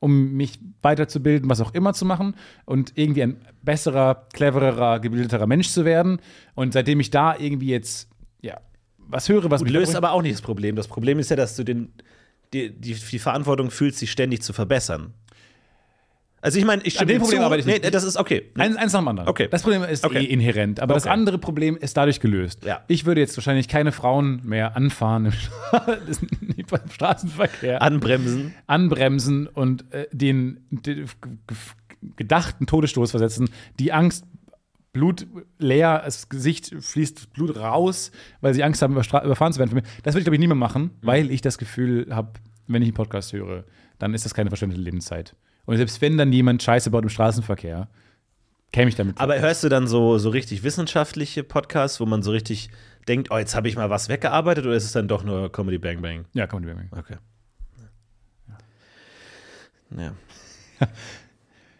um 0.00 0.32
mich 0.32 0.58
weiterzubilden, 0.82 1.48
was 1.48 1.60
auch 1.60 1.72
immer 1.74 1.94
zu 1.94 2.04
machen 2.04 2.34
und 2.66 2.92
irgendwie 2.96 3.22
ein 3.22 3.36
besserer, 3.62 4.26
clevererer, 4.32 5.00
gebildeterer 5.00 5.46
Mensch 5.46 5.68
zu 5.70 5.84
werden. 5.84 6.20
Und 6.54 6.72
seitdem 6.72 7.00
ich 7.00 7.10
da 7.10 7.36
irgendwie 7.36 7.68
jetzt, 7.68 8.08
ja, 8.42 8.60
was 8.98 9.28
höre, 9.28 9.50
was 9.50 9.62
Du 9.62 9.72
löst 9.72 9.96
aber 9.96 10.12
auch 10.12 10.22
nicht 10.22 10.34
das 10.34 10.42
Problem. 10.42 10.76
Das 10.76 10.86
Problem 10.88 11.18
ist 11.18 11.30
ja, 11.30 11.36
dass 11.36 11.56
du 11.56 11.64
den, 11.64 11.92
die, 12.52 12.70
die, 12.70 12.94
die 12.94 13.18
Verantwortung 13.18 13.70
fühlst, 13.70 13.98
sich 13.98 14.10
ständig 14.10 14.42
zu 14.42 14.52
verbessern. 14.52 15.14
Also 16.40 16.58
ich 16.58 16.64
meine, 16.64 16.82
ich 16.84 16.94
stimme 16.94 17.12
dem 17.12 17.20
Problem 17.20 17.38
zu. 17.40 17.44
arbeite 17.44 17.60
ich 17.60 17.66
nee, 17.66 17.78
nicht. 17.80 17.92
das 17.94 18.04
ist 18.04 18.16
okay. 18.16 18.50
Eins, 18.56 18.76
eins 18.76 18.92
nach 18.92 19.00
dem 19.00 19.08
anderen. 19.08 19.28
Okay. 19.28 19.48
Das 19.50 19.62
Problem 19.62 19.82
ist 19.82 20.04
Okay. 20.04 20.20
eh 20.20 20.24
inhärent, 20.26 20.78
aber 20.80 20.94
das 20.94 21.04
Okay. 21.04 21.12
andere 21.12 21.38
Problem 21.38 21.76
ist 21.76 21.96
dadurch 21.96 22.20
gelöst. 22.20 22.64
Ja. 22.64 22.84
Ich 22.86 23.06
würde 23.06 23.20
jetzt 23.20 23.36
wahrscheinlich 23.36 23.66
keine 23.68 23.90
Frauen 23.92 24.40
mehr 24.44 24.76
anfahren 24.76 25.26
im, 25.26 25.32
im 26.56 26.66
Straßenverkehr, 26.92 27.82
Anbremsen. 27.82 28.54
anbremsen 28.66 29.46
und 29.48 29.92
äh, 29.92 30.06
den, 30.12 30.60
den 30.70 31.06
gedachten 32.16 32.66
Todesstoß 32.66 33.10
versetzen, 33.10 33.48
die 33.78 33.92
Angst, 33.92 34.24
Blut 34.92 35.26
leer, 35.58 36.02
das 36.04 36.28
Gesicht 36.28 36.74
fließt 36.80 37.32
Blut 37.32 37.56
raus, 37.56 38.10
weil 38.40 38.54
sie 38.54 38.64
Angst 38.64 38.80
haben, 38.82 38.92
überfahren 38.94 39.52
zu 39.52 39.58
werden. 39.58 39.82
Das 40.02 40.14
würde 40.14 40.20
ich, 40.20 40.24
glaube 40.24 40.36
ich, 40.36 40.40
nie 40.40 40.46
mehr 40.46 40.56
machen, 40.56 40.90
weil 41.02 41.30
ich 41.30 41.40
das 41.40 41.58
Gefühl 41.58 42.06
habe, 42.10 42.32
wenn 42.66 42.82
ich 42.82 42.88
einen 42.88 42.94
Podcast 42.94 43.32
höre, 43.32 43.64
dann 43.98 44.14
ist 44.14 44.24
das 44.24 44.34
keine 44.34 44.50
verschwendete 44.50 44.80
Lebenszeit. 44.80 45.34
Und 45.68 45.76
selbst 45.76 46.00
wenn 46.00 46.16
dann 46.16 46.32
jemand 46.32 46.62
Scheiße 46.62 46.90
baut 46.90 47.02
im 47.02 47.10
Straßenverkehr, 47.10 47.88
käme 48.72 48.88
ich 48.88 48.94
damit. 48.94 49.20
Aber 49.20 49.38
hörst 49.38 49.62
du 49.62 49.68
dann 49.68 49.86
so, 49.86 50.16
so 50.16 50.30
richtig 50.30 50.62
wissenschaftliche 50.62 51.44
Podcasts, 51.44 52.00
wo 52.00 52.06
man 52.06 52.22
so 52.22 52.30
richtig 52.30 52.70
denkt, 53.06 53.30
oh, 53.30 53.36
jetzt 53.36 53.54
habe 53.54 53.68
ich 53.68 53.76
mal 53.76 53.90
was 53.90 54.08
weggearbeitet 54.08 54.64
oder 54.64 54.74
ist 54.74 54.84
es 54.84 54.92
dann 54.92 55.08
doch 55.08 55.24
nur 55.24 55.52
Comedy 55.52 55.76
Bang 55.76 56.00
Bang? 56.00 56.24
ja, 56.32 56.46
kann 56.46 56.62
man 56.62 56.74
die 56.90 56.96
Okay. 56.96 57.16
Ja. 59.94 60.14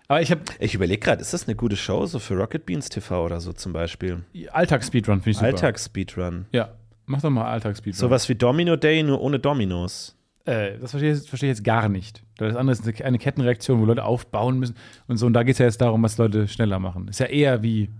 Aber 0.08 0.20
ich 0.20 0.32
habe 0.32 0.42
Ich 0.58 0.74
überlege 0.74 1.00
gerade, 1.00 1.22
ist 1.22 1.32
das 1.32 1.48
eine 1.48 1.56
gute 1.56 1.76
Show, 1.76 2.04
so 2.04 2.18
für 2.18 2.34
Rocket 2.34 2.66
Beans 2.66 2.90
TV 2.90 3.24
oder 3.24 3.40
so 3.40 3.54
zum 3.54 3.72
Beispiel? 3.72 4.22
Alltagsspeedrun, 4.50 5.22
finde 5.22 5.30
ich 5.30 5.36
super. 5.38 5.46
Alltagsspeedrun. 5.46 6.44
Ja, 6.52 6.74
mach 7.06 7.22
doch 7.22 7.30
mal 7.30 7.50
Alltagsspeedrun. 7.50 7.98
Sowas 7.98 8.28
wie 8.28 8.34
Domino 8.34 8.76
Day, 8.76 9.02
nur 9.02 9.22
ohne 9.22 9.38
Dominos. 9.38 10.17
Äh, 10.48 10.78
das 10.78 10.92
verstehe 10.92 11.12
ich, 11.12 11.28
verstehe 11.28 11.50
ich 11.50 11.58
jetzt 11.58 11.64
gar 11.64 11.88
nicht. 11.88 12.22
Das 12.38 12.56
andere 12.56 12.72
ist 12.72 12.86
eine- 12.86 13.04
eine 13.04 13.18
Kettenreaktion, 13.18 13.80
wo 13.80 13.84
Leute 13.84 14.04
aufbauen 14.04 14.58
müssen 14.58 14.76
und 15.06 15.16
so. 15.18 15.26
Und 15.26 15.34
da 15.34 15.42
geht 15.42 15.52
es 15.54 15.58
ja 15.58 15.66
jetzt 15.66 15.80
darum, 15.80 16.02
was 16.02 16.16
Leute 16.18 16.48
schneller 16.48 16.78
machen. 16.78 17.08
Ist 17.08 17.20
ja 17.20 17.26
eher 17.26 17.62
wie 17.62 17.90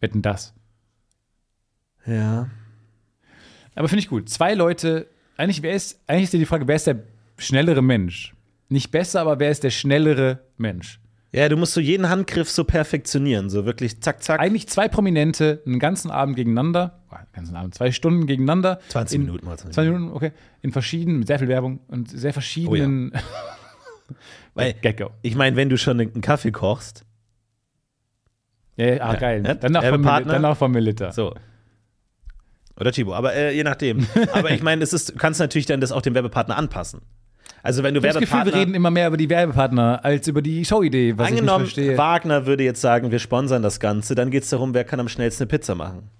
Wetten 0.00 0.20
das. 0.22 0.52
Ja. 2.06 2.48
Aber 3.74 3.88
finde 3.88 4.00
ich 4.00 4.08
gut. 4.08 4.28
Zwei 4.28 4.54
Leute, 4.54 5.06
eigentlich, 5.36 5.62
wer 5.62 5.74
ist, 5.74 6.00
eigentlich 6.06 6.24
ist 6.24 6.32
ja 6.32 6.38
die 6.40 6.46
Frage, 6.46 6.66
wer 6.66 6.76
ist 6.76 6.86
der 6.86 7.04
schnellere 7.38 7.82
Mensch? 7.82 8.34
Nicht 8.68 8.90
besser, 8.90 9.20
aber 9.20 9.38
wer 9.38 9.50
ist 9.50 9.62
der 9.64 9.70
schnellere 9.70 10.40
Mensch? 10.56 10.98
Ja, 11.34 11.48
du 11.48 11.56
musst 11.56 11.72
so 11.72 11.80
jeden 11.80 12.10
Handgriff 12.10 12.50
so 12.50 12.64
perfektionieren, 12.64 13.48
so 13.48 13.64
wirklich 13.64 14.02
zack, 14.02 14.22
zack. 14.22 14.38
Eigentlich 14.38 14.68
zwei 14.68 14.88
Prominente 14.88 15.62
einen 15.64 15.78
ganzen 15.78 16.10
Abend 16.10 16.36
gegeneinander, 16.36 17.00
oh, 17.10 17.14
einen 17.14 17.26
ganzen 17.32 17.56
Abend, 17.56 17.74
zwei 17.74 17.90
Stunden 17.90 18.26
gegeneinander. 18.26 18.80
20 18.88 19.14
in, 19.14 19.24
Minuten 19.26 19.46
mal 19.46 19.56
20 19.56 19.74
20 19.74 19.92
Minuten, 19.94 20.14
okay. 20.14 20.32
In 20.60 20.72
verschiedenen, 20.72 21.20
mit 21.20 21.28
sehr 21.28 21.38
viel 21.38 21.48
Werbung 21.48 21.80
und 21.88 22.10
sehr 22.10 22.34
verschiedenen. 22.34 23.12
Weil- 24.54 24.74
Gecko. 24.74 25.10
Ich 25.22 25.34
meine, 25.34 25.56
wenn 25.56 25.70
du 25.70 25.78
schon 25.78 25.98
einen 25.98 26.20
Kaffee 26.20 26.52
kochst, 26.52 27.06
Ja, 28.76 28.86
ja, 28.86 29.02
ah, 29.02 29.12
Ja. 29.14 29.18
geil. 29.18 29.42
Ja, 29.46 29.54
Dann 29.54 29.72
noch, 29.72 29.84
von, 29.84 30.02
dann 30.02 30.42
noch 30.42 30.56
von 30.56 30.70
Milita. 30.70 31.12
so. 31.12 31.34
Oder 32.78 32.92
Chibo, 32.92 33.14
aber 33.14 33.34
äh, 33.34 33.54
je 33.54 33.64
nachdem. 33.64 34.06
aber 34.32 34.50
ich 34.50 34.62
meine, 34.62 34.82
es 34.82 34.92
ist, 34.92 35.10
du 35.10 35.16
kannst 35.16 35.40
natürlich 35.40 35.66
dann 35.66 35.80
das 35.80 35.92
auch 35.92 36.02
dem 36.02 36.14
Werbepartner 36.14 36.56
anpassen. 36.56 37.00
Also 37.62 37.82
wenn 37.82 37.94
du 37.94 38.00
Ich 38.00 38.06
habe 38.06 38.14
das 38.14 38.20
Gefühl, 38.20 38.30
wir 38.30 38.44
Werbepartner 38.46 38.60
reden 38.60 38.74
immer 38.74 38.90
mehr 38.90 39.06
über 39.08 39.16
die 39.16 39.30
Werbepartner 39.30 40.00
als 40.04 40.26
über 40.26 40.42
die 40.42 40.64
Showidee, 40.64 41.16
was 41.16 41.28
Angenommen, 41.28 41.64
ich 41.64 41.76
nicht 41.76 41.86
verstehe. 41.86 41.98
Wagner 41.98 42.46
würde 42.46 42.64
jetzt 42.64 42.80
sagen, 42.80 43.10
wir 43.10 43.18
sponsern 43.20 43.62
das 43.62 43.78
Ganze, 43.78 44.14
dann 44.14 44.30
geht 44.30 44.42
es 44.42 44.50
darum, 44.50 44.74
wer 44.74 44.84
kann 44.84 44.98
am 45.00 45.08
schnellsten 45.08 45.44
eine 45.44 45.48
Pizza 45.48 45.74
machen. 45.74 46.10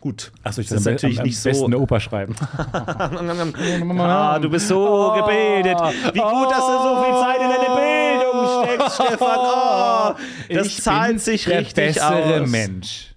Gut, 0.00 0.30
Achso, 0.42 0.60
ich 0.60 0.68
das 0.68 0.80
ist 0.80 0.86
am, 0.86 0.92
natürlich 0.94 1.18
am, 1.20 1.26
nicht 1.26 1.36
am 1.38 1.42
besten 1.42 1.60
so. 1.60 1.66
eine 1.66 1.78
Oper 1.78 2.00
schreiben. 2.00 2.34
Ah, 3.98 4.38
du 4.38 4.48
bist 4.48 4.68
so 4.68 5.12
gebildet. 5.16 5.78
Wie 6.12 6.18
gut, 6.18 6.50
dass 6.50 6.66
du 6.66 6.78
so 6.82 7.02
viel 7.02 7.14
Zeit 7.14 7.40
in 7.40 7.48
deine 7.48 7.70
Bildung 7.76 8.64
steckst, 8.64 8.94
Stefan. 9.02 9.38
Oh, 9.38 10.14
das 10.54 10.66
Ich 10.66 10.82
zahlt 10.82 11.08
bin 11.08 11.18
sich 11.18 11.44
der 11.44 11.60
richtig 11.60 11.74
bessere 11.74 12.42
aus. 12.42 12.48
Mensch. 12.50 13.15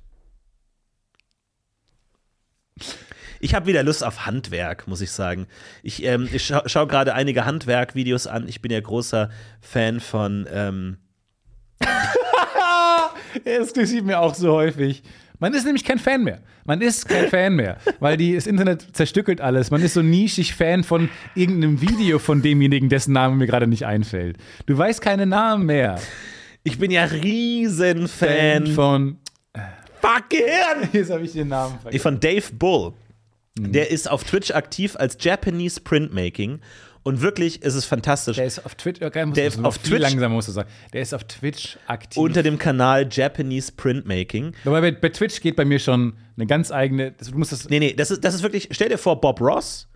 Ich 3.40 3.56
habe 3.56 3.68
wieder 3.68 3.84
Lust 3.84 4.04
auf 4.04 4.26
Handwerk, 4.26 4.88
muss 4.88 5.02
ich 5.02 5.12
sagen. 5.12 5.48
Ich, 5.84 6.04
ähm, 6.04 6.28
ich 6.32 6.46
scha 6.46 6.68
schaue 6.68 6.88
gerade 6.88 7.14
einige 7.14 7.46
Handwerk-Videos 7.46 8.28
an. 8.28 8.48
Ich 8.48 8.62
bin 8.62 8.72
ja 8.72 8.80
großer 8.80 9.30
Fan 9.62 10.00
von. 10.00 10.48
Ähm, 10.52 10.98
Das 13.46 13.90
sieht 13.90 14.06
mir 14.06 14.20
auch 14.20 14.34
so 14.34 14.54
häufig. 14.54 15.04
Man 15.38 15.54
ist 15.54 15.64
nämlich 15.66 15.86
kein 15.86 16.00
Fan 16.00 16.24
mehr. 16.24 16.40
Man 16.66 16.82
ist 16.82 17.08
kein 17.08 17.30
Fan 17.30 17.56
mehr, 17.56 17.78
weil 18.00 18.18
die, 18.18 18.36
das 18.36 18.46
Internet 18.46 18.88
zerstückelt 18.94 19.40
alles. 19.40 19.72
Man 19.72 19.82
ist 19.82 19.94
so 19.94 20.02
nischig 20.02 20.54
Fan 20.54 20.84
von 20.84 21.10
irgendeinem 21.36 21.80
Video 21.82 22.20
von 22.20 22.42
demjenigen, 22.42 22.90
dessen 22.90 23.14
Name 23.14 23.36
mir 23.36 23.48
gerade 23.48 23.68
nicht 23.68 23.86
einfällt. 23.86 24.38
Du 24.66 24.78
weißt 24.78 25.00
keine 25.02 25.26
Namen 25.26 25.66
mehr. 25.66 26.00
ich 26.64 26.78
bin 26.78 26.92
ja 26.92 27.06
riesen 27.06 28.08
Fan. 28.08 28.68
von. 28.68 29.18
Fuck 30.02 30.30
Gehirn! 30.30 30.90
Jetzt 30.94 31.12
habe 31.12 31.24
ich 31.24 31.34
den 31.34 31.48
Namen 31.50 31.80
vergessen. 31.80 32.02
von 32.02 32.20
Dave 32.20 32.46
Bull. 32.54 32.94
Mhm. 33.62 33.72
Der 33.72 33.91
ist 33.91 34.10
auf 34.10 34.24
Twitch 34.24 34.51
aktiv 34.51 34.95
als 34.97 35.18
Japanese 35.20 35.82
Printmaking. 35.82 36.60
Und 37.01 37.22
wirklich 37.22 37.62
ist 37.64 37.76
es 37.76 37.86
fantastisch. 37.86 38.36
Der 38.36 38.45
ist 38.45 38.66
auf 38.66 38.76
Twitch. 38.76 39.01
Okay, 39.01 39.26
muss 39.26 39.36
Der 39.36 39.47
ist 39.47 39.64
auf 39.64 39.78
Twitch- 39.78 40.01
langsamer 40.01 40.36
musst 40.36 40.49
du 40.49 40.51
sagen. 40.51 40.70
Der 40.93 41.01
ist 41.01 41.14
auf 41.14 41.24
Twitch 41.24 41.78
aktiv. 41.88 42.18
unter 42.22 42.43
dem 42.43 42.57
Kanal 42.57 43.07
Japanese 43.10 43.72
Printmaking. 43.72 44.51
Aber 44.66 44.82
bei, 44.82 44.91
bei 44.91 45.10
Twitch 45.10 45.39
geht 45.41 45.55
bei 45.55 45.64
mir 45.66 45.80
schon 45.80 46.14
eine 46.36 46.45
ganz 46.45 46.72
eigene. 46.72 47.12
Du 47.14 47.38
musst 47.38 47.53
das. 47.53 47.70
Nee, 47.70 47.80
nee, 47.80 47.93
das 47.93 48.12
ist, 48.12 48.24
das 48.24 48.36
ist 48.36 48.43
wirklich, 48.43 48.68
stell 48.72 48.89
dir 48.89 48.97
vor, 48.97 49.22
Bob 49.22 49.39
Ross, 49.39 49.88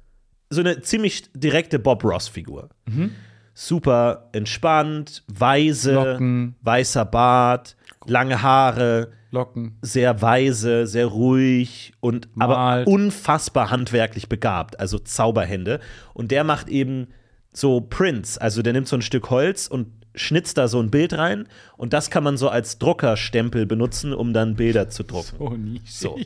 so 0.49 0.61
eine 0.61 0.81
ziemlich 0.81 1.23
direkte 1.33 1.77
Bob 1.77 2.03
Ross-Figur. 2.05 2.69
Mhm. 2.85 3.11
Super 3.53 4.29
entspannt, 4.31 5.23
weise, 5.27 5.93
Locken. 5.93 6.55
weißer 6.61 7.05
Bart, 7.05 7.75
lange 8.07 8.41
Haare, 8.41 9.11
Locken. 9.33 9.77
sehr 9.81 10.21
weise, 10.21 10.85
sehr 10.85 11.07
ruhig 11.07 11.93
und 11.99 12.29
aber 12.37 12.55
Malt. 12.55 12.87
unfassbar 12.87 13.71
handwerklich 13.71 14.29
begabt, 14.29 14.79
also 14.79 14.99
Zauberhände. 14.99 15.79
Und 16.13 16.29
der 16.29 16.43
macht 16.43 16.69
eben 16.69 17.07
so 17.51 17.81
Prints, 17.81 18.37
also 18.37 18.61
der 18.61 18.73
nimmt 18.73 18.87
so 18.87 18.95
ein 18.95 19.01
Stück 19.01 19.31
Holz 19.31 19.67
und 19.67 19.87
schnitzt 20.13 20.59
da 20.59 20.67
so 20.67 20.79
ein 20.79 20.91
Bild 20.91 21.13
rein 21.13 21.47
und 21.77 21.93
das 21.93 22.11
kann 22.11 22.23
man 22.23 22.37
so 22.37 22.47
als 22.49 22.77
Druckerstempel 22.77 23.65
benutzen, 23.65 24.13
um 24.13 24.33
dann 24.33 24.55
Bilder 24.55 24.89
zu 24.89 25.01
drucken. 25.03 25.35
Oh, 25.39 25.49
nischig. 25.49 25.89
So. 25.89 26.19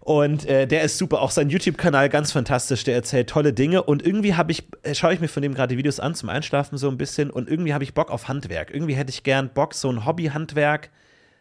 Und 0.00 0.44
äh, 0.46 0.66
der 0.66 0.82
ist 0.82 0.98
super, 0.98 1.22
auch 1.22 1.30
sein 1.30 1.48
YouTube-Kanal 1.48 2.10
ganz 2.10 2.32
fantastisch, 2.32 2.84
der 2.84 2.94
erzählt 2.94 3.30
tolle 3.30 3.54
Dinge 3.54 3.82
und 3.82 4.04
irgendwie 4.04 4.34
habe 4.34 4.52
ich, 4.52 4.64
äh, 4.82 4.94
schaue 4.94 5.14
ich 5.14 5.20
mir 5.20 5.28
von 5.28 5.42
dem 5.42 5.54
gerade 5.54 5.74
die 5.74 5.78
Videos 5.78 5.98
an 5.98 6.14
zum 6.14 6.28
Einschlafen 6.28 6.76
so 6.76 6.90
ein 6.90 6.98
bisschen 6.98 7.30
und 7.30 7.48
irgendwie 7.48 7.72
habe 7.72 7.84
ich 7.84 7.94
Bock 7.94 8.10
auf 8.10 8.28
Handwerk. 8.28 8.70
Irgendwie 8.70 8.94
hätte 8.94 9.10
ich 9.10 9.22
gern 9.22 9.48
Bock, 9.48 9.72
so 9.72 9.90
ein 9.90 10.04
Hobby-Handwerk 10.04 10.90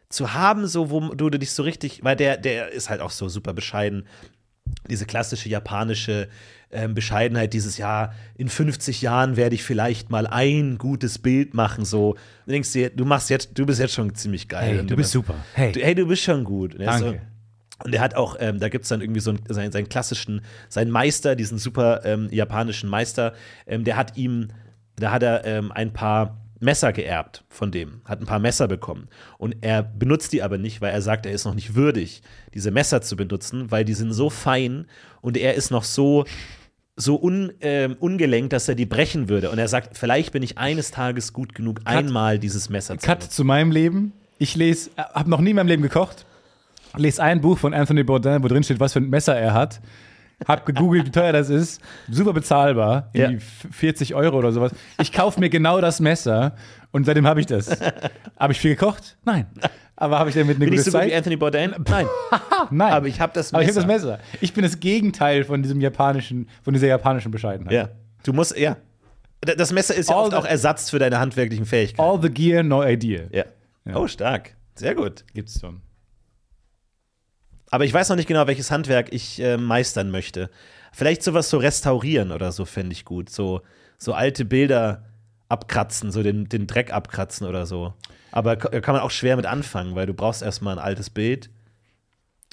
zu 0.09 0.33
haben, 0.33 0.67
so 0.67 0.89
wo 0.89 1.13
du 1.13 1.29
dich 1.29 1.51
so 1.51 1.63
richtig, 1.63 2.03
weil 2.03 2.15
der, 2.15 2.37
der 2.37 2.71
ist 2.71 2.89
halt 2.89 3.01
auch 3.01 3.11
so 3.11 3.27
super 3.29 3.53
bescheiden. 3.53 4.07
Diese 4.89 5.05
klassische 5.05 5.49
japanische 5.49 6.27
ähm, 6.71 6.93
Bescheidenheit, 6.93 7.53
dieses 7.53 7.77
Jahr, 7.77 8.13
in 8.35 8.49
50 8.49 9.01
Jahren 9.01 9.37
werde 9.37 9.55
ich 9.55 9.63
vielleicht 9.63 10.09
mal 10.09 10.27
ein 10.27 10.77
gutes 10.77 11.19
Bild 11.19 11.53
machen, 11.53 11.85
so. 11.85 12.15
Du 12.45 12.51
denkst 12.51 12.71
dir, 12.73 12.89
du 12.89 13.05
machst 13.05 13.29
jetzt, 13.29 13.57
du 13.57 13.65
bist 13.65 13.79
jetzt 13.79 13.93
schon 13.93 14.13
ziemlich 14.15 14.47
geil. 14.47 14.79
Hey, 14.79 14.85
du 14.85 14.95
bist 14.95 15.11
super. 15.11 15.35
Hey. 15.53 15.71
Du, 15.71 15.79
hey, 15.81 15.95
du 15.95 16.05
bist 16.05 16.23
schon 16.23 16.43
gut. 16.43 16.75
Und 16.75 16.81
er 16.81 16.87
Danke. 16.87 17.09
So, 17.09 17.85
und 17.85 17.93
er 17.93 18.01
hat 18.01 18.15
auch, 18.15 18.37
ähm, 18.39 18.59
da 18.59 18.69
gibt 18.69 18.83
es 18.83 18.89
dann 18.89 19.01
irgendwie 19.01 19.19
so 19.19 19.31
einen, 19.31 19.39
seinen, 19.47 19.71
seinen 19.71 19.87
klassischen, 19.87 20.41
seinen 20.67 20.91
Meister, 20.91 21.35
diesen 21.35 21.57
super 21.57 22.03
ähm, 22.05 22.27
japanischen 22.31 22.89
Meister, 22.89 23.33
ähm, 23.67 23.83
der 23.83 23.95
hat 23.95 24.17
ihm, 24.17 24.47
da 24.95 25.11
hat 25.11 25.23
er 25.23 25.45
ähm, 25.45 25.71
ein 25.71 25.93
paar 25.93 26.41
Messer 26.59 26.93
geerbt 26.93 27.43
von 27.49 27.71
dem, 27.71 28.01
hat 28.05 28.19
ein 28.19 28.25
paar 28.25 28.39
Messer 28.39 28.67
bekommen. 28.67 29.07
Und 29.37 29.57
er 29.61 29.83
benutzt 29.83 30.33
die 30.33 30.41
aber 30.41 30.57
nicht, 30.57 30.81
weil 30.81 30.91
er 30.91 31.01
sagt, 31.01 31.25
er 31.25 31.31
ist 31.31 31.45
noch 31.45 31.53
nicht 31.53 31.75
würdig, 31.75 32.21
diese 32.53 32.71
Messer 32.71 33.01
zu 33.01 33.15
benutzen, 33.15 33.69
weil 33.71 33.85
die 33.85 33.93
sind 33.93 34.13
so 34.13 34.29
fein 34.29 34.87
und 35.21 35.37
er 35.37 35.53
ist 35.53 35.71
noch 35.71 35.83
so, 35.83 36.25
so 36.95 37.21
un, 37.21 37.53
ähm, 37.61 37.95
ungelenkt, 37.99 38.53
dass 38.53 38.67
er 38.67 38.75
die 38.75 38.85
brechen 38.85 39.29
würde. 39.29 39.51
Und 39.51 39.59
er 39.59 39.67
sagt, 39.67 39.97
vielleicht 39.97 40.31
bin 40.31 40.41
ich 40.41 40.57
eines 40.57 40.91
Tages 40.91 41.31
gut 41.31 41.53
genug, 41.53 41.81
einmal 41.85 42.39
dieses 42.39 42.69
Messer 42.69 42.97
zu 42.97 43.05
Cut 43.05 43.19
benutzen. 43.19 43.35
zu 43.35 43.43
meinem 43.43 43.71
Leben. 43.71 44.13
Ich 44.39 44.55
lese, 44.55 44.89
habe 44.97 45.29
noch 45.29 45.41
nie 45.41 45.51
in 45.51 45.55
meinem 45.55 45.67
Leben 45.67 45.83
gekocht. 45.83 46.25
Lese 46.95 47.21
ein 47.21 47.41
Buch 47.41 47.59
von 47.59 47.73
Anthony 47.73 48.03
Bourdain, 48.03 48.41
wo 48.43 48.47
drin 48.47 48.63
steht, 48.63 48.79
was 48.79 48.93
für 48.93 48.99
ein 48.99 49.09
Messer 49.09 49.37
er 49.37 49.53
hat. 49.53 49.79
Hab 50.45 50.65
gegoogelt, 50.65 51.07
wie 51.07 51.11
teuer 51.11 51.31
das 51.33 51.49
ist. 51.49 51.81
Super 52.09 52.33
bezahlbar. 52.33 53.09
Ja. 53.13 53.29
Irgendwie 53.29 53.45
40 53.71 54.13
Euro 54.13 54.37
oder 54.37 54.51
sowas. 54.51 54.71
Ich 55.01 55.11
kaufe 55.11 55.39
mir 55.39 55.49
genau 55.49 55.81
das 55.81 55.99
Messer 55.99 56.55
und 56.91 57.05
seitdem 57.05 57.25
habe 57.25 57.39
ich 57.39 57.45
das. 57.47 57.69
Habe 58.37 58.53
ich 58.53 58.59
viel 58.59 58.75
gekocht? 58.75 59.17
Nein. 59.25 59.47
Aber 59.95 60.19
habe 60.19 60.29
ich 60.29 60.35
damit 60.35 60.57
eine 60.57 60.65
Bin 60.65 60.73
ich 60.73 60.79
gute 60.81 60.91
so 60.91 60.97
gut 60.97 61.05
wie 61.07 61.09
Zeit? 61.09 61.17
Anthony 61.17 61.37
Bourdain? 61.37 61.73
Nein. 61.89 62.05
Nein. 62.69 62.93
Aber 62.93 63.07
ich 63.07 63.19
habe 63.19 63.33
das 63.33 63.51
Aber 63.51 63.63
ich 63.63 63.69
habe 63.69 63.85
Messer. 63.87 63.87
das 63.87 64.19
Messer. 64.19 64.37
Ich 64.41 64.53
bin 64.53 64.63
das 64.63 64.79
Gegenteil 64.79 65.43
von 65.43 65.63
diesem 65.63 65.81
japanischen, 65.81 66.47
von 66.61 66.73
dieser 66.73 66.85
japanischen 66.87 67.31
Bescheidenheit. 67.31 67.73
Ja. 67.73 67.89
Du 68.23 68.31
musst, 68.31 68.55
ja. 68.55 68.77
Das 69.41 69.71
Messer 69.71 69.95
ist 69.95 70.09
ja 70.09 70.15
All 70.15 70.23
oft 70.23 70.31
the- 70.31 70.37
auch 70.37 70.45
Ersatz 70.45 70.91
für 70.91 70.99
deine 70.99 71.19
handwerklichen 71.19 71.65
Fähigkeiten. 71.65 72.01
All 72.07 72.21
the 72.21 72.29
gear, 72.29 72.61
no 72.61 72.83
idea. 72.83 73.23
Ja. 73.31 73.45
Oh, 73.95 74.05
stark. 74.07 74.55
Sehr 74.75 74.93
gut. 74.93 75.23
Gibt's 75.33 75.59
schon. 75.59 75.81
Aber 77.69 77.85
ich 77.85 77.93
weiß 77.93 78.09
noch 78.09 78.15
nicht 78.15 78.27
genau, 78.27 78.47
welches 78.47 78.71
Handwerk 78.71 79.13
ich 79.13 79.39
äh, 79.41 79.57
meistern 79.57 80.09
möchte. 80.11 80.49
Vielleicht 80.93 81.21
sowas 81.23 81.49
so 81.49 81.57
restaurieren 81.57 82.31
oder 82.31 82.51
so 82.51 82.65
fände 82.65 82.93
ich 82.93 83.05
gut. 83.05 83.29
So, 83.29 83.61
so 83.97 84.13
alte 84.13 84.45
Bilder 84.45 85.03
abkratzen, 85.49 86.11
so 86.11 86.23
den, 86.23 86.47
den 86.49 86.67
Dreck 86.67 86.91
abkratzen 86.93 87.45
oder 87.47 87.65
so. 87.65 87.93
Aber 88.31 88.55
ka- 88.55 88.79
kann 88.81 88.93
man 88.95 89.01
auch 89.01 89.11
schwer 89.11 89.35
mit 89.35 89.45
anfangen, 89.45 89.95
weil 89.95 90.05
du 90.05 90.13
brauchst 90.13 90.41
erstmal 90.41 90.77
ein 90.77 90.83
altes 90.83 91.09
Bild. 91.09 91.49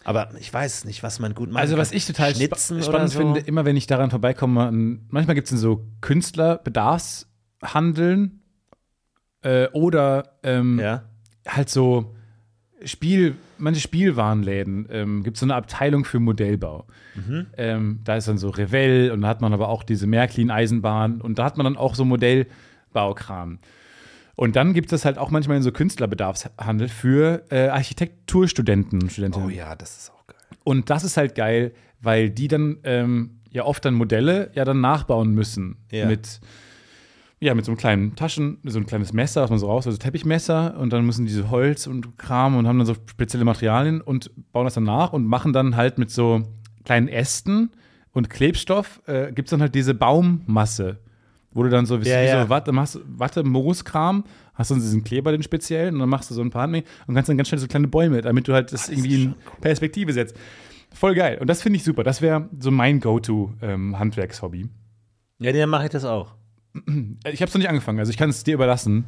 Aber 0.04 0.28
ich 0.38 0.52
weiß 0.52 0.84
nicht, 0.84 1.02
was 1.02 1.18
man 1.20 1.34
gut 1.34 1.50
macht. 1.50 1.62
Also 1.62 1.76
was 1.78 1.92
ich 1.92 2.06
total 2.06 2.30
spa 2.34 2.38
Schnitzen 2.38 2.82
spannend 2.82 3.10
so. 3.10 3.18
finde, 3.20 3.40
immer 3.40 3.64
wenn 3.64 3.76
ich 3.76 3.86
daran 3.86 4.10
vorbeikomme, 4.10 4.64
an- 4.66 5.06
manchmal 5.08 5.34
gibt 5.34 5.50
es 5.50 5.58
so 5.60 5.86
Künstlerbedarfshandeln 6.02 8.42
äh, 9.42 9.68
oder 9.72 10.34
ähm, 10.42 10.78
Ja. 10.78 11.04
halt 11.46 11.70
so 11.70 12.13
Spiel, 12.84 13.36
manche 13.58 13.80
Spielwarenläden 13.80 14.86
ähm, 14.90 15.22
gibt 15.22 15.36
es 15.36 15.40
so 15.40 15.46
eine 15.46 15.54
Abteilung 15.54 16.04
für 16.04 16.20
Modellbau. 16.20 16.86
Mhm. 17.14 17.46
Ähm, 17.56 18.00
da 18.04 18.16
ist 18.16 18.28
dann 18.28 18.38
so 18.38 18.50
Revell 18.50 19.10
und 19.10 19.22
da 19.22 19.28
hat 19.28 19.40
man 19.40 19.52
aber 19.52 19.68
auch 19.68 19.82
diese 19.82 20.06
Märklin-Eisenbahn 20.06 21.20
und 21.20 21.38
da 21.38 21.44
hat 21.44 21.56
man 21.56 21.64
dann 21.64 21.76
auch 21.76 21.94
so 21.94 22.04
Modellbaukram. 22.04 23.58
Und 24.36 24.56
dann 24.56 24.72
gibt 24.74 24.86
es 24.86 24.90
das 24.90 25.04
halt 25.04 25.18
auch 25.18 25.30
manchmal 25.30 25.56
in 25.56 25.62
so 25.62 25.70
Künstlerbedarfshandel 25.70 26.88
für 26.88 27.44
äh, 27.50 27.68
Architekturstudenten 27.68 29.02
und 29.02 29.12
Studentinnen. 29.12 29.48
Oh 29.48 29.50
ja, 29.50 29.76
das 29.76 29.96
ist 29.96 30.12
auch 30.12 30.26
geil. 30.26 30.36
Und 30.64 30.90
das 30.90 31.04
ist 31.04 31.16
halt 31.16 31.34
geil, 31.34 31.72
weil 32.00 32.30
die 32.30 32.48
dann 32.48 32.78
ähm, 32.82 33.40
ja 33.50 33.64
oft 33.64 33.84
dann 33.84 33.94
Modelle 33.94 34.50
ja 34.54 34.64
dann 34.64 34.80
nachbauen 34.80 35.32
müssen. 35.32 35.76
Ja. 35.90 36.06
Mit, 36.06 36.40
ja, 37.44 37.54
mit 37.54 37.66
so 37.66 37.72
einem 37.72 37.76
kleinen 37.76 38.16
Taschen, 38.16 38.58
so 38.64 38.78
ein 38.78 38.86
kleines 38.86 39.12
Messer, 39.12 39.42
was 39.42 39.50
man 39.50 39.58
so 39.58 39.66
raus, 39.66 39.86
also 39.86 39.98
Teppichmesser 39.98 40.78
und 40.78 40.92
dann 40.94 41.04
müssen 41.04 41.26
diese 41.26 41.50
Holz 41.50 41.86
und 41.86 42.16
Kram 42.16 42.56
und 42.56 42.66
haben 42.66 42.78
dann 42.78 42.86
so 42.86 42.94
spezielle 43.06 43.44
Materialien 43.44 44.00
und 44.00 44.30
bauen 44.52 44.64
das 44.64 44.74
dann 44.74 44.84
nach 44.84 45.12
und 45.12 45.26
machen 45.26 45.52
dann 45.52 45.76
halt 45.76 45.98
mit 45.98 46.10
so 46.10 46.42
kleinen 46.84 47.08
Ästen 47.08 47.70
und 48.12 48.30
Klebstoff, 48.30 49.02
äh, 49.06 49.30
gibt 49.32 49.48
es 49.48 49.50
dann 49.50 49.60
halt 49.60 49.74
diese 49.74 49.92
Baummasse, 49.92 51.00
wo 51.52 51.62
du 51.62 51.68
dann 51.68 51.84
so, 51.84 52.02
wie 52.02 52.08
Ja, 52.08 52.22
ja. 52.22 52.44
so 52.44 52.48
Watte, 52.48 52.72
machst, 52.72 52.98
Watte, 53.06 53.44
Mooskram, 53.44 54.24
hast 54.54 54.70
dann 54.70 54.78
diesen 54.78 55.04
Kleber, 55.04 55.30
den 55.30 55.42
speziellen, 55.42 55.94
und 55.94 56.00
dann 56.00 56.08
machst 56.08 56.30
du 56.30 56.34
so 56.34 56.40
ein 56.40 56.48
paar 56.48 56.62
Handmengen 56.62 56.88
und 57.06 57.14
kannst 57.14 57.28
dann 57.28 57.36
ganz 57.36 57.48
schnell 57.48 57.58
so 57.58 57.66
kleine 57.66 57.88
Bäume, 57.88 58.22
damit 58.22 58.48
du 58.48 58.54
halt 58.54 58.72
das, 58.72 58.88
irgendwie 58.88 59.24
in 59.24 59.34
Perspektive 59.60 60.14
setzt. 60.14 60.34
Voll 60.94 61.14
geil. 61.14 61.36
Und 61.40 61.50
das 61.50 61.60
finde 61.60 61.76
ich 61.76 61.84
super. 61.84 62.04
Das 62.04 62.22
wäre 62.22 62.48
so 62.58 62.70
mein 62.70 63.00
Go-To-Handwerkshobby. 63.00 64.68
Ja, 65.40 65.52
dann 65.52 65.68
mache 65.68 65.84
ich 65.84 65.90
das 65.90 66.04
auch. 66.04 66.36
Ich 66.74 67.40
habe 67.40 67.48
es 67.48 67.54
noch 67.54 67.58
nicht 67.58 67.68
angefangen, 67.68 67.98
also 67.98 68.10
ich 68.10 68.16
kann 68.16 68.30
es 68.30 68.42
dir 68.44 68.54
überlassen. 68.54 69.04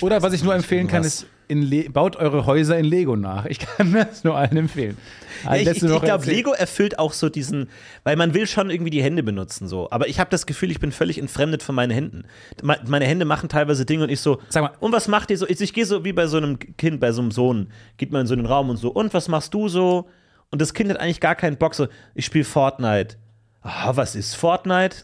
Oder 0.00 0.22
was 0.22 0.32
ich 0.32 0.42
nur 0.44 0.54
empfehlen 0.54 0.86
kann, 0.86 1.02
ist, 1.04 1.26
Le 1.48 1.90
baut 1.90 2.16
eure 2.16 2.46
Häuser 2.46 2.78
in 2.78 2.84
Lego 2.86 3.14
nach. 3.16 3.44
Ich 3.44 3.58
kann 3.58 3.92
das 3.94 4.24
nur 4.24 4.34
allen 4.36 4.56
empfehlen. 4.56 4.96
Ja, 5.44 5.56
ich 5.56 5.66
ich, 5.68 5.82
ich 5.82 6.00
glaube, 6.02 6.24
Lego 6.24 6.52
erfüllt 6.52 6.98
auch 6.98 7.12
so 7.12 7.28
diesen, 7.28 7.68
weil 8.04 8.16
man 8.16 8.32
will 8.32 8.46
schon 8.46 8.70
irgendwie 8.70 8.90
die 8.90 9.02
Hände 9.02 9.22
benutzen 9.22 9.66
so. 9.68 9.90
Aber 9.90 10.08
ich 10.08 10.18
habe 10.20 10.30
das 10.30 10.46
Gefühl, 10.46 10.70
ich 10.70 10.80
bin 10.80 10.92
völlig 10.92 11.18
entfremdet 11.18 11.62
von 11.62 11.74
meinen 11.74 11.90
Händen. 11.90 12.24
Me- 12.62 12.78
Meine 12.86 13.04
Hände 13.06 13.24
machen 13.26 13.48
teilweise 13.50 13.84
Dinge 13.84 14.04
und 14.04 14.08
ich 14.10 14.20
so, 14.20 14.40
Sag 14.48 14.62
mal. 14.62 14.70
und 14.80 14.92
was 14.92 15.08
macht 15.08 15.30
ihr 15.30 15.36
so? 15.36 15.46
Ich, 15.46 15.60
ich 15.60 15.74
gehe 15.74 15.84
so 15.84 16.04
wie 16.04 16.12
bei 16.14 16.26
so 16.26 16.38
einem 16.38 16.58
Kind, 16.58 17.00
bei 17.00 17.12
so 17.12 17.20
einem 17.20 17.32
Sohn, 17.32 17.68
geht 17.98 18.12
man 18.12 18.22
in 18.22 18.26
so 18.28 18.34
einen 18.34 18.46
Raum 18.46 18.70
und 18.70 18.76
so, 18.78 18.88
und 18.90 19.12
was 19.12 19.28
machst 19.28 19.52
du 19.52 19.68
so? 19.68 20.08
Und 20.50 20.62
das 20.62 20.72
Kind 20.72 20.88
hat 20.90 21.00
eigentlich 21.00 21.20
gar 21.20 21.34
keinen 21.34 21.56
Bock 21.58 21.74
so, 21.74 21.88
ich 22.14 22.24
spiele 22.24 22.44
Fortnite. 22.44 23.16
Ah, 23.62 23.94
was 23.94 24.14
ist 24.14 24.36
Fortnite? 24.36 24.98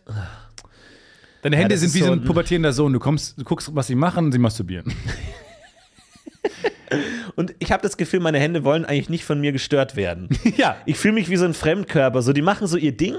Deine 1.42 1.56
Hände 1.56 1.74
das 1.74 1.80
sind 1.80 1.94
wie 1.94 2.00
so 2.04 2.12
ein 2.12 2.24
pubertierender 2.24 2.72
Sohn. 2.72 2.92
Du, 2.92 2.98
kommst, 2.98 3.38
du 3.38 3.44
guckst, 3.44 3.70
was 3.74 3.86
sie 3.86 3.94
machen 3.94 4.32
sie 4.32 4.38
masturbieren. 4.38 4.92
Und 7.36 7.54
ich 7.58 7.70
habe 7.70 7.82
das 7.82 7.96
Gefühl, 7.96 8.20
meine 8.20 8.38
Hände 8.40 8.64
wollen 8.64 8.84
eigentlich 8.84 9.08
nicht 9.10 9.24
von 9.24 9.40
mir 9.40 9.52
gestört 9.52 9.94
werden. 9.94 10.28
ja. 10.56 10.76
Ich 10.86 10.96
fühle 10.96 11.14
mich 11.14 11.28
wie 11.30 11.36
so 11.36 11.44
ein 11.44 11.54
Fremdkörper. 11.54 12.22
So, 12.22 12.32
die 12.32 12.42
machen 12.42 12.66
so 12.66 12.76
ihr 12.76 12.96
Ding 12.96 13.14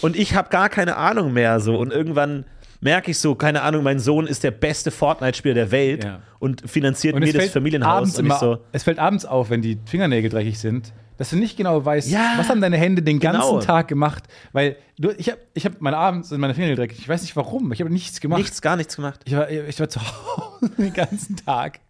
und 0.00 0.16
ich 0.16 0.34
habe 0.34 0.48
gar 0.48 0.68
keine 0.68 0.96
Ahnung 0.96 1.32
mehr. 1.32 1.60
So 1.60 1.76
und 1.76 1.92
irgendwann 1.92 2.44
merke 2.80 3.10
ich 3.12 3.18
so, 3.18 3.34
keine 3.34 3.62
Ahnung, 3.62 3.84
mein 3.84 3.98
Sohn 4.00 4.26
ist 4.26 4.42
der 4.42 4.50
beste 4.50 4.90
Fortnite-Spieler 4.90 5.54
der 5.54 5.70
Welt 5.70 6.04
Ja. 6.04 6.22
und 6.38 6.68
finanziert 6.68 7.14
Und 7.14 7.22
mir 7.22 7.32
das 7.32 7.50
Familienhaus. 7.50 7.96
abends 7.98 8.18
immer, 8.18 8.38
so, 8.38 8.58
es 8.72 8.82
fällt 8.82 8.98
abends 8.98 9.24
auf, 9.24 9.50
wenn 9.50 9.62
die 9.62 9.78
Fingernägel 9.86 10.30
dreckig 10.30 10.58
sind, 10.58 10.92
dass 11.18 11.30
du 11.30 11.36
nicht 11.36 11.56
genau 11.56 11.84
weißt, 11.84 12.10
Ja. 12.10 12.34
was 12.36 12.48
haben 12.48 12.60
deine 12.60 12.76
Hände 12.76 13.02
den 13.02 13.18
ganzen 13.20 13.40
Genau. 13.40 13.60
Tag 13.60 13.88
gemacht. 13.88 14.24
Weil 14.52 14.76
du, 14.98 15.10
ich 15.16 15.30
habe 15.30 15.40
ich 15.54 15.64
hab 15.64 15.80
meine 15.80 15.96
abends 15.96 16.28
sind 16.30 16.40
meine 16.40 16.54
Fingernägel 16.54 16.84
dreckig. 16.86 16.98
Ich 17.00 17.08
weiß 17.08 17.22
nicht 17.22 17.36
warum. 17.36 17.72
Ich 17.72 17.80
habe 17.80 17.90
nichts 17.90 18.20
gemacht. 18.20 18.38
nichts, 18.38 18.60
gar 18.62 18.76
nichts 18.76 18.96
gemacht. 18.96 19.20
Ich 19.24 19.34
war, 19.34 19.50
ich 19.50 19.78
war 19.80 19.88
zu 19.88 20.00
Hause 20.02 20.70
den 20.78 20.92
ganzen 20.92 21.36
Tag 21.36 21.80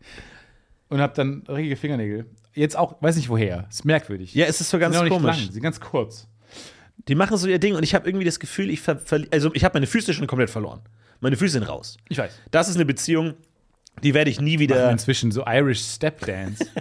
und 0.89 1.01
habe 1.01 1.13
dann 1.15 1.45
dreckige 1.45 1.77
Fingernägel. 1.77 2.27
Jetzt 2.55 2.77
auch, 2.77 3.01
weiß 3.03 3.17
nicht 3.17 3.29
woher. 3.29 3.67
Ist 3.69 3.85
merkwürdig. 3.85 4.35
Ja, 4.35 4.47
es 4.47 4.61
ist 4.61 4.71
so 4.71 4.79
ganz 4.79 4.97
komisch. 4.97 5.23
lang, 5.23 5.35
sie 5.37 5.53
sind 5.53 5.63
ganz 5.63 5.79
kurz. 5.81 6.27
Die 7.09 7.15
machen 7.15 7.37
so 7.37 7.47
ihr 7.47 7.59
Ding 7.59 7.75
und 7.75 7.83
ich 7.83 7.95
habe 7.95 8.09
irgendwie 8.09 8.25
das 8.25 8.41
Gefühl, 8.41 8.71
ich 8.71 8.81
ver 8.81 8.99
also 9.31 9.51
ich 9.55 9.63
habe 9.65 9.75
meine 9.77 9.87
Füße 9.87 10.15
schon 10.15 10.27
komplett 10.27 10.51
verloren. 10.51 10.81
Meine 11.21 11.37
Füße 11.37 11.53
sind 11.53 11.65
raus. 11.65 11.99
Ich 12.09 12.19
weiß. 12.19 12.33
Das 12.51 12.69
ist 12.69 12.77
eine 12.77 12.85
Beziehung, 12.85 13.35
die 14.03 14.15
werde 14.15 14.31
ich 14.31 14.41
nie 14.41 14.53
Machen 14.53 14.61
wieder. 14.61 14.91
inzwischen 14.91 15.33
so 15.33 15.45
Irish 15.47 15.81
Step 15.81 16.25
Dance. 16.27 16.67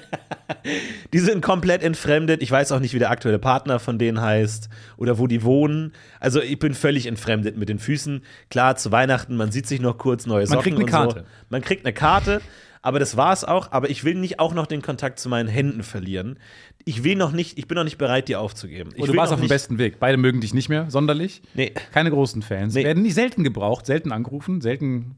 Die 1.13 1.19
sind 1.19 1.41
komplett 1.41 1.83
entfremdet. 1.83 2.41
Ich 2.41 2.51
weiß 2.51 2.71
auch 2.71 2.79
nicht, 2.79 2.93
wie 2.93 2.99
der 2.99 3.09
aktuelle 3.09 3.39
Partner 3.39 3.79
von 3.79 3.97
denen 3.97 4.21
heißt 4.21 4.69
oder 4.97 5.17
wo 5.17 5.27
die 5.27 5.43
wohnen. 5.43 5.93
Also 6.19 6.41
ich 6.41 6.59
bin 6.59 6.73
völlig 6.73 7.05
entfremdet 7.05 7.57
mit 7.57 7.69
den 7.69 7.79
Füßen. 7.79 8.21
Klar, 8.49 8.75
zu 8.75 8.91
Weihnachten, 8.91 9.35
man 9.37 9.51
sieht 9.51 9.67
sich 9.67 9.79
noch 9.79 9.97
kurz, 9.97 10.25
neue 10.25 10.45
Socken 10.45 10.63
kriegt 10.63 10.77
eine 10.77 10.85
Karte. 10.85 11.19
So. 11.19 11.25
Man 11.49 11.61
kriegt 11.61 11.85
eine 11.85 11.93
Karte, 11.93 12.41
aber 12.81 12.99
das 12.99 13.17
war's 13.17 13.43
auch. 13.43 13.71
Aber 13.71 13.89
ich 13.89 14.03
will 14.03 14.15
nicht 14.15 14.39
auch 14.39 14.53
noch 14.53 14.67
den 14.67 14.81
Kontakt 14.81 15.19
zu 15.19 15.29
meinen 15.29 15.49
Händen 15.49 15.83
verlieren. 15.83 16.37
Ich 16.83 17.03
will 17.03 17.15
noch 17.15 17.31
nicht, 17.31 17.57
ich 17.57 17.67
bin 17.67 17.75
noch 17.75 17.83
nicht 17.83 17.97
bereit, 17.97 18.27
die 18.27 18.35
aufzugeben. 18.35 18.91
Ich 18.93 19.01
Und 19.01 19.07
du 19.07 19.15
warst 19.15 19.33
auf 19.33 19.39
dem 19.39 19.49
besten 19.49 19.77
Weg. 19.77 19.99
Beide 19.99 20.17
mögen 20.17 20.41
dich 20.41 20.53
nicht 20.53 20.69
mehr 20.69 20.89
sonderlich. 20.91 21.41
Nee. 21.53 21.73
Keine 21.91 22.11
großen 22.11 22.41
Fans. 22.41 22.75
Nee. 22.75 22.83
Werden 22.83 23.03
nicht 23.03 23.15
selten 23.15 23.43
gebraucht, 23.43 23.85
selten 23.85 24.11
angerufen, 24.11 24.61
selten 24.61 25.15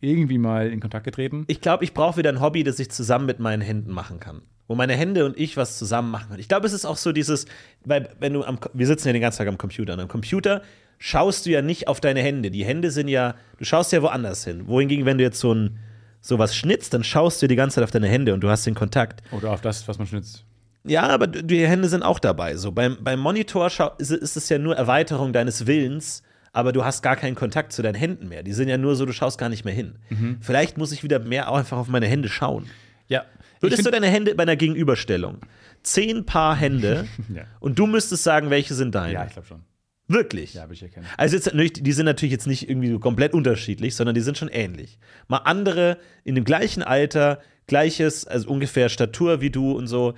irgendwie 0.00 0.38
mal 0.38 0.68
in 0.68 0.80
Kontakt 0.80 1.04
getreten. 1.04 1.44
Ich 1.46 1.60
glaube, 1.60 1.84
ich 1.84 1.94
brauche 1.94 2.16
wieder 2.16 2.30
ein 2.30 2.40
Hobby, 2.40 2.64
das 2.64 2.78
ich 2.78 2.90
zusammen 2.90 3.26
mit 3.26 3.38
meinen 3.38 3.60
Händen 3.60 3.92
machen 3.92 4.20
kann. 4.20 4.42
Wo 4.66 4.74
meine 4.74 4.94
Hände 4.94 5.26
und 5.26 5.38
ich 5.38 5.56
was 5.56 5.78
zusammen 5.78 6.10
machen 6.10 6.28
können. 6.28 6.40
Ich 6.40 6.48
glaube, 6.48 6.66
es 6.66 6.72
ist 6.72 6.84
auch 6.84 6.96
so 6.96 7.12
dieses, 7.12 7.46
weil 7.84 8.10
wenn 8.20 8.32
du 8.32 8.44
am, 8.44 8.58
wir 8.72 8.86
sitzen 8.86 9.08
ja 9.08 9.12
den 9.12 9.22
ganzen 9.22 9.38
Tag 9.38 9.48
am 9.48 9.58
Computer 9.58 9.94
und 9.94 10.00
am 10.00 10.08
Computer 10.08 10.62
schaust 10.98 11.46
du 11.46 11.50
ja 11.50 11.60
nicht 11.60 11.88
auf 11.88 12.00
deine 12.00 12.20
Hände. 12.20 12.50
Die 12.50 12.64
Hände 12.64 12.90
sind 12.90 13.08
ja, 13.08 13.34
du 13.58 13.64
schaust 13.64 13.92
ja 13.92 14.00
woanders 14.00 14.44
hin. 14.44 14.68
Wohingegen, 14.68 15.06
wenn 15.06 15.18
du 15.18 15.24
jetzt 15.24 15.40
so 15.40 15.52
ein 15.52 15.78
sowas 16.20 16.54
schnitzt, 16.54 16.94
dann 16.94 17.02
schaust 17.02 17.42
du 17.42 17.48
die 17.48 17.56
ganze 17.56 17.76
Zeit 17.76 17.84
auf 17.84 17.90
deine 17.90 18.08
Hände 18.08 18.34
und 18.34 18.40
du 18.40 18.48
hast 18.48 18.66
den 18.66 18.74
Kontakt. 18.74 19.22
Oder 19.32 19.50
auf 19.50 19.60
das, 19.60 19.88
was 19.88 19.98
man 19.98 20.06
schnitzt. 20.06 20.44
Ja, 20.84 21.08
aber 21.08 21.26
die 21.26 21.66
Hände 21.66 21.88
sind 21.88 22.02
auch 22.02 22.18
dabei. 22.18 22.56
So 22.56 22.72
beim, 22.72 22.98
beim 23.02 23.18
Monitor 23.18 23.70
ist 23.98 24.36
es 24.36 24.48
ja 24.48 24.58
nur 24.58 24.76
Erweiterung 24.76 25.32
deines 25.32 25.66
Willens, 25.66 26.22
aber 26.52 26.72
du 26.72 26.84
hast 26.84 27.02
gar 27.02 27.16
keinen 27.16 27.34
Kontakt 27.34 27.72
zu 27.72 27.82
deinen 27.82 27.94
Händen 27.94 28.28
mehr. 28.28 28.42
Die 28.42 28.52
sind 28.52 28.68
ja 28.68 28.76
nur 28.78 28.96
so, 28.96 29.06
du 29.06 29.12
schaust 29.12 29.38
gar 29.38 29.48
nicht 29.48 29.64
mehr 29.64 29.74
hin. 29.74 29.98
Vielleicht 30.40 30.78
muss 30.78 30.92
ich 30.92 31.02
wieder 31.02 31.18
mehr 31.18 31.48
auch 31.50 31.56
einfach 31.58 31.78
auf 31.78 31.88
meine 31.88 32.06
Hände 32.06 32.28
schauen. 32.28 32.66
Ja. 33.08 33.24
Würdest 33.60 33.84
du 33.86 33.90
deine 33.90 34.06
Hände 34.08 34.34
bei 34.34 34.42
einer 34.44 34.56
Gegenüberstellung? 34.56 35.38
Zehn 35.82 36.24
Paar 36.26 36.56
Hände 36.56 37.06
Ja. 37.34 37.42
und 37.60 37.78
du 37.78 37.86
müsstest 37.86 38.22
sagen, 38.24 38.50
welche 38.50 38.74
sind 38.74 38.94
deine. 38.94 39.12
ja, 39.14 39.24
ich 39.26 39.32
glaube 39.32 39.46
schon. 39.48 39.62
Wirklich. 40.08 40.54
Ja, 40.54 40.62
würde 40.64 40.74
ich 40.74 40.82
erkennen. 40.82 41.06
Also 41.16 41.36
jetzt, 41.36 41.52
die 41.54 41.92
sind 41.92 42.06
natürlich 42.06 42.32
jetzt 42.32 42.46
nicht 42.48 42.68
irgendwie 42.68 42.90
so 42.90 42.98
komplett 42.98 43.32
unterschiedlich, 43.32 43.94
sondern 43.94 44.14
die 44.16 44.20
sind 44.22 44.36
schon 44.36 44.48
ähnlich. 44.48 44.98
Mal 45.28 45.38
andere 45.38 45.98
in 46.24 46.34
dem 46.34 46.44
gleichen 46.44 46.82
Alter, 46.82 47.38
gleiches, 47.68 48.26
also 48.26 48.48
ungefähr 48.48 48.88
Statur 48.88 49.40
wie 49.40 49.50
du 49.50 49.70
und 49.72 49.86
so, 49.86 50.14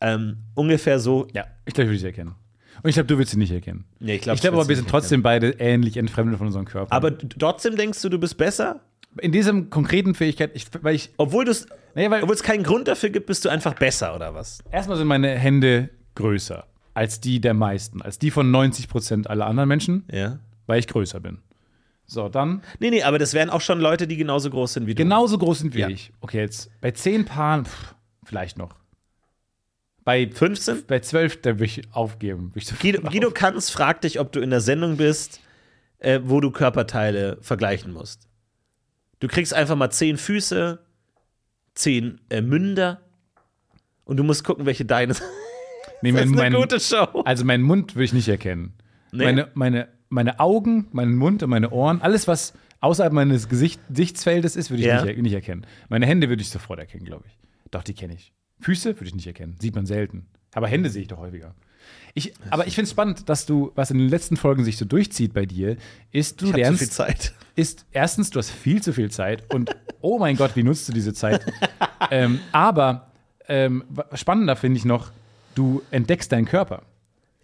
ähm, 0.00 0.36
ungefähr 0.54 1.00
so. 1.00 1.26
Ja, 1.34 1.46
ich 1.66 1.74
glaube, 1.74 1.86
ich 1.86 1.90
würde 1.90 1.98
sie 1.98 2.06
erkennen. 2.06 2.34
Und 2.82 2.88
ich 2.90 2.94
glaube, 2.94 3.06
du 3.06 3.18
willst 3.18 3.32
sie 3.32 3.38
nicht 3.38 3.52
erkennen. 3.52 3.84
Nee, 4.00 4.16
ich 4.16 4.22
glaube, 4.22 4.34
ich 4.36 4.40
glaube 4.42 4.56
aber, 4.58 4.68
wir 4.68 4.76
sind 4.76 4.88
trotzdem 4.88 5.22
beide 5.22 5.50
ähnlich 5.58 5.96
entfremdet 5.96 6.38
von 6.38 6.46
unserem 6.48 6.64
Körper. 6.66 6.92
Aber 6.94 7.16
trotzdem 7.18 7.76
denkst 7.76 8.00
du, 8.02 8.08
du 8.08 8.18
bist 8.18 8.36
besser? 8.36 8.80
in 9.20 9.30
diesem 9.30 9.70
konkreten 9.70 10.16
Fähigkeit, 10.16 10.50
ich, 10.54 10.66
weil 10.82 10.96
ich, 10.96 11.10
Obwohl 11.18 11.46
es 11.48 11.68
naja, 11.94 12.10
weil 12.10 12.22
obwohl 12.24 12.34
es 12.34 12.42
keinen 12.42 12.64
Grund 12.64 12.88
dafür 12.88 13.10
gibt, 13.10 13.26
bist 13.26 13.44
du 13.44 13.48
einfach 13.48 13.74
besser 13.74 14.12
oder 14.16 14.34
was? 14.34 14.58
erstmal 14.72 14.96
sind 14.96 15.06
meine 15.06 15.28
Hände 15.38 15.88
größer 16.16 16.66
als 16.94 17.20
die 17.20 17.40
der 17.40 17.54
meisten, 17.54 18.02
als 18.02 18.18
die 18.18 18.32
von 18.32 18.50
90 18.50 18.88
Prozent 18.88 19.30
aller 19.30 19.46
anderen 19.46 19.68
Menschen, 19.68 20.02
Ja. 20.10 20.40
weil 20.66 20.80
ich 20.80 20.88
größer 20.88 21.20
bin. 21.20 21.38
So, 22.06 22.28
dann 22.28 22.62
Nee, 22.80 22.90
nee, 22.90 23.02
aber 23.04 23.20
das 23.20 23.34
wären 23.34 23.50
auch 23.50 23.60
schon 23.60 23.78
Leute, 23.78 24.08
die 24.08 24.16
genauso 24.16 24.50
groß 24.50 24.72
sind 24.74 24.86
wie 24.88 24.96
du. 24.96 25.02
genauso 25.04 25.38
groß 25.38 25.60
sind 25.60 25.74
wie 25.74 25.80
Ja. 25.80 25.88
ich. 25.88 26.12
Okay, 26.20 26.40
jetzt 26.40 26.70
bei 26.80 26.90
10 26.90 27.24
Paaren, 27.24 27.66
pff, 27.66 27.94
vielleicht 28.24 28.58
noch. 28.58 28.74
Bei, 30.04 30.28
15? 30.30 30.84
bei 30.86 31.00
12, 31.00 31.40
da 31.40 31.50
würde 31.52 31.64
ich 31.64 31.82
aufgeben. 31.92 32.52
Ich 32.54 32.66
so 32.66 32.74
Guido, 32.80 33.00
Guido 33.10 33.30
Kanz 33.30 33.70
fragt 33.70 34.04
dich, 34.04 34.20
ob 34.20 34.32
du 34.32 34.40
in 34.40 34.50
der 34.50 34.60
Sendung 34.60 34.96
bist, 34.96 35.40
äh, 35.98 36.20
wo 36.24 36.40
du 36.40 36.50
Körperteile 36.50 37.38
vergleichen 37.40 37.92
musst. 37.92 38.28
Du 39.20 39.28
kriegst 39.28 39.54
einfach 39.54 39.76
mal 39.76 39.90
zehn 39.90 40.18
Füße, 40.18 40.78
zehn 41.74 42.20
äh, 42.28 42.42
Münder 42.42 43.00
und 44.04 44.18
du 44.18 44.24
musst 44.24 44.44
gucken, 44.44 44.66
welche 44.66 44.84
deine 44.84 45.14
sind. 45.14 45.26
nee, 46.02 46.12
Das 46.12 46.20
mein, 46.20 46.28
ist 46.34 46.38
eine 46.40 46.50
mein, 46.50 46.60
gute 46.60 46.80
Show. 46.80 47.22
Also 47.24 47.44
meinen 47.46 47.62
Mund 47.62 47.94
würde 47.94 48.04
ich 48.04 48.12
nicht 48.12 48.28
erkennen. 48.28 48.74
Nee. 49.10 49.24
Meine, 49.24 49.48
meine, 49.54 49.88
meine 50.10 50.38
Augen, 50.38 50.88
meinen 50.92 51.16
Mund 51.16 51.42
und 51.42 51.48
meine 51.48 51.70
Ohren, 51.70 52.02
alles, 52.02 52.28
was 52.28 52.52
außerhalb 52.80 53.14
meines 53.14 53.48
Gesicht, 53.48 53.80
Gesichtsfeldes 53.88 54.54
ist, 54.56 54.68
würde 54.68 54.82
ich 54.82 54.86
Ja. 54.86 55.02
nicht, 55.02 55.16
nicht 55.16 55.32
erkennen. 55.32 55.66
Meine 55.88 56.04
Hände 56.04 56.28
würde 56.28 56.42
ich 56.42 56.50
sofort 56.50 56.78
erkennen, 56.78 57.06
glaube 57.06 57.24
ich. 57.26 57.38
Doch, 57.70 57.82
die 57.82 57.94
kenne 57.94 58.12
ich. 58.14 58.33
Füße 58.60 58.94
würde 58.96 59.06
ich 59.06 59.14
nicht 59.14 59.26
erkennen. 59.26 59.56
Sieht 59.60 59.74
man 59.74 59.86
selten. 59.86 60.26
Aber 60.54 60.68
Hände 60.68 60.88
sehe 60.90 61.02
ich 61.02 61.08
doch 61.08 61.18
häufiger. 61.18 61.54
Ich, 62.14 62.32
aber 62.50 62.66
ich 62.66 62.74
finde 62.76 62.84
es 62.84 62.90
spannend, 62.92 63.28
dass 63.28 63.44
du, 63.44 63.72
was 63.74 63.90
in 63.90 63.98
den 63.98 64.08
letzten 64.08 64.36
Folgen 64.36 64.64
sich 64.64 64.76
so 64.78 64.84
durchzieht 64.84 65.34
bei 65.34 65.44
dir, 65.46 65.76
ist, 66.12 66.40
du 66.40 66.46
Ich 66.46 66.52
hab 66.52 66.56
zu 66.56 66.60
lernst, 66.62 66.78
viel 66.80 66.90
Zeit. 66.90 67.34
ist 67.56 67.84
erstens, 67.92 68.30
du 68.30 68.38
hast 68.38 68.50
viel 68.50 68.80
zu 68.82 68.92
viel 68.92 69.10
Zeit 69.10 69.52
und 69.52 69.74
oh 70.00 70.18
mein 70.18 70.36
Gott, 70.36 70.54
wie 70.56 70.62
nutzt 70.62 70.88
du 70.88 70.92
diese 70.92 71.12
Zeit? 71.12 71.44
ähm, 72.10 72.38
aber 72.52 73.10
ähm, 73.48 73.84
spannender 74.14 74.54
finde 74.56 74.78
ich 74.78 74.84
noch, 74.84 75.10
du 75.56 75.82
entdeckst 75.90 76.30
deinen 76.32 76.46
Körper. 76.46 76.82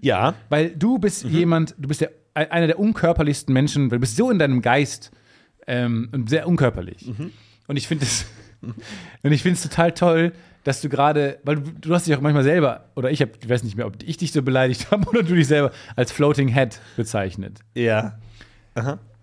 Ja, 0.01 0.35
Weil 0.49 0.71
du 0.71 0.99
bist 0.99 1.25
Mhm. 1.27 1.31
jemand, 1.33 1.75
du 1.77 1.89
bist 1.89 2.01
der, 2.01 2.13
einer 2.33 2.69
der 2.69 2.79
unkörperlichsten 2.79 3.53
Menschen, 3.53 3.91
weil 3.91 3.99
du 3.99 4.01
bist 4.01 4.17
so 4.17 4.31
in 4.31 4.39
deinem 4.39 4.63
Geist 4.63 5.11
ähm, 5.67 6.09
und 6.13 6.31
sehr 6.31 6.47
unkörperlich. 6.49 7.07
Mhm. 7.07 7.33
Und 7.67 7.77
ich 7.77 7.87
finde 7.89 8.05
es 8.07 8.25
und 8.63 9.33
ich 9.33 9.43
finde 9.43 9.55
es 9.57 9.63
total 9.63 9.93
toll, 9.93 10.33
dass 10.65 10.81
du 10.81 10.89
gerade, 10.89 11.39
weil 11.45 11.57
du, 11.57 11.71
du 11.81 11.95
hast 11.95 12.07
dich 12.07 12.15
auch 12.15 12.21
manchmal 12.21 12.45
selber, 12.45 12.87
oder 12.97 13.11
ich, 13.11 13.23
hab, 13.23 13.31
ich 13.43 13.49
weiß 13.49 13.63
nicht 13.65 13.77
mehr, 13.77 13.87
ob 13.87 13.95
ich 14.03 14.17
dich 14.19 14.33
so 14.33 14.43
beleidigt 14.43 14.91
habe 14.91 15.09
oder 15.09 15.23
du 15.23 15.35
dich 15.35 15.47
selber 15.47 15.71
als 15.97 16.13
Floating 16.13 16.49
Head 16.49 16.81
bezeichnet. 16.97 17.61
ja. 17.75 18.19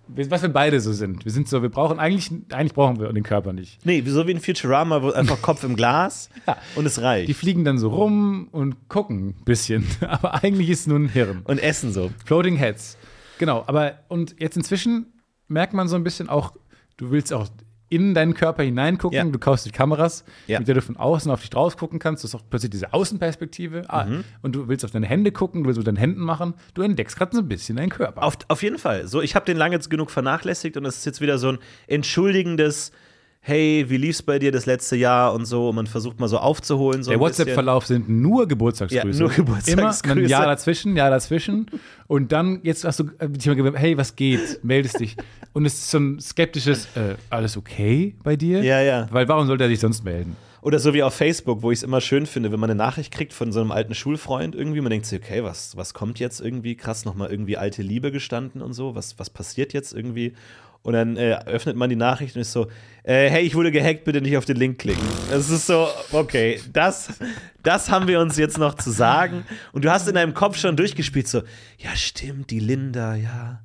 Wir- 0.09 0.31
Was 0.31 0.41
wir 0.41 0.47
beide 0.49 0.79
so 0.79 0.93
sind. 0.93 1.25
Wir 1.25 1.33
sind 1.33 1.49
so, 1.49 1.61
wir 1.61 1.67
brauchen 1.69 1.99
eigentlich, 1.99 2.31
eigentlich 2.53 2.73
brauchen 2.73 2.97
wir 2.97 3.11
den 3.11 3.23
Körper 3.23 3.51
nicht. 3.51 3.85
Nee, 3.85 4.01
so 4.05 4.25
wie 4.25 4.31
in 4.31 4.39
Futurama, 4.39 5.01
wo 5.03 5.11
einfach 5.11 5.41
Kopf 5.41 5.65
im 5.65 5.75
Glas 5.75 6.29
Ja. 6.47 6.55
und 6.75 6.85
es 6.85 6.95
Die 6.95 7.01
reicht. 7.01 7.35
fliegen 7.35 7.65
dann 7.65 7.77
so 7.77 7.89
rum 7.89 8.47
und 8.53 8.87
gucken 8.87 9.29
ein 9.37 9.43
bisschen. 9.43 9.85
Aber 10.07 10.41
eigentlich 10.43 10.69
ist 10.69 10.81
es 10.81 10.87
nur 10.87 10.97
ein 10.99 11.09
Hirn. 11.09 11.41
Und 11.43 11.59
essen 11.61 11.91
so. 11.91 12.09
Floating 12.25 12.55
Heads. 12.55 12.97
Genau, 13.37 13.63
aber 13.67 13.99
und 14.07 14.35
jetzt 14.39 14.55
inzwischen 14.57 15.07
merkt 15.49 15.73
man 15.73 15.87
so 15.89 15.95
ein 15.97 16.03
bisschen 16.05 16.27
auch, 16.29 16.53
du 16.95 17.11
willst 17.11 17.31
auch 17.33 17.47
in 17.89 18.13
deinen 18.13 18.33
Körper 18.33 18.63
hineingucken, 18.63 19.15
Ja. 19.17 19.23
du 19.23 19.39
kaufst 19.39 19.65
die 19.65 19.71
Kameras, 19.71 20.25
Ja. 20.47 20.59
mit 20.59 20.67
der 20.67 20.75
du 20.75 20.81
von 20.81 20.97
außen 20.97 21.31
auf 21.31 21.39
dich 21.41 21.49
drauf 21.49 21.77
gucken 21.77 21.99
kannst. 21.99 22.23
Du 22.23 22.27
hast 22.27 22.35
auch 22.35 22.41
plötzlich 22.49 22.71
diese 22.71 22.93
Außenperspektive. 22.93 23.83
Ah, 23.87 24.03
Mhm. 24.05 24.23
und 24.41 24.55
du 24.55 24.67
willst 24.67 24.83
auf 24.83 24.91
deine 24.91 25.05
Hände 25.07 25.31
gucken, 25.31 25.63
du 25.63 25.67
willst 25.67 25.77
mit 25.77 25.87
deinen 25.87 25.95
Händen 25.97 26.21
machen. 26.21 26.53
Du 26.73 26.81
entdeckst 26.81 27.15
gerade 27.17 27.33
so 27.35 27.41
ein 27.41 27.47
bisschen 27.47 27.77
deinen 27.77 27.89
Körper. 27.89 28.23
Auf, 28.23 28.37
auf 28.49 28.61
jeden 28.63 28.77
Fall. 28.77 29.07
So, 29.07 29.21
ich 29.21 29.35
habe 29.35 29.45
den 29.45 29.55
lange 29.57 29.75
jetzt 29.75 29.89
genug 29.89 30.11
vernachlässigt 30.11 30.75
und 30.77 30.85
es 30.85 30.97
ist 30.97 31.05
jetzt 31.05 31.21
wieder 31.21 31.37
so 31.37 31.49
ein 31.49 31.59
entschuldigendes, 31.87 32.91
hey, 33.47 33.85
wie 33.87 33.95
lief's 33.95 34.21
bei 34.21 34.39
dir 34.39 34.51
das 34.51 34.65
letzte 34.65 34.97
Jahr 34.97 35.33
und 35.33 35.45
so. 35.45 35.69
Und 35.69 35.75
man 35.75 35.87
versucht 35.87 36.19
mal 36.19 36.27
so 36.27 36.37
aufzuholen. 36.37 37.01
So 37.01 37.11
der. 37.11 37.19
WhatsApp-Verlauf 37.19 37.85
sind 37.85 38.09
nur 38.09 38.45
Geburtstagsgrüße. 38.45 39.17
Ja, 39.17 39.27
nur 39.27 39.29
Geburtstagsgrüße. 39.33 40.11
Immer 40.11 40.25
ein 40.25 40.29
Jahr 40.29 40.45
dazwischen, 40.45 40.97
Jahr 40.97 41.09
dazwischen. 41.09 41.71
Und 42.07 42.33
dann, 42.33 42.59
jetzt 42.63 42.83
hast 42.83 42.99
du 42.99 43.05
äh, 43.19 43.29
dich 43.29 43.47
mal 43.47 43.55
gemeldet, 43.55 43.79
hey, 43.79 43.97
was 43.97 44.17
geht? 44.17 44.59
Meldest 44.63 44.99
dich. 44.99 45.15
Und 45.53 45.65
es 45.65 45.75
ist 45.75 45.91
so 45.91 45.97
ein 45.97 46.19
skeptisches, 46.19 46.87
äh, 46.95 47.15
alles 47.29 47.55
okay 47.55 48.15
bei 48.21 48.35
dir? 48.35 48.61
Ja, 48.63 48.81
ja. 48.81 49.07
Weil 49.11 49.29
warum 49.29 49.47
sollte 49.47 49.63
er 49.63 49.69
sich 49.69 49.79
sonst 49.79 50.03
melden? 50.03 50.35
Oder 50.61 50.79
so 50.79 50.93
wie 50.93 51.01
auf 51.01 51.13
Facebook, 51.13 51.61
wo 51.61 51.71
ich 51.71 51.79
es 51.79 51.83
immer 51.83 52.01
schön 52.01 52.25
finde, 52.25 52.51
wenn 52.51 52.59
man 52.59 52.69
eine 52.69 52.77
Nachricht 52.77 53.13
kriegt 53.13 53.31
von 53.31 53.53
so 53.53 53.61
einem 53.61 53.71
alten 53.71 53.95
Schulfreund 53.95 54.55
irgendwie, 54.55 54.81
man 54.81 54.89
denkt 54.89 55.05
sich, 55.05 55.21
okay, 55.21 55.41
was, 55.41 55.77
was 55.77 55.93
kommt 55.93 56.19
jetzt 56.19 56.41
irgendwie? 56.41 56.75
Krass, 56.75 57.05
nochmal 57.05 57.31
irgendwie 57.31 57.55
alte 57.55 57.81
Liebe 57.81 58.11
gestanden 58.11 58.61
und 58.61 58.73
so, 58.73 58.93
was, 58.93 59.17
was 59.17 59.29
passiert 59.29 59.71
jetzt 59.71 59.93
irgendwie? 59.93 60.33
Und 60.87 60.93
dann 60.93 61.17
äh, 61.17 61.37
öffnet 61.47 61.75
man 61.75 61.89
die 61.89 61.97
Nachricht 61.97 62.35
und 62.37 62.41
ist 62.43 62.53
so, 62.53 62.67
äh, 63.03 63.29
hey, 63.29 63.43
ich 63.43 63.55
wurde 63.55 63.73
gehackt, 63.73 64.05
bitte 64.05 64.21
nicht 64.21 64.37
auf 64.37 64.45
den 64.45 64.55
Link 64.55 64.79
klicken. 64.79 65.03
Das 65.29 65.49
ist 65.49 65.67
so, 65.67 65.85
okay, 66.13 66.61
das, 66.71 67.09
das 67.61 67.89
haben 67.91 68.07
wir 68.07 68.21
uns 68.21 68.37
jetzt 68.37 68.57
noch 68.57 68.73
zu 68.75 68.91
sagen. 68.91 69.43
Und 69.73 69.83
du 69.83 69.91
hast 69.91 70.07
in 70.07 70.15
deinem 70.15 70.33
Kopf 70.33 70.57
schon 70.57 70.77
durchgespielt, 70.77 71.27
so, 71.27 71.41
ja, 71.77 71.93
stimmt, 71.95 72.51
die 72.51 72.61
Linda, 72.61 73.15
ja, 73.15 73.59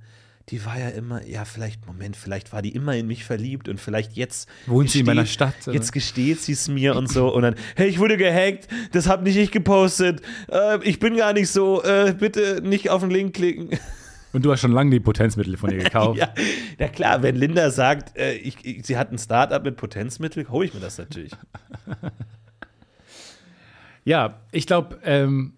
die 0.49 0.67
war 0.67 0.77
ja 0.77 0.89
immer, 0.89 1.25
ja, 1.25 1.45
vielleicht, 1.45 1.87
Moment, 1.87 2.17
vielleicht 2.17 2.53
war 2.53 2.61
die 2.61 2.71
immer 2.75 2.97
in 2.97 3.07
mich 3.07 3.25
verliebt 3.25 3.69
und 3.69 3.81
vielleicht 3.81 4.15
jetzt. 4.17 4.49
Wohnt 4.67 4.91
sie 4.91 4.99
in 4.99 5.05
gesteht- 5.05 5.15
meiner 5.15 5.27
Stadt, 5.27 5.55
oder? 5.67 5.75
Jetzt 5.75 5.93
gesteht 5.93 6.41
sie 6.41 6.53
es 6.55 6.67
mir 6.67 6.97
und 6.97 7.09
so. 7.09 7.33
Und 7.33 7.43
dann, 7.43 7.55
hey, 7.77 7.87
ich 7.87 8.01
wurde 8.01 8.17
gehackt, 8.17 8.67
das 8.91 9.07
hab 9.07 9.23
nicht 9.23 9.37
ich 9.37 9.53
gepostet. 9.53 10.23
Äh, 10.51 10.83
ich 10.83 10.99
bin 10.99 11.17
gar 11.17 11.33
nicht 11.35 11.51
so, 11.51 11.85
äh, 11.85 12.15
bitte 12.19 12.61
nicht 12.65 12.91
auf 12.91 13.03
den 13.03 13.13
Link 13.13 13.35
klicken. 13.37 13.71
Und 14.33 14.45
du 14.45 14.51
hast 14.53 14.61
schon 14.61 14.73
lange 14.73 14.91
die 14.91 15.01
Potenzmittel 15.01 15.57
von 15.57 15.71
ihr 15.71 15.79
gekauft. 15.85 16.19
Ja, 16.19 16.33
ja 16.79 16.89
klar, 16.89 17.23
wenn 17.23 17.37
Linda 17.37 17.71
sagt, 17.71 18.17
äh, 18.17 18.33
ich, 18.35 18.57
ich, 18.65 18.87
sie 18.87 18.97
hat 18.97 19.13
ein 19.13 19.19
Startup 19.19 19.63
mit 19.63 19.77
Potenzmittel, 19.77 20.49
hole 20.49 20.67
ich 20.67 20.75
mir 20.75 20.81
das 20.81 20.99
natürlich. 20.99 21.33
Ja, 24.05 24.41
ich 24.51 24.67
glaube, 24.67 24.99
ähm, 25.05 25.53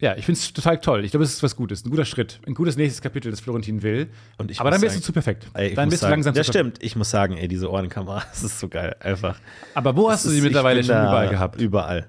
ja, 0.00 0.16
ich 0.16 0.24
finde 0.24 0.38
es 0.40 0.52
total 0.52 0.80
toll. 0.80 1.04
Ich 1.04 1.10
glaube, 1.10 1.24
es 1.24 1.34
ist 1.34 1.42
was 1.42 1.54
Gutes, 1.54 1.84
ein 1.84 1.90
guter 1.90 2.04
Schritt, 2.06 2.40
ein 2.46 2.54
gutes 2.54 2.76
nächstes 2.76 3.02
Kapitel, 3.02 3.30
das 3.30 3.40
Florentin 3.40 3.82
will. 3.82 4.08
Und 4.38 4.50
ich 4.50 4.58
Aber 4.60 4.70
dann 4.70 4.80
sagen- 4.80 4.94
du 4.94 5.00
zu 5.02 5.12
perfekt. 5.12 5.46
Ey, 5.54 5.74
dann 5.74 5.88
bist 5.90 6.00
sagen, 6.00 6.10
du 6.10 6.14
langsam 6.14 6.34
Das 6.34 6.46
zu 6.46 6.52
perfekt. 6.52 6.76
stimmt, 6.78 6.86
ich 6.86 6.96
muss 6.96 7.10
sagen, 7.10 7.36
ey, 7.36 7.46
diese 7.46 7.70
Ohrenkamera, 7.70 8.22
das 8.30 8.42
ist 8.42 8.58
so 8.58 8.68
geil, 8.68 8.96
einfach. 9.00 9.38
Aber 9.74 9.94
wo 9.96 10.10
hast 10.10 10.24
du 10.24 10.28
Das 10.30 10.36
sie 10.36 10.42
mittlerweile 10.42 10.82
schon 10.82 10.96
überall 10.96 11.28
gehabt? 11.28 11.60
Überall. 11.60 12.08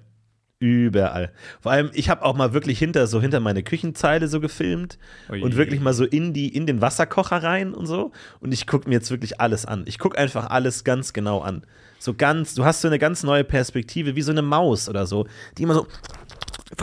Überall. 0.59 1.33
Vor 1.59 1.73
allem, 1.73 1.91
ich 1.93 2.09
habe 2.09 2.23
auch 2.23 2.35
mal 2.35 2.53
wirklich 2.53 2.79
hinter, 2.79 3.07
so 3.07 3.21
hinter 3.21 3.41
meine 3.41 3.61
Küchenzeile 3.61 4.29
so 4.29 4.39
gefilmt 4.39 4.97
Oje. 5.29 5.43
und 5.43 5.57
wirklich 5.57 5.81
mal 5.81 5.93
so 5.93 6.05
in, 6.05 6.31
die, 6.31 6.47
in 6.47 6.65
den 6.65 6.81
Wasserkocher 6.81 7.43
rein 7.43 7.73
und 7.73 7.87
so. 7.87 8.13
Und 8.39 8.53
ich 8.53 8.65
gucke 8.65 8.87
mir 8.87 8.95
jetzt 8.95 9.11
wirklich 9.11 9.41
alles 9.41 9.65
an. 9.65 9.83
Ich 9.85 9.99
gucke 9.99 10.17
einfach 10.17 10.49
alles 10.49 10.85
ganz 10.85 11.11
genau 11.11 11.41
an. 11.41 11.65
So 11.99 12.13
ganz, 12.13 12.55
du 12.55 12.63
hast 12.63 12.81
so 12.81 12.87
eine 12.87 12.99
ganz 12.99 13.23
neue 13.23 13.43
Perspektive, 13.43 14.15
wie 14.15 14.21
so 14.21 14.31
eine 14.31 14.41
Maus 14.41 14.87
oder 14.87 15.05
so, 15.05 15.27
die 15.57 15.63
immer 15.63 15.73
so 15.73 15.87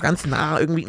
ganz 0.01 0.26
nah 0.26 0.59
irgendwie, 0.61 0.86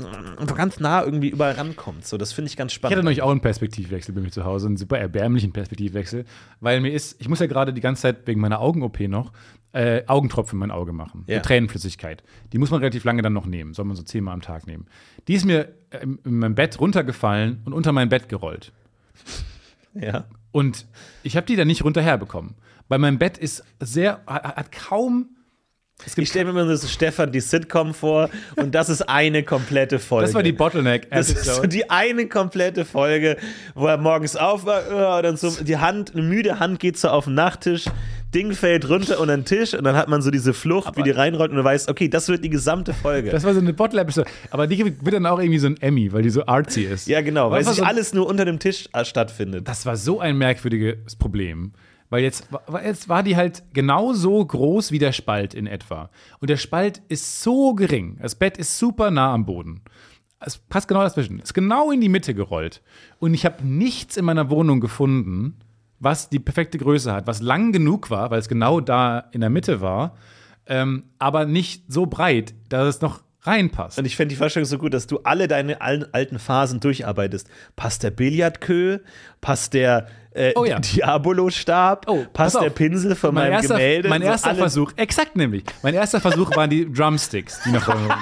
ganz 0.56 0.80
nah 0.80 1.04
irgendwie 1.04 1.30
überall 1.30 1.54
rankommt. 1.54 2.06
So, 2.06 2.18
das 2.18 2.32
finde 2.34 2.50
ich 2.50 2.58
ganz 2.58 2.72
Ich 2.72 2.76
spannend. 2.76 2.96
hatte 2.98 3.04
neulich 3.04 3.22
auch 3.22 3.32
einen 3.32 3.42
Perspektivwechsel 3.42 4.14
bei 4.16 4.22
mir 4.22 4.32
zu 4.32 4.46
Hause, 4.46 4.68
einen 4.68 4.78
super 4.78 4.98
erbärmlichen 4.98 5.52
Perspektivwechsel, 5.52 6.26
weil 6.60 6.80
mir 6.82 6.92
ist, 6.92 7.20
ich 7.20 7.28
muss 7.30 7.40
ja 7.40 7.48
gerade 7.48 7.74
die 7.74 7.82
ganze 7.82 8.04
Zeit 8.04 8.26
wegen 8.28 8.40
meiner 8.40 8.60
Augen-OP 8.60 9.00
noch 9.02 9.32
äh, 9.74 10.04
Augentropfen 10.08 10.58
in 10.58 10.60
mein 10.60 10.72
Auge 10.72 10.94
machen. 10.94 11.24
Ja. 11.28 11.40
Tränenflüssigkeit. 11.40 12.24
Die 12.54 12.58
muss 12.60 12.70
man 12.72 12.80
relativ 12.80 13.04
lange 13.04 13.22
dann 13.24 13.34
noch 13.34 13.46
nehmen, 13.48 13.74
soll 13.74 13.86
man 13.86 13.96
so 13.98 14.04
zehnmal 14.04 14.34
am 14.36 14.42
Tag 14.42 14.68
nehmen. 14.68 14.86
Die 15.28 15.34
ist 15.34 15.46
mir 15.46 15.74
äh, 15.90 16.04
in 16.04 16.20
in 16.24 16.40
meinem 16.40 16.56
Bett 16.56 16.80
runtergefallen 16.80 17.62
und 17.66 17.74
unter 17.74 17.92
mein 17.92 18.10
Bett 18.10 18.30
gerollt. 18.30 18.72
ja. 19.94 20.26
Und 20.52 20.86
ich 21.24 21.36
habe 21.36 21.48
die 21.48 21.56
dann 21.56 21.68
nicht 21.68 21.84
runterherbekommen. 21.84 22.56
Weil 22.90 23.00
mein 23.00 23.18
Bett 23.18 23.38
ist 23.40 23.64
sehr, 23.80 24.22
hat 24.28 24.72
kaum. 24.72 25.30
Ich 26.06 26.30
stelle 26.30 26.52
mir 26.52 26.62
immer 26.62 26.76
so 26.76 26.88
Stefan 26.88 27.32
die 27.32 27.40
Sitcom 27.40 27.94
vor 27.94 28.30
und 28.58 28.76
das 28.76 28.90
ist 28.90 29.04
eine 29.04 29.44
komplette 29.44 30.00
Folge. 30.00 30.26
das 30.26 30.36
war 30.36 30.44
die 30.44 30.52
Bottleneck. 30.52 31.10
Das 31.10 31.30
ist 31.30 31.46
so 31.46 31.64
die 31.64 31.90
eine 31.90 32.28
komplette 32.28 32.84
Folge, 32.84 33.38
wo 33.74 33.88
er 33.88 33.98
morgens 33.98 34.36
aufwacht, 34.36 34.88
äh, 34.90 35.22
dann 35.22 35.38
so 35.38 35.52
die 35.64 35.78
Hand, 35.78 36.14
eine 36.14 36.24
müde 36.24 36.60
Hand 36.60 36.80
geht 36.80 36.98
so 36.98 37.08
auf 37.10 37.26
den 37.26 37.36
Nachttisch, 37.36 37.86
Ding 38.34 38.54
fällt 38.54 38.90
runter 38.90 39.20
unter 39.20 39.38
den 39.38 39.46
Tisch 39.46 39.74
und 39.74 39.84
dann 39.84 39.96
hat 39.96 40.10
man 40.10 40.22
so 40.22 40.32
diese 40.32 40.54
Flucht, 40.54 40.98
wie 40.98 41.04
die 41.04 41.12
reinrollt 41.12 41.52
und 41.52 41.58
du 41.58 41.64
weißt, 41.64 41.90
okay, 41.90 42.10
das 42.10 42.28
wird 42.30 42.44
die 42.44 42.50
gesamte 42.50 42.94
Folge. 42.94 43.30
Das 43.30 43.44
war 43.44 43.54
so 43.54 43.60
eine 43.60 43.74
Bottle-Episode. 43.74 44.28
Aber 44.50 44.68
die 44.68 44.84
wird 44.84 45.14
dann 45.14 45.26
auch 45.26 45.40
irgendwie 45.40 45.60
so 45.60 45.68
ein 45.68 45.78
Emmy, 45.78 46.12
weil 46.12 46.24
die 46.24 46.32
so 46.32 46.46
artsy 46.46 46.82
ist. 46.82 47.08
ja, 47.08 47.22
genau, 47.22 47.52
weil 47.52 47.64
sich 47.64 47.76
so, 47.76 47.84
alles 47.84 48.14
nur 48.14 48.28
unter 48.28 48.46
dem 48.46 48.60
Tisch 48.60 48.90
äh, 48.94 49.06
stattfindet. 49.06 49.68
Das 49.68 49.86
war 49.86 49.96
so 49.96 50.20
ein 50.20 50.38
merkwürdiges 50.38 51.16
Problem. 51.16 51.74
Weil 52.14 52.22
jetzt, 52.22 52.48
war- 52.52 52.86
jetzt 52.86 53.10
war 53.10 53.24
die 53.24 53.36
halt 53.36 53.64
genauso 53.74 54.46
groß 54.46 54.92
wie 54.92 55.00
der 55.00 55.14
Spalt 55.14 55.56
in 55.56 55.66
etwa. 55.66 56.12
Und 56.40 56.52
der 56.52 56.58
Spalt 56.58 57.02
ist 57.10 57.42
so 57.42 57.74
gering. 57.74 58.20
Das 58.22 58.36
Bett 58.36 58.56
ist 58.60 58.78
super 58.78 59.10
nah 59.10 59.34
am 59.34 59.48
Boden. 59.48 59.82
Es 60.40 60.60
passt 60.60 60.88
genau 60.88 61.02
dazwischen. 61.02 61.40
Ist 61.40 61.56
genau 61.56 61.90
in 61.90 62.02
die 62.02 62.10
Mitte 62.10 62.36
gerollt. 62.36 62.84
Und 63.18 63.34
ich 63.34 63.46
habe 63.46 63.66
nichts 63.66 64.16
in 64.16 64.26
meiner 64.26 64.52
Wohnung 64.52 64.80
gefunden, 64.80 65.56
was 65.98 66.30
die 66.30 66.38
perfekte 66.38 66.78
Größe 66.78 67.12
hat, 67.12 67.26
was 67.26 67.42
lang 67.42 67.72
genug 67.72 68.12
war, 68.12 68.30
weil 68.30 68.38
es 68.38 68.48
genau 68.48 68.80
da 68.80 69.18
in 69.32 69.42
der 69.42 69.50
Mitte 69.50 69.82
war, 69.82 70.16
ähm, 70.68 71.06
aber 71.18 71.46
nicht 71.46 71.92
so 71.92 72.06
breit, 72.06 72.54
dass 72.70 72.96
es 72.98 73.02
noch 73.02 73.24
reinpasst. 73.42 73.98
Und 73.98 74.06
ich 74.06 74.16
fände 74.16 74.34
die 74.34 74.38
Vorstellung 74.38 74.66
so 74.68 74.78
gut, 74.78 74.94
dass 74.94 75.08
du 75.08 75.18
alle 75.24 75.48
deine 75.48 75.82
alten, 75.82 76.06
alten 76.14 76.38
Phasen 76.38 76.80
durcharbeitest. 76.80 77.50
Passt 77.76 78.04
der 78.04 78.12
Billardkö? 78.12 79.00
Passt 79.42 79.74
der 79.74 80.08
äh, 80.34 80.54
Oh 80.56 80.66
ja. 80.66 80.80
Diabolo-Stab? 80.80 82.06
Oh, 82.10 82.26
pass 82.34 82.54
passt 82.54 82.62
der 82.64 82.70
Pinsel 82.70 83.16
von 83.16 83.34
mein 83.34 83.46
meinem 83.46 83.54
erster, 83.54 83.76
Gemälde? 83.76 84.10
Mein 84.10 84.22
So 84.22 84.28
erster 84.28 84.56
Versuch, 84.56 84.92
exakt 84.96 85.36
nämlich. 85.36 85.64
Mein 85.82 85.94
erster 85.94 86.20
Versuch 86.20 86.56
waren 86.56 86.70
die 86.70 86.92
Drumsticks, 86.92 87.62
die 87.66 87.72
nach 87.72 87.84
vorne 87.84 88.08
waren. 88.10 88.20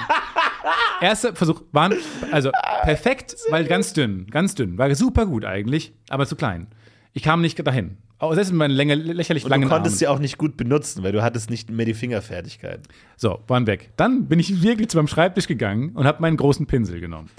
Erster 1.01 1.35
Versuch 1.35 1.61
waren, 1.71 1.95
also 2.31 2.51
perfekt, 2.83 3.35
weil 3.49 3.65
ganz 3.65 3.93
dünn, 3.93 4.27
ganz 4.29 4.53
dünn. 4.53 4.77
War 4.77 4.93
super 4.93 5.25
gut 5.25 5.45
eigentlich, 5.45 5.93
aber 6.09 6.27
zu 6.27 6.35
klein. 6.35 6.67
Ich 7.13 7.23
kam 7.23 7.41
nicht 7.41 7.65
dahin. 7.65 7.97
Auch 8.19 8.35
selbst 8.35 8.51
mit 8.51 8.59
meinen 8.59 8.71
Länge, 8.71 8.93
lächerlich 8.93 9.43
Und 9.43 9.49
langen 9.49 9.63
du 9.63 9.69
konntest 9.69 9.93
Armen. 9.95 9.97
sie 9.97 10.07
auch 10.07 10.19
nicht 10.19 10.37
gut 10.37 10.55
benutzen, 10.55 11.01
weil 11.01 11.11
du 11.11 11.23
hattest 11.23 11.49
nicht 11.49 11.71
mehr 11.71 11.87
die 11.87 11.95
Fingerfertigkeit. 11.95 12.81
So, 13.17 13.39
waren 13.47 13.65
weg. 13.65 13.89
Dann 13.97 14.27
bin 14.27 14.37
ich 14.39 14.61
wirklich 14.61 14.89
zu 14.89 14.97
meinem 14.97 15.07
Schreibtisch 15.07 15.47
gegangen 15.47 15.93
und 15.95 16.05
habe 16.05 16.21
meinen 16.21 16.37
großen 16.37 16.67
Pinsel 16.67 16.99
genommen. 16.99 17.31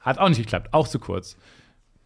Hat 0.00 0.18
auch 0.18 0.28
nicht 0.28 0.38
geklappt, 0.38 0.70
auch 0.72 0.88
zu 0.88 0.98
kurz. 0.98 1.36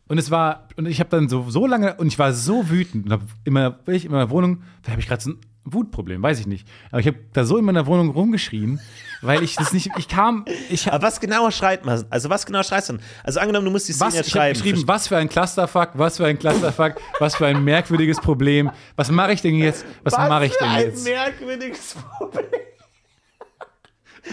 Und 0.06 0.18
es 0.18 0.30
war, 0.30 0.68
und 0.76 0.86
ich 0.86 1.00
habe 1.00 1.10
dann 1.10 1.28
so, 1.28 1.48
so 1.48 1.66
lange, 1.66 1.94
und 1.94 2.08
ich 2.08 2.18
war 2.18 2.32
so 2.32 2.68
wütend 2.68 3.06
und 3.06 3.12
habe 3.12 3.24
immer, 3.44 3.78
ich 3.86 4.04
in 4.04 4.10
meiner 4.10 4.28
Wohnung, 4.30 4.62
da 4.82 4.90
habe 4.92 5.00
ich 5.00 5.08
gerade 5.08 5.22
so 5.22 5.30
ein 5.30 5.40
Wutproblem, 5.64 6.22
weiß 6.22 6.40
ich 6.40 6.46
nicht. 6.46 6.68
Aber 6.90 7.00
ich 7.00 7.06
habe 7.06 7.18
da 7.32 7.44
so 7.44 7.56
in 7.56 7.64
meiner 7.64 7.86
Wohnung 7.86 8.10
rumgeschrien, 8.10 8.80
weil 9.22 9.42
ich 9.42 9.56
das 9.56 9.72
nicht, 9.72 9.90
ich 9.96 10.08
kam, 10.08 10.44
ich 10.68 10.92
Aber 10.92 11.06
was 11.06 11.20
genau 11.20 11.50
schreit 11.50 11.86
man? 11.86 12.04
Also 12.10 12.28
was 12.28 12.44
genau 12.44 12.62
schreist 12.62 12.90
du? 12.90 12.94
denn? 12.94 13.02
Also 13.22 13.40
angenommen, 13.40 13.64
du 13.64 13.70
musst 13.70 13.88
die 13.88 13.94
Szene 13.94 14.08
was, 14.08 14.14
jetzt 14.14 14.26
ich 14.28 14.34
hab 14.34 14.40
schreiben. 14.42 14.60
geschrieben, 14.60 14.82
was 14.86 15.08
für 15.08 15.16
ein 15.16 15.28
Clusterfuck, 15.30 15.90
was 15.94 16.18
für 16.18 16.26
ein 16.26 16.38
Clusterfuck, 16.38 16.96
was 17.18 17.34
für 17.36 17.46
ein 17.46 17.64
merkwürdiges 17.64 18.20
Problem. 18.20 18.70
Was 18.96 19.10
mache 19.10 19.32
ich 19.32 19.40
denn 19.40 19.54
jetzt? 19.54 19.86
Was, 20.02 20.12
mache 20.12 20.46
ich 20.46 20.52
für 20.52 20.58
denn 20.64 20.68
ein 20.68 20.84
jetzt? 20.84 21.04
merkwürdiges 21.04 21.94
Problem. 22.18 22.44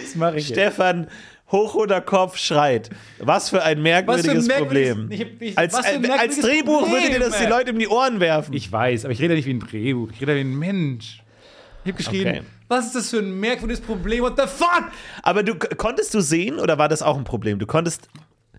Was 0.03 0.15
mache 0.15 0.35
ich 0.37 0.49
jetzt? 0.49 1.07
Hoch 1.51 1.75
oder 1.75 1.99
Kopf 2.01 2.37
schreit. 2.37 2.89
Was 3.19 3.49
für 3.49 3.61
ein 3.63 3.81
merkwürdiges 3.81 4.47
Problem. 4.47 5.07
Ich 5.11 5.21
hab- 5.21 5.41
ich- 5.41 5.57
als, 5.57 5.73
was 5.73 5.85
für 5.85 5.95
ein 5.95 5.95
als 5.97 6.07
merkwürdiges 6.07 6.45
Drehbuch 6.45 6.79
Problem, 6.81 7.03
würde 7.03 7.13
dir 7.13 7.19
das 7.19 7.37
die. 7.39 7.45
Leute 7.45 7.71
um 7.73 7.79
die 7.79 7.87
Ohren 7.87 8.19
werfen. 8.19 8.53
Ich 8.53 8.71
weiß, 8.71 9.05
aber 9.05 9.11
ich 9.13 9.21
rede 9.21 9.33
nicht 9.35 9.45
wie 9.45 9.53
ein 9.53 9.59
Drehbuch. 9.59 10.09
Ich 10.13 10.21
rede 10.21 10.35
wie 10.35 10.39
ein 10.41 10.57
Mensch. 10.57 11.23
Ich 11.83 11.91
habe 11.91 11.97
geschrieben, 11.97 12.29
Okay. 12.29 12.41
was 12.67 12.85
ist 12.87 12.95
das 12.95 13.09
für 13.09 13.17
ein 13.19 13.39
merkwürdiges 13.39 13.81
Problem? 13.81 14.23
What 14.23 14.33
the 14.37 14.47
fuck? 14.47 14.85
Aber 15.23 15.41
du 15.43 15.55
konntest 15.55 16.13
du 16.13 16.21
sehen 16.21 16.59
oder 16.59 16.77
war 16.77 16.87
das 16.89 17.01
auch 17.01 17.17
ein 17.17 17.23
Problem? 17.23 17.57
Du 17.59 17.65
konntest, 17.65 18.07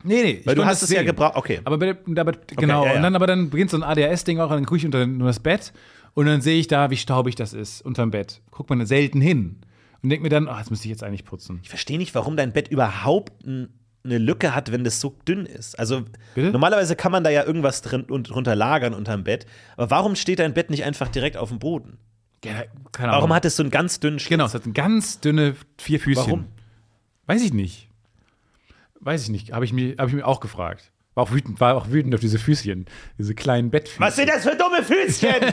Nee, 0.04 0.22
nee. 0.24 0.40
weil 0.44 0.56
du 0.56 0.64
hast 0.64 0.82
es 0.82 0.90
ja 0.90 1.04
gebraucht. 1.04 1.36
Okay. 1.36 1.60
Aber, 1.64 1.76
aber 1.76 2.32
genau, 2.56 2.84
ja, 2.84 2.90
ja. 2.90 2.96
und 2.96 3.02
dann 3.04 3.14
aber 3.14 3.28
dann 3.28 3.48
beginnt 3.50 3.70
so 3.70 3.76
ein 3.76 3.84
ADHS-Ding 3.84 4.40
auch, 4.40 4.50
und 4.50 4.56
dann 4.56 4.66
gucke 4.66 4.78
ich 4.78 4.84
unter 4.84 5.06
das 5.06 5.38
Bett 5.38 5.72
und 6.14 6.26
dann 6.26 6.40
sehe 6.40 6.58
ich 6.58 6.66
da, 6.66 6.90
wie 6.90 6.96
staubig 6.96 7.36
das 7.36 7.52
ist 7.52 7.80
unterm 7.82 8.10
Bett. 8.10 8.40
Guckt 8.50 8.68
man 8.68 8.84
selten 8.84 9.20
hin 9.20 9.60
und 10.02 10.10
denke 10.10 10.22
mir 10.22 10.28
dann, 10.28 10.48
oh, 10.48 10.54
das 10.56 10.70
müsste 10.70 10.86
ich 10.86 10.90
jetzt 10.90 11.02
eigentlich 11.04 11.24
putzen. 11.24 11.60
Ich 11.62 11.68
verstehe 11.68 11.98
nicht, 11.98 12.14
warum 12.14 12.36
dein 12.36 12.52
Bett 12.52 12.68
überhaupt 12.68 13.32
eine 13.46 13.68
Lücke 14.18 14.54
hat, 14.54 14.72
wenn 14.72 14.82
das 14.84 15.00
so 15.00 15.16
dünn 15.28 15.46
ist. 15.46 15.78
Also 15.78 16.04
Bitte? 16.34 16.50
normalerweise 16.50 16.96
kann 16.96 17.12
man 17.12 17.22
da 17.22 17.30
ja 17.30 17.44
irgendwas 17.44 17.82
drin 17.82 18.02
und 18.04 18.30
drunter 18.30 18.56
lagern 18.56 18.94
unterm 18.94 19.22
Bett. 19.24 19.46
Aber 19.76 19.90
warum 19.90 20.16
steht 20.16 20.40
dein 20.40 20.54
Bett 20.54 20.70
nicht 20.70 20.84
einfach 20.84 21.08
direkt 21.08 21.36
auf 21.36 21.50
dem 21.50 21.58
Boden? 21.60 21.98
Ja, 22.44 22.64
keine 22.90 23.10
Ahnung. 23.10 23.20
Warum 23.22 23.32
hat 23.34 23.44
es 23.44 23.54
so 23.54 23.62
einen 23.62 23.70
ganz 23.70 24.00
dünnen 24.00 24.18
Schlitz? 24.18 24.30
Genau, 24.30 24.46
es 24.46 24.54
hat 24.54 24.62
ganz 24.74 25.20
dünne 25.20 25.54
vier 25.78 26.00
Füßchen. 26.00 26.26
Warum? 26.26 26.46
Weiß 27.26 27.42
ich 27.42 27.52
nicht. 27.52 27.88
Weiß 28.98 29.22
ich 29.22 29.28
nicht. 29.28 29.52
Habe 29.52 29.64
ich, 29.64 29.72
mir- 29.72 29.94
hab 29.98 30.08
ich 30.08 30.14
mir 30.14 30.26
auch 30.26 30.40
gefragt. 30.40 30.90
War 31.14 31.24
auch 31.24 31.30
wütend, 31.30 31.60
war 31.60 31.76
auch 31.76 31.90
wütend 31.90 32.14
auf 32.14 32.20
diese 32.20 32.38
Füßchen. 32.40 32.86
Diese 33.18 33.34
kleinen 33.36 33.70
Bettfüßchen. 33.70 34.04
Was 34.04 34.16
sind 34.16 34.28
das 34.28 34.42
für 34.42 34.56
dumme 34.56 34.82
Füßchen? 34.82 35.52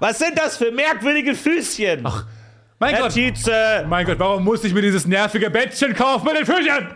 Was 0.00 0.18
sind 0.18 0.36
das 0.36 0.56
für 0.56 0.72
merkwürdige 0.72 1.34
Füßchen? 1.34 2.04
Mein 2.84 2.94
Herr 2.94 3.02
Gott! 3.04 3.12
Tietze! 3.12 3.86
Mein 3.88 4.04
Gott, 4.04 4.18
warum 4.18 4.44
musste 4.44 4.66
ich 4.66 4.74
mir 4.74 4.82
dieses 4.82 5.06
nervige 5.06 5.48
Bettchen 5.50 5.94
kaufen 5.94 6.26
mit 6.26 6.36
den 6.36 6.46
Füßchen? 6.46 6.88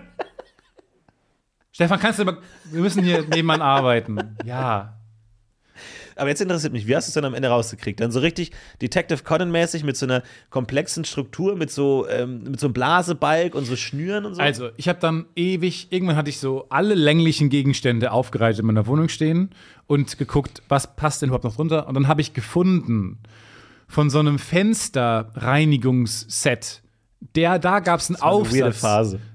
Stefan, 1.73 1.99
kannst 1.99 2.19
du 2.19 2.25
mal. 2.27 2.39
Wir 2.71 2.83
müssen 2.83 3.03
hier 3.03 3.23
nebenan 3.23 3.63
arbeiten. 3.63 4.37
Ja. 4.45 4.95
Aber 6.17 6.29
jetzt 6.29 6.43
interessiert 6.43 6.73
mich, 6.73 6.89
wie 6.89 6.97
hast 6.97 7.07
du 7.07 7.11
es 7.11 7.15
dann 7.15 7.25
am 7.25 7.33
Ende 7.33 7.49
rausgekriegt? 7.49 8.01
Dann 8.01 8.11
so 8.11 8.19
richtig 8.19 8.51
Detective 8.83 9.23
Conan-mäßig 9.23 9.85
mit 9.85 9.97
so 9.97 10.05
einer 10.05 10.25
komplexen 10.51 11.05
Struktur, 11.05 11.57
mit 11.57 11.71
so, 11.71 12.09
ähm, 12.09 12.43
mit 12.43 12.61
so 12.61 12.67
einem 12.67 12.75
Blasebalg 12.75 13.55
und 13.55 13.65
so 13.65 13.77
Schnüren 13.77 14.27
und 14.27 14.35
so? 14.35 14.43
Also, 14.43 14.71
ich 14.77 14.89
habe 14.89 14.99
dann 14.99 15.27
ewig, 15.37 15.87
irgendwann 15.91 16.17
hatte 16.17 16.29
ich 16.29 16.39
so 16.39 16.67
alle 16.71 16.95
länglichen 16.95 17.51
Gegenstände 17.51 18.11
aufgereiht 18.11 18.59
in 18.59 18.67
meiner 18.67 18.89
Wohnung 18.89 19.09
stehen 19.09 19.51
und 19.87 20.19
geguckt, 20.19 20.61
was 20.69 20.97
passt 20.97 21.23
denn 21.23 21.29
überhaupt 21.29 21.45
noch 21.45 21.55
drunter. 21.55 21.87
Und 21.87 21.95
dann 21.95 22.09
habe 22.09 22.21
ich 22.21 22.35
gefunden 22.35 23.21
von 23.89 24.11
so 24.11 24.21
einem 24.21 24.39
Fensterreinigungsset. 24.39 26.83
Der, 27.35 27.59
da 27.59 27.81
gab 27.81 27.99
es 27.99 28.11
einen 28.11 28.17
Eine 28.17 28.33
weirde 28.33 28.69
Aufsatz. 28.69 28.81
Phase. 28.81 29.19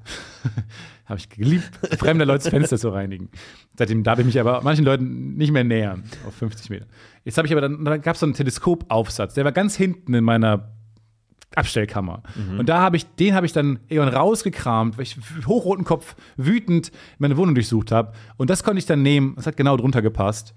Habe 1.05 1.19
ich 1.19 1.27
geliebt, 1.29 1.69
fremde 1.97 2.23
Leute 2.23 2.49
Fenster 2.49 2.77
zu 2.77 2.87
reinigen. 2.89 3.29
Seitdem 3.77 4.03
darf 4.03 4.19
ich 4.19 4.25
mich 4.25 4.39
aber 4.39 4.61
manchen 4.61 4.85
Leuten 4.85 5.35
nicht 5.35 5.51
mehr 5.51 5.65
nähern, 5.65 6.03
auf 6.25 6.33
50 6.35 6.69
Meter. 6.69 6.85
Jetzt 7.25 7.37
habe 7.37 7.45
ich 7.45 7.51
aber 7.51 7.59
dann, 7.59 7.83
dann 7.83 8.01
gab 8.01 8.13
es 8.13 8.21
so 8.21 8.25
einen 8.25 8.35
Teleskopaufsatz, 8.35 9.33
der 9.33 9.43
war 9.43 9.51
ganz 9.51 9.75
hinten 9.75 10.13
in 10.13 10.23
meiner 10.23 10.69
Abstellkammer. 11.55 12.23
Und 12.57 12.69
da 12.69 12.79
habe 12.79 12.97
ich, 12.97 13.05
den 13.15 13.35
habe 13.35 13.45
ich 13.45 13.51
dann 13.51 13.79
irgendwann 13.87 14.15
rausgekramt, 14.15 14.97
weil 14.97 15.03
ich 15.03 15.17
hochroten 15.45 15.85
Kopf 15.85 16.15
wütend 16.37 16.91
meine 17.19 17.37
Wohnung 17.37 17.53
durchsucht 17.53 17.91
habe. 17.91 18.13
Und 18.37 18.49
das 18.49 18.63
konnte 18.63 18.79
ich 18.79 18.85
dann 18.85 19.01
nehmen. 19.01 19.35
Das 19.35 19.45
hat 19.45 19.57
genau 19.57 19.77
drunter 19.77 20.01
gepasst. 20.01 20.55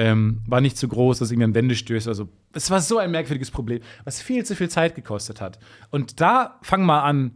Ähm, 0.00 0.42
war 0.46 0.60
nicht 0.60 0.78
zu 0.78 0.86
groß, 0.86 1.18
dass 1.18 1.32
irgendwie 1.32 1.46
an 1.46 1.54
Wände 1.56 1.74
stößt. 1.74 2.06
Also, 2.06 2.28
es 2.52 2.70
war 2.70 2.80
so 2.80 2.98
ein 2.98 3.10
merkwürdiges 3.10 3.50
Problem, 3.50 3.80
was 4.04 4.22
viel 4.22 4.44
zu 4.44 4.54
viel 4.54 4.68
Zeit 4.68 4.94
gekostet 4.94 5.40
hat. 5.40 5.58
Und 5.90 6.20
da 6.20 6.60
fang 6.62 6.84
mal 6.84 7.02
an, 7.02 7.32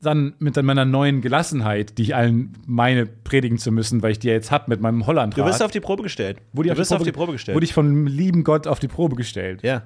dann 0.00 0.34
mit 0.38 0.62
meiner 0.62 0.84
neuen 0.84 1.22
Gelassenheit, 1.22 1.98
die 1.98 2.02
ich 2.02 2.14
allen 2.14 2.52
meine, 2.66 3.06
predigen 3.06 3.58
zu 3.58 3.72
müssen, 3.72 4.00
weil 4.02 4.12
ich 4.12 4.20
die 4.20 4.28
ja 4.28 4.34
jetzt 4.34 4.52
hab 4.52 4.68
mit 4.68 4.80
meinem 4.80 5.06
holland 5.06 5.36
Du 5.36 5.44
bist 5.44 5.60
auf 5.60 5.72
die 5.72 5.80
Probe 5.80 6.04
gestellt. 6.04 6.38
wurde 6.52 6.68
du 6.68 6.76
bist 6.76 6.92
auf 6.92 7.02
die 7.02 7.10
Probe 7.10 7.32
gestellt. 7.32 7.56
Wurde 7.56 7.64
ich 7.64 7.74
vom 7.74 8.06
lieben 8.06 8.44
Gott 8.44 8.68
auf 8.68 8.78
die 8.78 8.88
Probe 8.88 9.16
gestellt. 9.16 9.62
ja. 9.62 9.82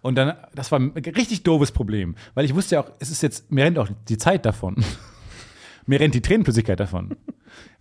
Und 0.00 0.16
dann, 0.16 0.34
das 0.54 0.70
war 0.70 0.78
ein 0.78 0.90
richtig 0.90 1.44
doofes 1.44 1.72
Problem, 1.72 2.14
weil 2.34 2.44
ich 2.44 2.54
wusste 2.54 2.74
ja 2.74 2.82
auch, 2.82 2.90
es 2.98 3.10
ist 3.10 3.22
jetzt, 3.22 3.50
mir 3.50 3.64
rennt 3.64 3.78
auch 3.78 3.88
die 4.08 4.18
Zeit 4.18 4.44
davon. 4.44 4.76
Mir 5.86 6.00
rennt 6.00 6.14
die 6.14 6.22
Tränenflüssigkeit 6.22 6.80
davon. 6.80 7.16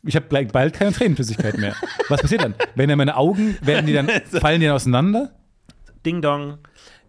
Ich 0.04 0.16
habe 0.16 0.28
gleich 0.28 0.49
bald 0.49 0.74
keine 0.74 0.91
Tränenflüssigkeit 0.91 1.58
mehr. 1.58 1.76
Was 2.10 2.22
passiert 2.22 2.43
dann? 2.43 2.56
Werden 2.76 2.89
dann 2.89 2.97
meine 2.97 3.16
Augen, 3.16 3.58
werden 3.62 3.86
die 3.86 3.93
dann, 3.93 4.10
fallen 4.32 4.60
die 4.60 4.68
dann 4.68 4.76
auseinander? 4.76 5.32
Ding 6.06 6.22
Dong. 6.22 6.58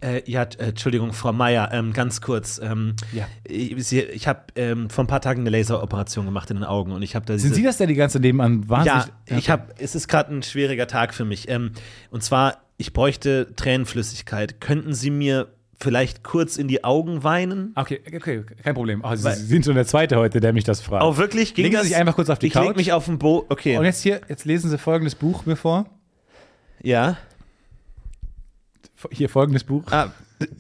Äh, 0.01 0.23
ja, 0.31 0.43
äh, 0.43 0.69
Entschuldigung, 0.69 1.13
Frau 1.13 1.33
Meier, 1.33 1.71
ähm, 1.73 1.93
ganz 1.93 2.21
kurz. 2.21 2.61
Ähm, 2.63 2.95
Ja. 3.13 3.27
Ich, 3.43 3.93
ich 3.93 4.29
habe 4.29 4.41
ähm, 4.55 4.91
vor 4.91 5.05
ein 5.05 5.07
paar 5.07 5.21
Tagen 5.23 5.41
eine 5.41 5.51
Laseroperation 5.51 6.27
gemacht 6.27 6.51
in 6.51 6.57
den 6.59 6.65
Augen 6.65 6.93
und 6.93 7.03
ich 7.03 7.15
habe 7.17 7.25
da 7.25 7.39
Sind 7.39 7.55
Sie 7.55 7.63
das, 7.63 7.79
der 7.79 7.87
die 7.87 7.95
ganze 7.95 8.21
nebenan 8.21 8.69
wahnsinnig. 8.69 9.07
Ja, 9.31 9.37
ich 9.39 9.51
habe. 9.51 9.75
Es 9.79 9.95
ist 9.95 10.09
gerade 10.09 10.35
ein 10.35 10.43
schwieriger 10.43 10.87
Tag 10.87 11.15
für 11.15 11.25
mich. 11.25 11.49
Ähm, 11.49 11.73
und 12.11 12.23
zwar, 12.23 12.59
ich 12.77 12.93
bräuchte 12.93 13.55
Tränenflüssigkeit. 13.57 14.61
Könnten 14.61 14.93
Sie 14.93 15.11
mir 15.11 15.54
vielleicht 15.81 16.23
kurz 16.23 16.57
in 16.57 16.69
die 16.69 16.85
Augen 16.85 17.23
weinen? 17.25 17.73
Okay, 17.77 18.01
okay, 18.15 18.45
kein 18.63 18.75
Problem. 18.75 19.03
Oh, 19.05 19.15
Sie, 19.15 19.25
Weil- 19.25 19.37
Sie 19.37 19.47
sind 19.47 19.65
schon 19.65 19.75
der 19.75 19.87
Zweite 19.87 20.17
heute, 20.17 20.41
der 20.41 20.53
mich 20.53 20.65
das 20.65 20.81
fragt. 20.81 21.05
Oh, 21.05 21.17
wirklich? 21.17 21.55
Ging 21.55 21.65
Legen 21.65 21.77
Sie 21.77 21.79
das? 21.81 21.89
sich 21.89 21.97
einfach 21.97 22.15
kurz 22.15 22.31
auf 22.31 22.39
die 22.39 22.47
ich 22.49 22.55
leg 22.55 22.65
Couch. 22.65 22.77
mich 22.77 22.93
auf 22.93 23.05
den 23.07 23.19
Bo. 23.19 23.45
Okay. 23.49 23.77
Und 23.79 23.85
jetzt 23.85 24.03
hier, 24.03 24.21
jetzt 24.29 24.45
lesen 24.45 24.71
Sie 24.71 24.79
folgendes 24.79 25.15
Buch 25.15 25.47
mir 25.47 25.57
vor. 25.57 25.87
ja. 26.83 27.17
Hier 29.11 29.29
folgendes 29.29 29.65
Buch. 29.65 29.83
Ah, 29.91 30.13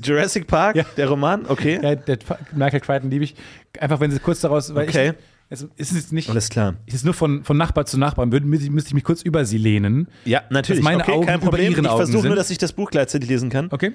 Jurassic 0.03 0.47
Park, 0.47 0.77
Ja. 0.77 0.85
der 0.99 1.09
Roman? 1.09 1.47
Okay. 1.49 1.81
Ja, 1.83 1.95
der 1.95 2.19
Michael 2.53 2.81
Crichton 2.81 3.11
liebe 3.11 3.25
ich. 3.25 3.35
Einfach, 3.81 4.01
wenn 4.01 4.11
Sie 4.11 4.19
kurz 4.19 4.41
daraus. 4.41 4.71
Okay. 4.71 5.15
Ich, 5.49 5.61
es 5.77 5.93
ist 5.93 5.95
jetzt 5.95 6.12
nicht. 6.12 6.29
Alles 6.29 6.51
klar. 6.51 6.75
Es 6.87 6.95
ist 6.95 7.05
nur 7.07 7.15
von, 7.15 7.43
von 7.45 7.57
Nachbar 7.57 7.87
zu 7.87 7.97
Nachbar. 7.99 8.31
Würde, 8.31 8.45
müsste 8.47 8.69
müsste 8.71 8.89
ich 8.89 8.95
mich 8.95 9.05
kurz 9.05 9.23
über 9.23 9.47
Sie 9.47 9.57
lehnen. 9.57 10.09
Ja, 10.27 10.43
natürlich. 10.51 10.81
Dass 10.81 10.85
meine 10.85 11.03
okay, 11.03 11.12
Augen 11.12 11.27
kein 11.27 11.37
über 11.41 11.51
Problem. 11.51 11.73
Ihren 11.73 11.85
ich 11.87 11.91
versuche 11.91 12.27
nur, 12.27 12.37
dass 12.37 12.51
ich 12.51 12.59
das 12.59 12.75
Buch 12.75 12.91
gleichzeitig 12.91 13.31
lesen 13.31 13.49
kann. 13.49 13.69
Okay. 13.71 13.93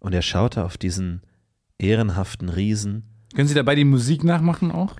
Und 0.00 0.14
er 0.14 0.22
schaute 0.22 0.64
auf 0.64 0.76
diesen 0.76 1.22
ehrenhaften 1.78 2.48
Riesen. 2.48 3.04
Können 3.34 3.48
Sie 3.48 3.54
dabei 3.54 3.74
die 3.74 3.84
Musik 3.84 4.24
nachmachen 4.24 4.72
auch? 4.72 4.96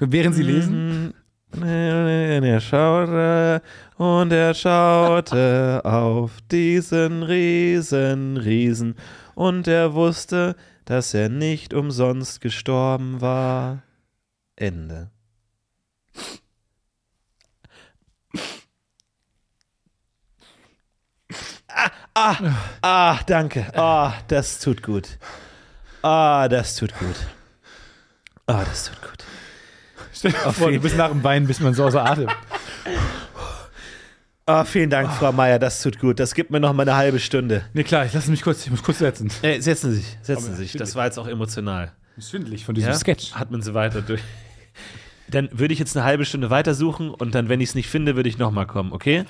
Während 0.00 0.34
Sie 0.34 0.42
lesen? 0.42 1.14
Und 1.52 1.62
er 1.62 2.60
schaute 2.60 3.62
und 3.96 4.32
er 4.32 4.54
schaute 4.54 5.80
auf 5.84 6.40
diesen 6.50 7.22
Riesen, 7.22 8.36
Riesen. 8.36 8.94
Und 9.34 9.66
er 9.66 9.94
wusste, 9.94 10.56
dass 10.84 11.12
er 11.12 11.28
nicht 11.28 11.74
umsonst 11.74 12.40
gestorben 12.40 13.20
war. 13.20 13.82
Ende. 14.56 15.10
Ah, 22.22 22.36
ah, 22.82 23.18
danke. 23.26 23.66
Ah, 23.74 24.12
das 24.28 24.58
tut 24.58 24.82
gut. 24.82 25.08
Ah, 26.02 26.48
das 26.48 26.76
tut 26.76 26.92
gut. 26.98 27.16
Ah, 28.46 28.62
das 28.62 28.90
tut 28.90 29.00
gut. 29.00 29.24
Stell 30.12 30.32
dir 30.32 30.52
vor, 30.52 30.70
du 30.70 30.78
bist 30.80 30.98
nach 30.98 31.08
dem 31.08 31.24
Weinen, 31.24 31.46
bis 31.46 31.60
man 31.60 31.72
so 31.72 31.84
außer 31.84 32.04
Atem. 32.04 32.28
Ah, 34.44 34.64
vielen 34.64 34.90
Dank, 34.90 35.10
Frau 35.12 35.32
Meier, 35.32 35.58
das 35.58 35.80
tut 35.80 35.98
gut. 35.98 36.20
Das 36.20 36.34
gibt 36.34 36.50
mir 36.50 36.60
noch 36.60 36.74
mal 36.74 36.82
eine 36.82 36.94
halbe 36.94 37.20
Stunde. 37.20 37.64
Nee, 37.72 37.84
klar, 37.84 38.04
ich 38.04 38.12
lasse 38.12 38.30
mich 38.30 38.42
kurz, 38.42 38.66
ich 38.66 38.70
muss 38.70 38.82
kurz 38.82 38.98
setzen. 38.98 39.30
Äh, 39.40 39.60
setzen 39.60 39.92
Sie 39.92 39.98
sich, 39.98 40.18
setzen 40.20 40.48
Aber 40.48 40.56
Sie 40.56 40.62
sich. 40.64 40.72
Das 40.72 40.94
war 40.96 41.06
jetzt 41.06 41.18
auch 41.18 41.26
emotional. 41.26 41.92
Schwindelig 42.18 42.66
von 42.66 42.74
diesem 42.74 42.90
Ja? 42.90 42.98
Sketch. 42.98 43.32
Hat 43.32 43.50
man 43.50 43.62
so 43.62 43.72
weiter 43.72 44.02
durch. 44.02 44.20
Dann 45.28 45.48
würde 45.52 45.72
ich 45.72 45.78
jetzt 45.78 45.96
eine 45.96 46.04
halbe 46.04 46.26
Stunde 46.26 46.50
weitersuchen 46.50 47.08
und 47.14 47.34
dann, 47.34 47.48
wenn 47.48 47.62
ich 47.62 47.70
es 47.70 47.74
nicht 47.74 47.88
finde, 47.88 48.14
würde 48.16 48.28
ich 48.28 48.36
noch 48.36 48.50
mal 48.50 48.66
kommen, 48.66 48.92
okay? 48.92 49.24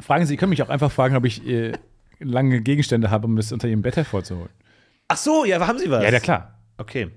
Fragen 0.00 0.24
Sie, 0.24 0.30
Sie 0.30 0.36
können 0.38 0.50
mich 0.50 0.62
auch 0.62 0.70
einfach 0.70 0.90
fragen, 0.90 1.16
ob 1.16 1.26
ich 1.26 1.46
äh, 1.46 1.72
lange 2.20 2.60
Gegenstände 2.60 3.10
habe, 3.10 3.26
um 3.26 3.36
das 3.36 3.52
unter 3.52 3.68
Ihrem 3.68 3.82
Bett 3.82 3.96
hervorzuholen. 3.96 4.50
Ach 5.08 5.16
so, 5.16 5.44
ja, 5.44 5.64
haben 5.66 5.78
Sie 5.78 5.90
was? 5.90 6.02
Ja, 6.02 6.10
ja, 6.10 6.20
klar. 6.20 6.58
Okay. 6.76 7.10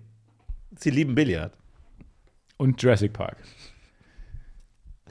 Sie 0.79 0.89
lieben 0.89 1.15
Billard. 1.15 1.53
Und 2.57 2.81
Jurassic 2.81 3.11
Park. 3.13 3.37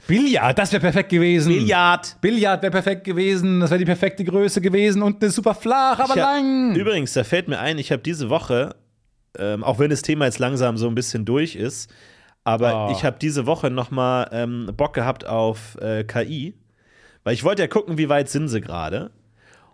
Billard, 0.07 0.57
das 0.57 0.71
wäre 0.71 0.81
perfekt 0.81 1.09
gewesen. 1.09 1.49
Billard. 1.53 2.17
Billard 2.21 2.61
wäre 2.63 2.71
perfekt 2.71 3.03
gewesen, 3.03 3.59
das 3.59 3.69
wäre 3.69 3.77
die 3.79 3.85
perfekte 3.85 4.23
Größe 4.23 4.59
gewesen 4.59 5.03
und 5.03 5.21
eine 5.21 5.31
super 5.31 5.53
flach, 5.53 5.99
aber 5.99 6.09
hab- 6.09 6.15
lang. 6.17 6.75
Übrigens, 6.75 7.13
da 7.13 7.23
fällt 7.23 7.47
mir 7.47 7.59
ein, 7.59 7.77
ich 7.77 7.91
habe 7.91 8.01
diese 8.01 8.29
Woche, 8.29 8.75
ähm, 9.37 9.63
auch 9.63 9.77
wenn 9.77 9.91
das 9.91 10.01
Thema 10.01 10.25
jetzt 10.25 10.39
langsam 10.39 10.77
so 10.77 10.87
ein 10.87 10.95
bisschen 10.95 11.23
durch 11.23 11.55
ist, 11.55 11.93
aber 12.43 12.87
Oh. 12.87 12.91
ich 12.91 13.05
habe 13.05 13.17
diese 13.21 13.45
Woche 13.45 13.69
noch 13.69 13.91
mal 13.91 14.27
ähm, 14.31 14.71
Bock 14.75 14.93
gehabt 14.95 15.27
auf 15.27 15.77
äh, 15.79 16.03
KI, 16.03 16.55
weil 17.23 17.35
ich 17.35 17.43
wollte 17.43 17.61
ja 17.61 17.67
gucken, 17.67 17.99
wie 17.99 18.09
weit 18.09 18.27
sind 18.29 18.47
sie 18.47 18.59
gerade. 18.61 19.11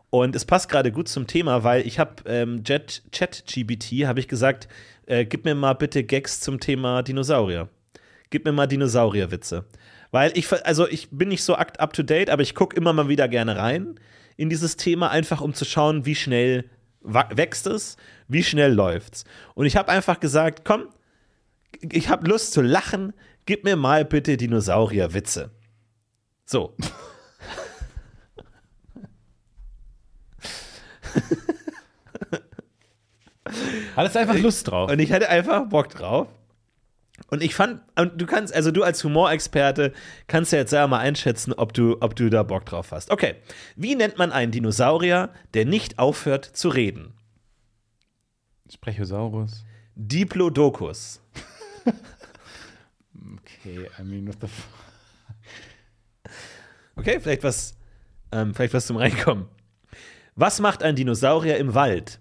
Und 0.09 0.35
es 0.35 0.45
passt 0.45 0.69
gerade 0.69 0.91
gut 0.91 1.09
zum 1.09 1.27
Thema, 1.27 1.63
weil 1.63 1.85
ich 1.85 1.99
habe 1.99 2.23
ähm, 2.25 2.63
ChatGPT, 2.63 4.05
habe 4.05 4.19
ich 4.19 4.27
gesagt, 4.27 4.67
äh, 5.05 5.25
gib 5.25 5.45
mir 5.45 5.55
mal 5.55 5.73
bitte 5.73 6.03
Gags 6.03 6.39
zum 6.39 6.59
Thema 6.59 7.03
Dinosaurier. 7.03 7.67
Gib 8.29 8.45
mir 8.45 8.51
mal 8.51 8.67
Dinosaurierwitze. 8.67 9.65
Weil 10.11 10.31
ich, 10.37 10.51
also 10.65 10.87
ich 10.87 11.09
bin 11.11 11.29
nicht 11.29 11.43
so 11.43 11.55
up 11.55 11.93
to 11.93 12.03
date, 12.03 12.29
aber 12.29 12.41
ich 12.41 12.55
gucke 12.55 12.75
immer 12.75 12.93
mal 12.93 13.09
wieder 13.09 13.27
gerne 13.27 13.57
rein 13.57 13.99
in 14.37 14.49
dieses 14.49 14.77
Thema, 14.77 15.09
einfach 15.09 15.41
um 15.41 15.53
zu 15.53 15.65
schauen, 15.65 16.05
wie 16.05 16.15
schnell 16.15 16.69
wächst 17.01 17.67
es, 17.67 17.97
wie 18.27 18.43
schnell 18.43 18.73
läuft's. 18.73 19.25
Und 19.55 19.65
ich 19.65 19.75
habe 19.75 19.91
einfach 19.91 20.19
gesagt, 20.19 20.63
komm, 20.63 20.87
ich 21.81 22.09
habe 22.09 22.27
Lust 22.27 22.53
zu 22.53 22.61
lachen, 22.61 23.13
gib 23.45 23.63
mir 23.63 23.75
mal 23.75 24.05
bitte 24.05 24.37
Dinosaurierwitze. 24.37 25.51
So. 26.45 26.75
Alles 33.95 34.15
einfach 34.15 34.38
Lust 34.38 34.68
drauf. 34.68 34.91
Und 34.91 34.99
ich 34.99 35.11
hatte 35.11 35.30
einfach 35.30 35.68
Bock 35.68 35.89
drauf. 35.89 36.28
Und 37.30 37.41
ich 37.41 37.55
fand, 37.55 37.82
und 37.97 38.22
du 38.22 38.26
kannst, 38.26 38.53
also 38.53 38.72
du 38.72 38.84
als 38.84 39.03
Humorexperte, 39.03 39.91
kannst 40.28 40.51
ja 40.51 40.59
jetzt 40.59 40.70
selber 40.70 40.89
mal 40.89 40.99
einschätzen, 40.99 41.53
ob 41.53 41.74
du, 41.74 41.97
ob 41.99 42.15
du 42.15 42.30
da 42.30 42.43
Bock 42.43 42.65
drauf 42.65 42.91
hast. 42.91 43.09
Okay. 43.09 43.36
Wie 43.76 43.95
nennt 43.95 44.18
man 44.18 44.32
einen 44.32 44.51
Dinosaurier, 44.51 45.30
der 45.53 45.65
nicht 45.65 45.99
aufhört 45.99 46.45
zu 46.45 46.70
reden? 46.70 47.13
Sprechosaurus. 48.72 49.65
Diplodocus. 49.95 51.22
Okay, 53.68 53.88
I 53.99 54.03
mean, 54.03 54.28
what 54.28 54.36
the 54.39 54.47
f 54.47 54.68
Okay, 56.95 57.20
vielleicht 57.20 57.43
was, 57.43 57.76
ähm, 58.32 58.53
vielleicht 58.53 58.74
was 58.74 58.86
zum 58.88 58.97
Reinkommen. 58.97 59.47
Was 60.38 60.59
macht 60.59 60.83
ein 60.83 60.95
Dinosaurier 60.95 61.57
im 61.57 61.73
Wald? 61.73 62.19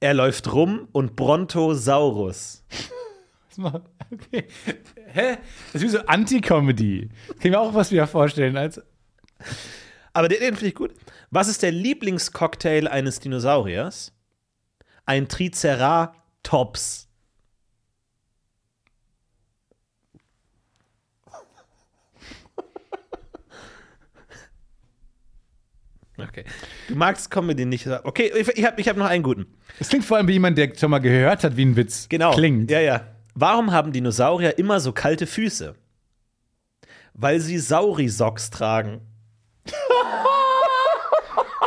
Er 0.00 0.14
läuft 0.14 0.52
rum 0.52 0.86
und 0.92 1.16
Brontosaurus. 1.16 2.62
Was 3.48 3.58
macht- 3.58 3.82
Okay. 4.10 4.46
Hä? 5.06 5.36
Das 5.72 5.82
ist 5.82 5.82
wie 5.82 5.88
so 5.88 5.98
Anti-Comedy. 6.06 7.08
Kann 7.28 7.36
ich 7.40 7.50
mir 7.50 7.60
auch 7.60 7.74
was 7.74 7.90
wieder 7.90 8.06
vorstellen 8.06 8.56
als. 8.56 8.80
Aber 10.14 10.28
den, 10.28 10.40
den 10.40 10.54
finde 10.54 10.68
ich 10.68 10.74
gut. 10.74 10.94
Was 11.30 11.48
ist 11.48 11.62
der 11.62 11.72
Lieblingscocktail 11.72 12.86
eines 12.88 13.20
Dinosauriers? 13.20 14.12
Ein 15.04 15.28
Triceratops. 15.28 17.07
Okay. 26.18 26.44
Du 26.88 26.94
magst 26.96 27.30
Comedy 27.30 27.64
nicht. 27.64 27.86
Okay, 27.86 28.32
ich, 28.54 28.64
habe 28.64 28.80
ich 28.80 28.88
hab 28.88 28.96
noch 28.96 29.06
einen 29.06 29.22
guten. 29.22 29.46
Es 29.78 29.88
klingt 29.88 30.04
vor 30.04 30.16
allem 30.16 30.26
wie 30.28 30.32
jemand, 30.32 30.58
der 30.58 30.72
schon 30.76 30.90
mal 30.90 30.98
gehört 30.98 31.44
hat, 31.44 31.56
wie 31.56 31.64
ein 31.64 31.76
Witz 31.76 32.08
Genau. 32.08 32.32
klingt. 32.34 32.70
Ja, 32.70 32.80
ja. 32.80 33.06
Warum 33.34 33.70
haben 33.70 33.92
Dinosaurier 33.92 34.58
immer 34.58 34.80
so 34.80 34.90
kalte 34.92 35.26
Füße? 35.28 35.76
Weil 37.14 37.38
sie 37.40 37.58
Saurisocks 37.58 38.50
tragen. 38.50 39.00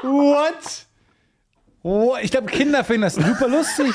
What? 0.04 0.86
Oh, 1.84 2.16
ich 2.22 2.32
glaube, 2.32 2.48
Kinder 2.48 2.84
finden 2.84 3.04
das 3.04 3.16
super 3.16 3.48
lustig. 3.48 3.94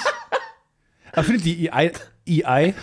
Aber 1.13 1.23
findet 1.25 1.45
die 1.45 1.71
AI, 1.73 1.93
AI 2.29 2.75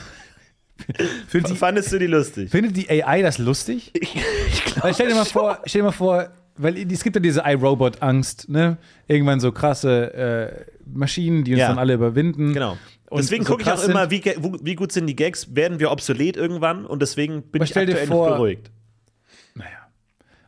findet, 1.28 1.52
die, 1.52 1.56
Fandest 1.56 1.92
du 1.92 2.00
die 2.00 2.08
lustig? 2.08 2.50
findet 2.50 2.76
die 2.76 2.90
AI 3.04 3.22
das 3.22 3.38
lustig? 3.38 3.92
Ich, 3.94 4.16
ich 4.16 4.66
glaube. 4.66 4.94
Stell 4.94 5.08
dir 5.10 5.16
mal 5.16 5.26
vor, 5.26 5.60
stell 5.66 5.82
dir 5.82 5.86
mal 5.88 5.92
vor, 5.92 6.30
weil 6.58 6.78
es 6.92 7.04
gibt 7.04 7.16
ja 7.16 7.22
diese 7.22 7.42
iRobot-Angst, 7.46 8.50
ne? 8.50 8.78
Irgendwann 9.08 9.40
so 9.40 9.52
krasse 9.52 10.14
äh, 10.14 10.66
Maschinen, 10.86 11.44
die 11.44 11.52
uns 11.54 11.62
Ja. 11.62 11.70
dann 11.70 11.80
alle 11.80 11.94
überwinden. 11.96 12.54
Genau. 12.54 12.78
Und 13.10 13.20
deswegen 13.20 13.44
so 13.46 13.52
gucke 13.52 13.64
ich 13.64 13.72
auch 13.72 13.84
immer, 13.88 14.10
wie, 14.12 14.24
wie 14.64 14.76
gut 14.76 14.92
sind 14.92 15.08
die 15.08 15.16
Gags, 15.16 15.56
werden 15.56 15.80
wir 15.80 15.92
obsolet 15.92 16.36
irgendwann 16.38 16.86
und 16.86 17.02
deswegen 17.02 17.44
bin 17.44 17.62
ich 17.62 17.76
aktuell 17.78 18.08
vor- 18.08 18.30
beruhigt. 18.30 18.72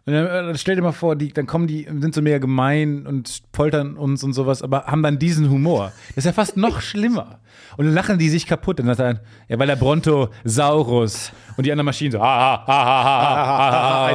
Und 0.08 0.14
dann, 0.14 0.56
stell 0.56 0.76
dir 0.76 0.84
mal 0.84 0.91
vor, 0.91 1.16
die, 1.16 1.34
dann 1.34 1.47
kommen 1.47 1.66
die, 1.66 1.86
sind 1.86 2.14
so 2.14 2.22
mega 2.22 2.38
gemein 2.38 3.08
und 3.08 3.41
foltern 3.51 3.97
uns 3.97 4.24
und 4.24 4.34
sowas, 4.34 4.62
aber 4.62 4.86
haben 4.86 5.01
dann 5.01 5.18
diesen 5.18 5.49
Humor. 5.49 5.91
Das 6.10 6.18
ist 6.18 6.26
ja 6.26 6.34
fast 6.34 6.58
noch 6.58 6.80
schlimmer. 6.80 7.39
Und 7.76 7.86
dann 7.86 7.95
lachen 7.95 8.20
die 8.20 8.30
sich 8.30 8.45
kaputt. 8.45 8.80
Und 8.80 8.86
dann 8.86 8.95
sagt 8.95 9.20
er, 9.20 9.24
ja, 9.47 9.58
weil 9.58 9.66
der 9.66 9.78
Bronto 9.78 10.30
Saurus 10.43 11.32
und 11.58 11.66
die 11.66 11.72
anderen 11.72 11.86
Maschinen 11.86 12.12
so, 12.12 12.20
ha, 12.20 12.26
ha, 12.26 12.68
ha, 12.68 13.03
ha, 13.03 14.12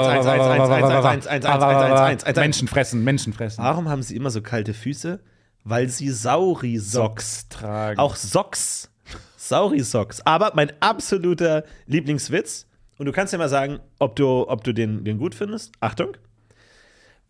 ha, 2.24 2.32
Menschen 2.36 2.68
fressen, 2.68 3.02
Menschen 3.02 3.32
fressen. 3.32 3.64
Warum 3.64 3.88
haben 3.88 4.02
sie 4.02 4.14
immer 4.14 4.30
so 4.30 4.42
kalte 4.42 4.74
Füße? 4.74 5.18
Weil 5.64 5.88
sie 5.88 6.10
Sauri-Socks 6.10 7.48
tragen. 7.48 7.98
Auch 7.98 8.14
Socks. 8.14 8.92
Sauri-Socks. 9.36 10.24
Aber 10.24 10.52
mein 10.54 10.72
absoluter 10.78 11.64
Lieblingswitz 11.86 12.68
und 13.00 13.06
du 13.06 13.12
kannst 13.12 13.32
ja 13.32 13.38
mal 13.38 13.48
sagen, 13.48 13.80
ob 13.98 14.14
du, 14.16 14.46
ob 14.46 14.62
du 14.62 14.74
den, 14.74 15.04
den 15.04 15.16
gut 15.16 15.34
findest. 15.34 15.72
Achtung. 15.80 16.16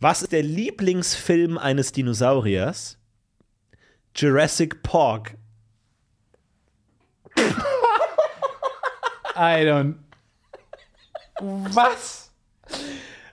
Was 0.01 0.23
ist 0.23 0.33
der 0.33 0.43
Lieblingsfilm 0.43 1.59
eines 1.59 1.93
Dinosauriers? 1.93 2.99
Jurassic 4.17 4.83
Park. 4.83 5.37
I 9.37 9.65
don't. 9.65 9.95
Was? 11.41 12.33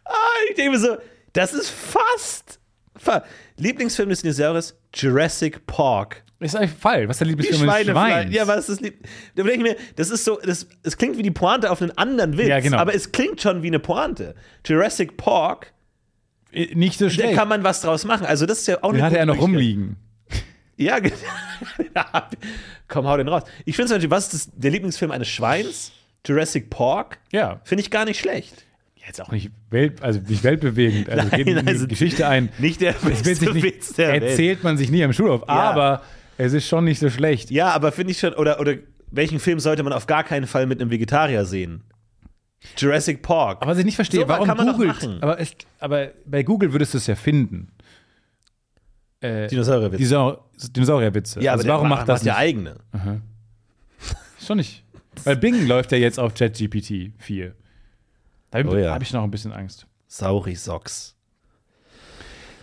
Ah, 0.06 0.14
ich 0.50 0.56
denke 0.56 0.72
mir 0.72 0.80
so, 0.80 0.98
das 1.34 1.54
ist 1.54 1.70
fast. 1.70 2.60
fa- 2.96 3.26
Lieblingsfilm 3.58 4.10
des 4.10 4.22
Dinosauriers? 4.22 4.76
Jurassic 5.02 5.66
Park. 5.68 6.24
Ist 6.40 6.56
eigentlich 6.56 6.72
falsch. 6.72 7.08
Was 7.08 7.16
ist 7.16 7.20
der 7.22 7.28
Lieblingsfilm 7.30 7.68
eines 7.70 7.86
Schweinefleisch. 7.86 8.14
Schweins? 8.24 8.36
Ja, 8.36 8.48
was 8.48 8.58
ist 8.60 8.70
das 8.70 8.80
lieb? 8.82 9.08
Da 9.36 9.44
denke 9.44 9.58
ich 9.58 9.64
mir, 9.74 9.76
das 9.96 10.10
ist 10.12 10.24
so, 10.24 10.40
das, 10.44 10.68
es 10.84 10.98
klingt 10.98 11.18
wie 11.18 11.24
die 11.24 11.32
Pointe 11.32 11.72
auf 11.72 11.82
einen 11.82 11.98
anderen 11.98 12.38
Witz, 12.38 12.48
Ja, 12.48 12.60
genau. 12.60 12.78
aber 12.78 12.94
es 12.94 13.12
klingt 13.12 13.42
schon 13.42 13.64
wie 13.64 13.68
eine 13.68 13.80
Pointe. 13.80 14.36
Jurassic 14.64 15.18
Park, 15.18 15.74
Nicht 16.52 17.00
so 17.00 17.06
da 17.06 17.12
schlecht. 17.12 17.36
kann 17.36 17.48
man 17.48 17.64
was 17.64 17.82
draus 17.82 18.06
machen. 18.06 18.26
Also 18.28 18.46
das 18.46 18.60
ist 18.60 18.68
ja 18.68 18.78
auch 18.84 18.92
Den 18.92 18.98
eine 18.98 19.04
hatte 19.06 19.18
er 19.18 19.26
noch 19.26 19.40
rumliegen. 19.42 19.98
Ja, 20.76 21.00
genau. 21.00 21.16
Komm, 22.88 23.08
hau 23.08 23.18
den 23.18 23.28
raus. 23.28 23.42
Ich 23.66 23.76
finde 23.76 23.88
zum 23.90 23.96
Beispiel, 23.96 24.12
was 24.12 24.26
ist 24.26 24.34
das, 24.48 24.50
der 24.56 24.70
Lieblingsfilm 24.72 25.10
eines 25.10 25.28
Schweins? 25.28 25.92
Jurassic 26.26 26.70
Park? 26.70 27.18
Ja. 27.32 27.62
Finde 27.64 27.82
ich 27.82 27.90
gar 27.90 28.06
nicht 28.06 28.20
schlecht. 28.20 28.66
Jetzt 29.08 29.22
auch 29.22 29.32
nicht 29.32 29.52
Welt, 29.70 30.02
also 30.04 30.20
nicht 30.20 30.44
weltbewegend. 30.44 31.10
Also 31.10 31.30
Nein, 31.30 31.38
geht 31.38 31.48
in 31.48 31.66
die 31.66 31.72
also 31.72 31.88
Geschichte 31.88 32.28
ein. 32.28 32.50
Nicht 32.60 32.82
der 32.82 32.92
beste 32.92 33.54
nicht, 33.54 33.64
Witz 33.64 33.94
der 33.94 34.10
Welt. 34.10 34.24
erzählt 34.24 34.64
man 34.64 34.78
sich 34.78 34.92
nie 34.92 35.04
am 35.04 35.14
Schulhof, 35.14 35.48
aber 35.48 36.02
es 36.38 36.52
ist 36.54 36.68
schon 36.68 36.84
nicht 36.84 37.00
so 37.00 37.10
schlecht. 37.10 37.50
Ja, 37.50 37.72
aber 37.72 37.92
finde 37.94 38.12
ich 38.12 38.20
schon, 38.20 38.34
oder, 38.34 38.60
oder 38.60 38.76
welchen 39.10 39.40
Film 39.40 39.60
sollte 39.60 39.82
man 39.84 39.94
auf 39.94 40.08
gar 40.08 40.24
keinen 40.24 40.46
Fall 40.46 40.66
mit 40.68 40.82
einem 40.82 40.92
Vegetarier 40.92 41.46
sehen? 41.46 41.84
Jurassic 42.78 43.22
Park. 43.22 43.60
Aber 43.62 43.72
was 43.72 43.78
ich 43.78 43.86
nicht 43.86 43.96
verstehe, 43.96 44.22
So 44.22 44.28
warum 44.28 44.48
googelt, 44.50 45.22
aber, 45.22 45.40
es, 45.40 45.54
aber 45.80 46.10
bei 46.26 46.44
Google 46.44 46.74
würdest 46.74 46.94
du 46.94 46.98
es 46.98 47.08
ja 47.08 47.16
finden. 47.16 47.72
Äh, 49.22 49.48
Dinosaurierwitz. 49.48 49.98
Dinosaur 49.98 50.44
Dinosaurierwitze. 50.76 51.42
ja, 51.42 51.54
also 51.54 51.64
aber 51.64 51.74
warum 51.76 51.90
der 51.90 51.98
macht 51.98 52.10
das 52.10 52.24
der 52.24 52.34
nicht? 52.34 52.40
eigene? 52.42 52.76
Schon 54.46 54.58
nicht. 54.58 54.84
Weil 55.24 55.38
Bing 55.38 55.66
läuft 55.68 55.92
ja 55.92 55.98
jetzt 55.98 56.20
auf 56.20 56.34
ChatGPT 56.34 57.14
4. 57.18 57.56
Da 58.64 58.70
Oh 58.72 58.76
ja. 58.78 58.94
habe 58.94 59.04
ich 59.04 59.14
noch 59.14 59.24
ein 59.24 59.32
bisschen 59.32 59.52
Angst. 59.54 59.88
Saurisocks. 60.08 61.16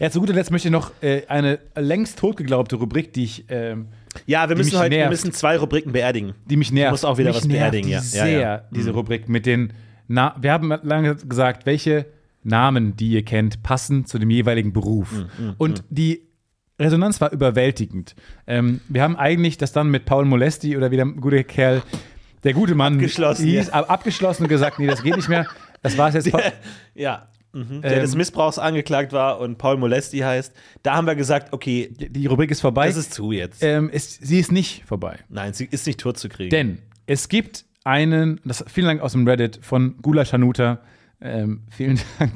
Ja, 0.00 0.10
zu 0.10 0.20
guter 0.20 0.32
Letzt 0.32 0.50
möchte 0.50 0.68
ich 0.68 0.72
noch 0.72 0.90
äh, 1.02 1.22
eine 1.28 1.60
längst 1.76 2.18
totgeglaubte 2.18 2.76
Rubrik, 2.76 3.12
die 3.12 3.24
ich, 3.24 3.44
ähm, 3.48 3.86
Ja, 4.26 4.48
wir 4.48 4.56
müssen 4.56 4.76
heute 4.78 4.96
wir 4.96 5.08
müssen 5.08 5.32
zwei 5.32 5.56
Rubriken 5.56 5.92
beerdigen. 5.92 6.34
die 6.46 6.56
mich 6.56 6.72
nervt. 6.72 6.90
musst 6.92 7.06
auch 7.06 7.16
wieder 7.18 7.30
mich 7.30 7.36
was 7.38 7.48
beerdigen, 7.48 7.88
ja. 7.88 7.98
Ja, 7.98 8.02
sehr, 8.02 8.40
ja. 8.40 8.56
Mhm. 8.70 8.74
diese 8.74 8.90
Rubrik 8.90 9.28
mit 9.28 9.46
den 9.46 9.72
Na 10.08 10.34
Wir 10.40 10.52
haben 10.52 10.68
lange 10.82 11.14
gesagt, 11.14 11.64
welche 11.66 12.06
Namen, 12.42 12.96
die 12.96 13.10
ihr 13.12 13.24
kennt, 13.24 13.62
passen 13.62 14.04
zu 14.04 14.18
dem 14.18 14.30
jeweiligen 14.30 14.72
Beruf. 14.72 15.12
Mhm, 15.12 15.54
Und 15.58 15.84
die 15.90 16.22
Resonanz 16.78 17.20
war 17.20 17.30
überwältigend. 17.32 18.16
Ähm, 18.48 18.80
wir 18.88 19.02
haben 19.02 19.16
eigentlich 19.16 19.58
das 19.58 19.72
dann 19.72 19.90
mit 19.90 20.04
Paul 20.06 20.24
Molesti 20.24 20.76
oder 20.76 20.90
wie 20.90 20.96
der 20.96 21.06
gute 21.06 21.44
Kerl, 21.44 21.82
der 22.42 22.52
gute 22.52 22.74
Mann 22.74 22.94
Abgeschlossen, 22.94 23.46
hieß, 23.46 23.68
ja. 23.68 23.72
ab- 23.74 23.88
abgeschlossen 23.90 24.42
und 24.42 24.48
gesagt, 24.48 24.78
nee, 24.80 24.88
das 24.88 25.02
geht 25.04 25.14
nicht 25.16 25.28
mehr. 25.28 25.46
Das 25.84 25.96
war 25.96 26.08
es 26.08 26.14
jetzt. 26.16 26.32
Paul- 26.32 26.42
Ja. 26.94 27.28
Mhm. 27.52 27.82
Der 27.82 27.92
Ähm, 27.98 28.00
des 28.00 28.16
Missbrauchs 28.16 28.58
angeklagt 28.58 29.12
war 29.12 29.38
und 29.38 29.58
Paul 29.58 29.76
Molesti 29.76 30.18
heißt. 30.18 30.52
Da 30.82 30.96
haben 30.96 31.06
wir 31.06 31.14
gesagt, 31.14 31.52
okay, 31.52 31.88
Die 31.96 32.26
Rubrik 32.26 32.50
ist 32.50 32.60
vorbei. 32.60 32.88
das 32.88 32.96
ist 32.96 33.14
zu 33.14 33.30
jetzt. 33.30 33.62
ähm, 33.62 33.88
ist, 33.90 34.26
sie 34.26 34.40
ist 34.40 34.50
nicht 34.50 34.82
vorbei. 34.86 35.20
Nein, 35.28 35.52
sie 35.52 35.66
ist 35.66 35.86
nicht 35.86 36.00
tot 36.00 36.18
zu 36.18 36.28
kriegen. 36.28 36.50
Denn 36.50 36.78
es 37.06 37.28
gibt 37.28 37.64
einen, 37.84 38.40
das 38.44 38.64
vielen 38.66 38.86
Dank 38.88 39.00
aus 39.02 39.12
dem 39.12 39.28
Reddit 39.28 39.60
von 39.62 39.96
Gula 40.02 40.24
Shanuta. 40.24 40.80
Ähm, 41.20 41.62
vielen 41.70 42.00
Dank 42.18 42.32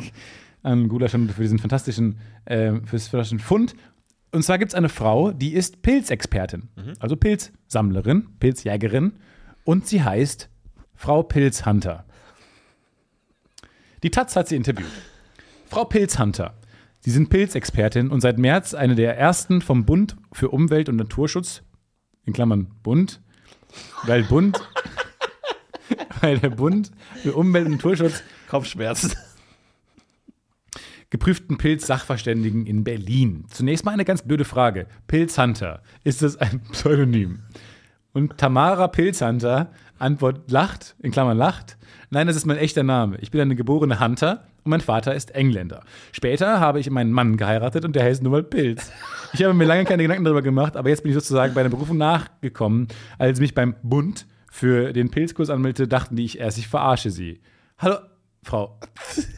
an 0.62 0.88
Gula 0.88 1.08
Shanuta 1.08 1.32
für 1.32 1.42
diesen 1.42 1.58
fantastischen, 1.58 2.18
ähm, 2.46 2.86
fürs 2.86 3.08
fantastischen 3.08 3.40
Fund. 3.40 3.74
Und 4.30 4.44
zwar 4.44 4.58
gibt 4.58 4.70
es 4.72 4.74
eine 4.76 4.88
Frau, 4.90 5.32
die 5.32 5.54
ist 5.54 5.80
Pilzexpertin, 5.82 6.68
also 7.00 7.16
Pilzsammlerin, 7.16 8.28
Pilzjägerin. 8.38 9.14
Und 9.64 9.86
sie 9.86 10.02
heißt 10.04 10.48
Frau 10.94 11.22
Pilzhunter. 11.22 12.04
Die 14.02 14.10
Taz 14.10 14.36
hat 14.36 14.48
sie 14.48 14.56
interviewt. 14.56 14.90
Frau 15.66 15.84
Pilzhunter. 15.84 16.54
Sie 17.00 17.10
sind 17.10 17.30
Pilzexpertin 17.30 18.10
und 18.10 18.20
seit 18.20 18.38
März 18.38 18.74
eine 18.74 18.94
der 18.94 19.16
ersten 19.16 19.60
vom 19.60 19.84
Bund 19.84 20.16
für 20.32 20.50
Umwelt 20.50 20.88
und 20.88 20.96
Naturschutz, 20.96 21.62
in 22.24 22.32
Klammern 22.32 22.70
Bund, 22.82 23.20
weil 24.04 24.24
Bund, 24.24 24.60
weil 26.20 26.38
der 26.38 26.50
Bund 26.50 26.90
für 27.22 27.34
Umwelt 27.34 27.66
und 27.66 27.72
Naturschutz 27.72 28.22
Kopfschmerzen. 28.48 29.12
geprüften 31.10 31.56
Pilz-Sachverständigen 31.56 32.66
in 32.66 32.84
Berlin. 32.84 33.46
Zunächst 33.48 33.84
mal 33.84 33.92
eine 33.92 34.04
ganz 34.04 34.22
blöde 34.22 34.44
Frage. 34.44 34.86
Pilzhunter, 35.06 35.82
ist 36.04 36.22
das 36.22 36.36
ein 36.36 36.60
Pseudonym? 36.72 37.40
Und 38.18 38.36
Tamara 38.36 38.88
Pilzhunter 38.88 39.70
antwortet, 40.00 40.50
lacht, 40.50 40.96
in 41.00 41.12
Klammern 41.12 41.38
lacht. 41.38 41.76
Nein, 42.10 42.26
das 42.26 42.34
ist 42.34 42.46
mein 42.46 42.56
echter 42.56 42.82
Name. 42.82 43.16
Ich 43.20 43.30
bin 43.30 43.40
eine 43.40 43.54
geborene 43.54 44.00
Hunter 44.00 44.42
und 44.64 44.70
mein 44.70 44.80
Vater 44.80 45.14
ist 45.14 45.36
Engländer. 45.36 45.84
Später 46.10 46.58
habe 46.58 46.80
ich 46.80 46.90
meinen 46.90 47.12
Mann 47.12 47.36
geheiratet 47.36 47.84
und 47.84 47.94
der 47.94 48.02
heißt 48.02 48.24
nur 48.24 48.32
mal 48.32 48.42
Pilz. 48.42 48.90
Ich 49.32 49.44
habe 49.44 49.54
mir 49.54 49.66
lange 49.66 49.84
keine 49.84 50.02
Gedanken 50.02 50.24
darüber 50.24 50.42
gemacht, 50.42 50.76
aber 50.76 50.88
jetzt 50.88 51.04
bin 51.04 51.10
ich 51.10 51.14
sozusagen 51.14 51.54
bei 51.54 51.62
der 51.62 51.70
Berufung 51.70 51.96
nachgekommen. 51.96 52.88
Als 53.18 53.38
ich 53.38 53.40
mich 53.40 53.54
beim 53.54 53.76
Bund 53.84 54.26
für 54.50 54.92
den 54.92 55.12
Pilzkurs 55.12 55.48
anmeldete, 55.48 55.86
dachten 55.86 56.16
die 56.16 56.24
ich 56.24 56.40
erst, 56.40 56.58
ich 56.58 56.66
verarsche 56.66 57.12
sie. 57.12 57.40
Hallo, 57.78 57.98
Frau 58.42 58.78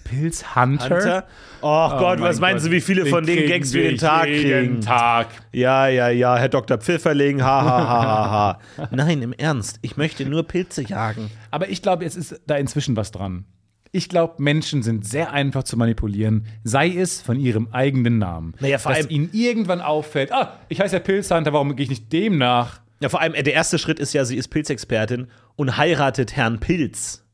Pilzhunter? 0.05 0.95
Hunter. 0.97 1.27
Oh, 1.63 1.89
Gott, 1.91 2.19
mein 2.19 2.29
was 2.29 2.41
meinen 2.41 2.55
Gott, 2.57 2.63
Sie, 2.63 2.71
wie 2.71 2.81
viele 2.81 3.03
den 3.05 3.11
von 3.11 3.25
den 3.27 3.49
Gags 3.49 3.73
wir 3.73 3.83
den 3.89 3.99
Tag 3.99 4.29
jeden 4.29 4.69
kriegen? 4.69 4.81
Tag. 4.81 5.29
Ja, 5.53 5.89
ja, 5.89 6.09
ja, 6.09 6.37
Herr 6.37 6.49
Dr. 6.49 6.79
Pfifferling, 6.79 7.43
ha, 7.43 7.65
ha, 7.65 7.89
ha, 7.89 8.03
ha, 8.05 8.59
ha. 8.79 8.89
Nein, 8.91 9.23
im 9.23 9.33
Ernst, 9.33 9.79
ich 9.83 9.97
möchte 9.97 10.25
nur 10.27 10.45
Pilze 10.45 10.83
jagen. 10.83 11.31
Aber 11.51 11.69
ich 11.69 11.83
glaube, 11.83 12.05
es 12.05 12.17
ist 12.17 12.41
da 12.47 12.57
inzwischen 12.57 12.97
was 12.97 13.11
dran. 13.11 13.45
Ich 13.93 14.09
glaube, 14.09 14.35
Menschen 14.41 14.83
sind 14.85 15.05
sehr 15.05 15.33
einfach 15.33 15.65
zu 15.65 15.77
manipulieren, 15.77 16.47
sei 16.63 16.89
es 16.97 17.21
von 17.21 17.39
ihrem 17.41 17.69
eigenen 17.73 18.19
Namen. 18.19 18.55
Naja, 18.61 18.79
vor 18.79 18.93
Dass 18.93 19.01
allem- 19.01 19.11
ihnen 19.11 19.31
irgendwann 19.33 19.81
auffällt, 19.81 20.33
ah, 20.33 20.59
ich 20.69 20.81
heiße 20.81 20.97
ja 20.97 21.01
Pilzhunter, 21.01 21.53
warum 21.53 21.75
gehe 21.75 21.83
ich 21.85 21.91
nicht 21.91 22.13
dem 22.13 22.39
nach? 22.39 22.81
Ja, 23.01 23.09
vor 23.09 23.21
allem, 23.21 23.35
äh, 23.35 23.43
der 23.43 23.55
erste 23.55 23.79
Schritt 23.79 23.99
ist 23.99 24.13
ja, 24.13 24.25
sie 24.25 24.37
ist 24.37 24.49
Pilzexpertin 24.49 25.27
und 25.57 25.77
heiratet 25.77 26.37
Herrn 26.37 26.61
Pilz. 26.61 27.25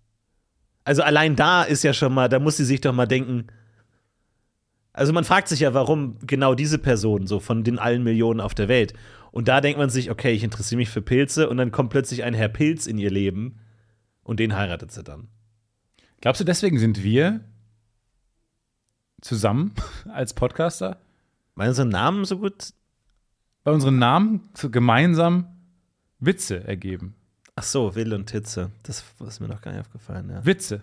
Also 0.87 1.03
allein 1.03 1.34
da 1.34 1.64
ist 1.64 1.82
ja 1.82 1.93
schon 1.93 2.14
mal, 2.14 2.28
da 2.28 2.39
muss 2.39 2.59
sie 2.59 2.64
sich 2.64 2.80
doch 2.80 2.93
mal 2.93 3.07
denken. 3.07 3.49
Also 4.93 5.12
man 5.12 5.24
fragt 5.24 5.49
sich 5.49 5.59
ja, 5.59 5.74
warum 5.74 6.16
genau 6.24 6.55
diese 6.55 6.78
Person 6.78 7.26
so 7.26 7.41
von 7.41 7.64
den 7.64 7.80
allen 7.80 8.05
Millionen 8.05 8.41
auf 8.41 8.55
der 8.55 8.68
Welt. 8.68 8.95
Und 9.32 9.49
da 9.49 9.61
denkt 9.61 9.78
man 9.78 9.91
sich, 9.91 10.12
okay, 10.12 10.30
ich 10.30 10.45
interessiere 10.45 10.78
mich 10.78 10.89
für 10.89 11.03
Pilze 11.03 11.51
und 11.51 11.57
dann 11.57 11.72
kommt 11.72 11.91
plötzlich 11.91 12.22
ein 12.22 12.34
Herr 12.34 12.49
Pilz 12.49 12.87
in 12.87 12.99
ihr 12.99 13.11
Leben 13.11 13.59
und 14.22 14.39
den 14.39 14.55
heiratet 14.55 14.93
sie 14.93 15.03
dann. 15.03 15.26
Glaubst 16.20 16.41
du, 16.41 16.45
deswegen 16.45 16.78
sind 16.78 17.03
wir 17.03 17.41
zusammen 19.20 19.74
als 20.09 20.34
Podcaster? 20.34 21.01
Weil 21.57 21.74
so 21.74 21.82
Namen 21.82 22.24
so 22.24 22.39
gut. 22.39 22.74
Bei 23.64 23.72
unseren 23.72 23.99
Namen 23.99 24.49
so 24.55 24.70
gemeinsam 24.70 25.49
Witze 26.20 26.62
ergeben. 26.62 27.16
Ach 27.59 27.62
so, 27.62 27.94
Will 27.94 28.12
und 28.12 28.26
Titze. 28.26 28.70
Das 28.82 29.02
ist 29.26 29.40
mir 29.40 29.48
noch 29.48 29.62
gar 29.62 29.72
nicht 29.72 29.80
aufgefallen, 29.80 30.28
ja. 30.30 30.44
Witze. 30.44 30.82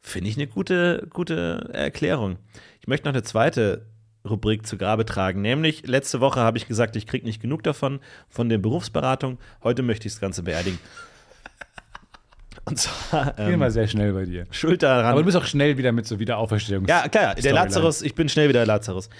Finde 0.00 0.30
ich 0.30 0.36
eine 0.36 0.46
gute, 0.46 1.08
gute 1.10 1.70
Erklärung. 1.72 2.36
Ich 2.80 2.86
möchte 2.86 3.08
noch 3.08 3.14
eine 3.14 3.24
zweite 3.24 3.84
Rubrik 4.24 4.64
zu 4.64 4.78
Grabe 4.78 5.04
tragen. 5.04 5.42
Nämlich, 5.42 5.86
letzte 5.88 6.20
Woche 6.20 6.38
habe 6.38 6.56
ich 6.56 6.68
gesagt, 6.68 6.94
ich 6.94 7.08
kriege 7.08 7.26
nicht 7.26 7.42
genug 7.42 7.64
davon, 7.64 7.98
von 8.28 8.48
der 8.48 8.58
Berufsberatung. 8.58 9.38
Heute 9.64 9.82
möchte 9.82 10.06
ich 10.06 10.14
das 10.14 10.20
Ganze 10.20 10.44
beerdigen. 10.44 10.78
Und 12.64 12.78
zwar 12.78 13.32
Gehen 13.32 13.54
ähm, 13.54 13.60
wir 13.60 13.70
sehr 13.72 13.88
schnell 13.88 14.12
bei 14.12 14.24
dir. 14.24 14.46
Schulter 14.52 14.98
ran. 14.98 15.06
Aber 15.06 15.20
du 15.20 15.24
bist 15.26 15.36
auch 15.36 15.46
schnell 15.46 15.78
wieder 15.78 15.90
mit 15.90 16.06
so 16.06 16.20
Wiederauferstehung. 16.20 16.86
Ja, 16.86 17.08
klar, 17.08 17.34
der 17.34 17.42
Storyline. 17.42 17.54
Lazarus, 17.54 18.02
ich 18.02 18.14
bin 18.14 18.28
schnell 18.28 18.48
wieder 18.48 18.64
Lazarus. 18.64 19.10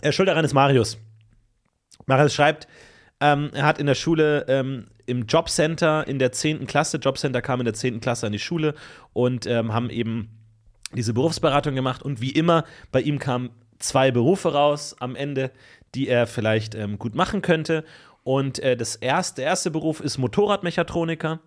Er 0.00 0.12
Schuld 0.12 0.28
daran 0.28 0.44
ist 0.44 0.54
Marius. 0.54 0.96
Marius 2.06 2.34
schreibt, 2.34 2.66
ähm, 3.20 3.50
er 3.52 3.64
hat 3.64 3.78
in 3.78 3.86
der 3.86 3.94
Schule 3.94 4.46
ähm, 4.48 4.86
im 5.06 5.26
Jobcenter 5.26 6.06
in 6.06 6.18
der 6.18 6.32
10. 6.32 6.66
Klasse, 6.66 6.98
Jobcenter 6.98 7.42
kam 7.42 7.60
in 7.60 7.64
der 7.64 7.74
10. 7.74 8.00
Klasse 8.00 8.26
an 8.26 8.32
die 8.32 8.38
Schule 8.38 8.74
und 9.12 9.46
ähm, 9.46 9.72
haben 9.72 9.90
eben 9.90 10.30
diese 10.92 11.14
Berufsberatung 11.14 11.74
gemacht 11.74 12.02
und 12.02 12.20
wie 12.20 12.30
immer, 12.30 12.64
bei 12.92 13.00
ihm 13.00 13.18
kamen 13.18 13.50
zwei 13.78 14.10
Berufe 14.10 14.52
raus 14.52 14.96
am 14.98 15.16
Ende, 15.16 15.50
die 15.94 16.08
er 16.08 16.26
vielleicht 16.26 16.74
ähm, 16.74 16.98
gut 16.98 17.14
machen 17.14 17.42
könnte. 17.42 17.84
Und 18.22 18.58
äh, 18.58 18.76
das 18.76 18.96
erste, 18.96 19.42
der 19.42 19.50
erste 19.50 19.70
Beruf 19.70 20.00
ist 20.00 20.18
Motorradmechatroniker 20.18 21.40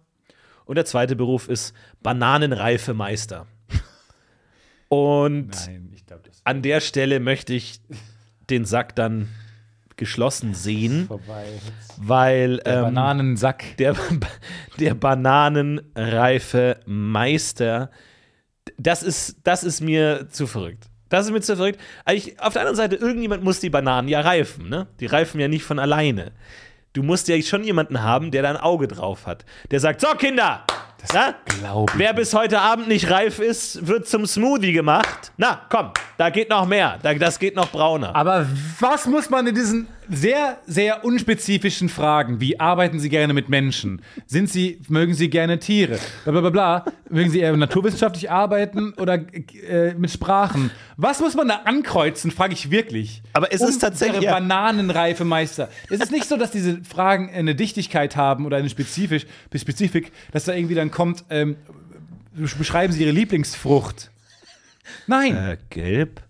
und 0.65 0.75
der 0.75 0.85
zweite 0.85 1.15
Beruf 1.15 1.49
ist 1.49 1.73
Bananenreifemeister. 2.01 3.47
Und 4.89 5.49
Nein, 5.67 5.93
ist 5.93 6.41
an 6.45 6.61
der 6.61 6.79
Stelle 6.81 7.19
möchte 7.19 7.53
ich 7.53 7.79
den 8.49 8.65
Sack 8.65 8.95
dann 8.95 9.29
geschlossen 9.99 10.55
sehen, 10.55 11.05
vorbei. 11.07 11.45
weil 11.97 12.57
Der 12.57 12.77
ähm, 12.77 12.81
Bananensack. 12.85 13.77
der, 13.77 13.95
der 14.79 14.95
Bananenreife 14.95 16.79
Meister, 16.85 17.91
das 18.77 19.03
ist, 19.03 19.37
das 19.43 19.63
ist 19.63 19.81
mir 19.81 20.27
zu 20.29 20.47
verrückt. 20.47 20.85
Das 21.09 21.25
ist 21.25 21.31
mir 21.31 21.41
zu 21.41 21.55
verrückt. 21.55 21.79
Eigentlich, 22.05 22.39
auf 22.39 22.53
der 22.53 22.61
anderen 22.63 22.77
Seite, 22.77 22.95
irgendjemand 22.95 23.43
muss 23.43 23.59
die 23.59 23.69
Bananen 23.69 24.07
ja 24.07 24.21
reifen, 24.21 24.69
ne? 24.69 24.87
Die 24.99 25.07
reifen 25.07 25.39
ja 25.39 25.47
nicht 25.47 25.63
von 25.63 25.79
alleine. 25.79 26.31
Du 26.93 27.03
musst 27.03 27.27
ja 27.27 27.39
schon 27.41 27.63
jemanden 27.63 28.01
haben, 28.01 28.31
der 28.31 28.41
da 28.43 28.49
ein 28.49 28.57
Auge 28.57 28.87
drauf 28.87 29.27
hat. 29.27 29.45
Der 29.71 29.79
sagt: 29.79 30.01
So, 30.01 30.07
Kinder! 30.17 30.65
Na, 31.13 31.35
glaub 31.45 31.89
ich 31.91 31.99
wer 31.99 32.13
bis 32.13 32.33
heute 32.33 32.59
Abend 32.59 32.87
nicht 32.87 33.09
reif 33.09 33.39
ist, 33.39 33.87
wird 33.87 34.07
zum 34.07 34.25
Smoothie 34.25 34.73
gemacht. 34.73 35.31
Na, 35.37 35.61
komm, 35.69 35.91
da 36.17 36.29
geht 36.29 36.49
noch 36.49 36.65
mehr. 36.65 36.99
Da, 37.01 37.13
das 37.13 37.39
geht 37.39 37.55
noch 37.55 37.71
brauner. 37.71 38.15
Aber 38.15 38.45
was 38.79 39.05
muss 39.05 39.29
man 39.29 39.47
in 39.47 39.55
diesen 39.55 39.87
sehr, 40.09 40.57
sehr 40.65 41.05
unspezifischen 41.05 41.87
Fragen, 41.89 42.41
wie 42.41 42.59
arbeiten 42.59 42.99
Sie 42.99 43.09
gerne 43.09 43.33
mit 43.33 43.47
Menschen? 43.49 44.01
Sind 44.25 44.49
Sie, 44.49 44.81
mögen 44.87 45.13
Sie 45.13 45.29
gerne 45.29 45.59
Tiere? 45.59 45.99
Bla 46.23 46.31
bla 46.31 46.41
bla 46.41 46.49
bla. 46.49 46.85
Mögen 47.09 47.29
Sie 47.29 47.39
eher 47.39 47.55
naturwissenschaftlich 47.55 48.29
arbeiten 48.31 48.93
oder 48.93 49.19
äh, 49.67 49.93
mit 49.93 50.11
Sprachen? 50.11 50.71
Was 50.97 51.19
muss 51.19 51.35
man 51.35 51.47
da 51.47 51.61
ankreuzen, 51.65 52.31
frage 52.31 52.53
ich 52.53 52.71
wirklich. 52.71 53.21
Aber 53.33 53.53
es 53.53 53.61
ist 53.61 53.79
tatsächlich- 53.79 54.23
ja. 54.23 54.31
Bananenreife 54.33 55.25
Meister. 55.25 55.69
Es 55.89 55.99
ist 55.99 56.11
nicht 56.11 56.25
so, 56.25 56.37
dass 56.37 56.51
diese 56.51 56.83
Fragen 56.83 57.29
eine 57.31 57.55
Dichtigkeit 57.55 58.15
haben 58.15 58.45
oder 58.45 58.57
eine 58.57 58.69
spezifisch, 58.69 59.25
Spezifik, 59.55 60.11
dass 60.31 60.45
da 60.45 60.53
irgendwie 60.53 60.75
dann 60.75 60.91
kommt, 60.91 61.23
ähm, 61.29 61.55
beschreiben 62.57 62.93
Sie 62.93 63.01
Ihre 63.03 63.11
Lieblingsfrucht. 63.11 64.11
Nein. 65.07 65.35
Äh, 65.35 65.57
gelb, 65.69 66.21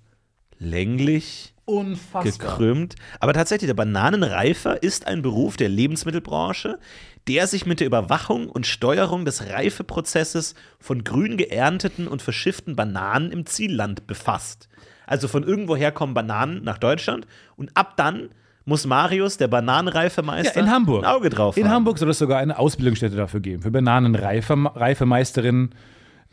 länglich. 0.57 1.53
Unfassbar. 1.69 2.23
gekrümmt. 2.23 2.95
Aber 3.19 3.33
tatsächlich, 3.33 3.67
der 3.67 3.75
Bananenreifer 3.75 4.81
ist 4.81 5.07
ein 5.07 5.21
Beruf 5.21 5.57
der 5.57 5.69
Lebensmittelbranche, 5.69 6.79
der 7.27 7.47
sich 7.47 7.65
mit 7.65 7.79
der 7.79 7.87
Überwachung 7.87 8.49
und 8.49 8.65
Steuerung 8.65 9.25
des 9.25 9.47
Reifeprozesses 9.49 10.55
von 10.79 11.03
grün 11.03 11.37
geernteten 11.37 12.07
und 12.07 12.21
verschifften 12.21 12.75
Bananen 12.75 13.31
im 13.31 13.45
Zielland 13.45 14.07
befasst. 14.07 14.67
Also 15.05 15.27
von 15.27 15.43
irgendwoher 15.43 15.91
kommen 15.91 16.13
Bananen 16.13 16.63
nach 16.63 16.77
Deutschland 16.77 17.27
und 17.55 17.71
ab 17.75 17.95
dann 17.97 18.29
muss 18.65 18.85
Marius, 18.85 19.37
der 19.37 19.47
Bananenreifemeister, 19.47 20.59
Ja, 20.59 20.65
in 20.65 20.71
Hamburg. 20.71 21.03
ein 21.03 21.09
Auge 21.09 21.29
drauf 21.31 21.57
In 21.57 21.65
haben. 21.65 21.73
Hamburg 21.73 21.97
soll 21.97 22.09
es 22.09 22.19
sogar 22.19 22.37
eine 22.39 22.59
Ausbildungsstätte 22.59 23.15
dafür 23.15 23.39
geben. 23.39 23.63
Für 23.63 23.71
Bananenreifemeisterinnen 23.71 25.73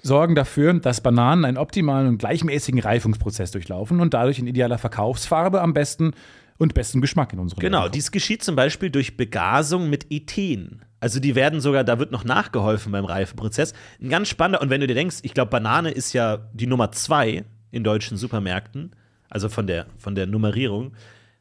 sorgen 0.06 0.34
dafür, 0.34 0.74
dass 0.74 1.00
Bananen 1.00 1.44
einen 1.44 1.58
optimalen 1.58 2.08
und 2.08 2.18
gleichmäßigen 2.18 2.80
Reifungsprozess 2.80 3.50
durchlaufen 3.50 4.00
und 4.00 4.14
dadurch 4.14 4.38
in 4.38 4.46
idealer 4.46 4.78
Verkaufsfarbe 4.78 5.60
am 5.60 5.74
besten 5.74 6.12
und 6.58 6.74
besten 6.74 7.00
Geschmack 7.00 7.32
in 7.32 7.38
unseren 7.38 7.60
Genau, 7.60 7.78
Ländern 7.80 7.92
dies 7.92 8.10
geschieht 8.10 8.42
zum 8.42 8.56
Beispiel 8.56 8.90
durch 8.90 9.16
Begasung 9.16 9.90
mit 9.90 10.06
Ethen. 10.10 10.82
Also 11.00 11.20
die 11.20 11.34
werden 11.34 11.60
sogar, 11.60 11.84
da 11.84 11.98
wird 11.98 12.12
noch 12.12 12.24
nachgeholfen 12.24 12.92
beim 12.92 13.04
Reifeprozess. 13.04 13.74
Ein 14.00 14.08
ganz 14.08 14.28
spannender, 14.28 14.62
und 14.62 14.70
wenn 14.70 14.80
du 14.80 14.86
dir 14.86 14.94
denkst, 14.94 15.18
ich 15.22 15.34
glaube, 15.34 15.50
Banane 15.50 15.90
ist 15.90 16.12
ja 16.14 16.48
die 16.54 16.66
Nummer 16.66 16.92
zwei 16.92 17.44
in 17.70 17.84
deutschen 17.84 18.16
Supermärkten, 18.16 18.92
also 19.28 19.48
von 19.48 19.66
der, 19.66 19.86
von 19.98 20.14
der 20.14 20.26
Nummerierung. 20.26 20.92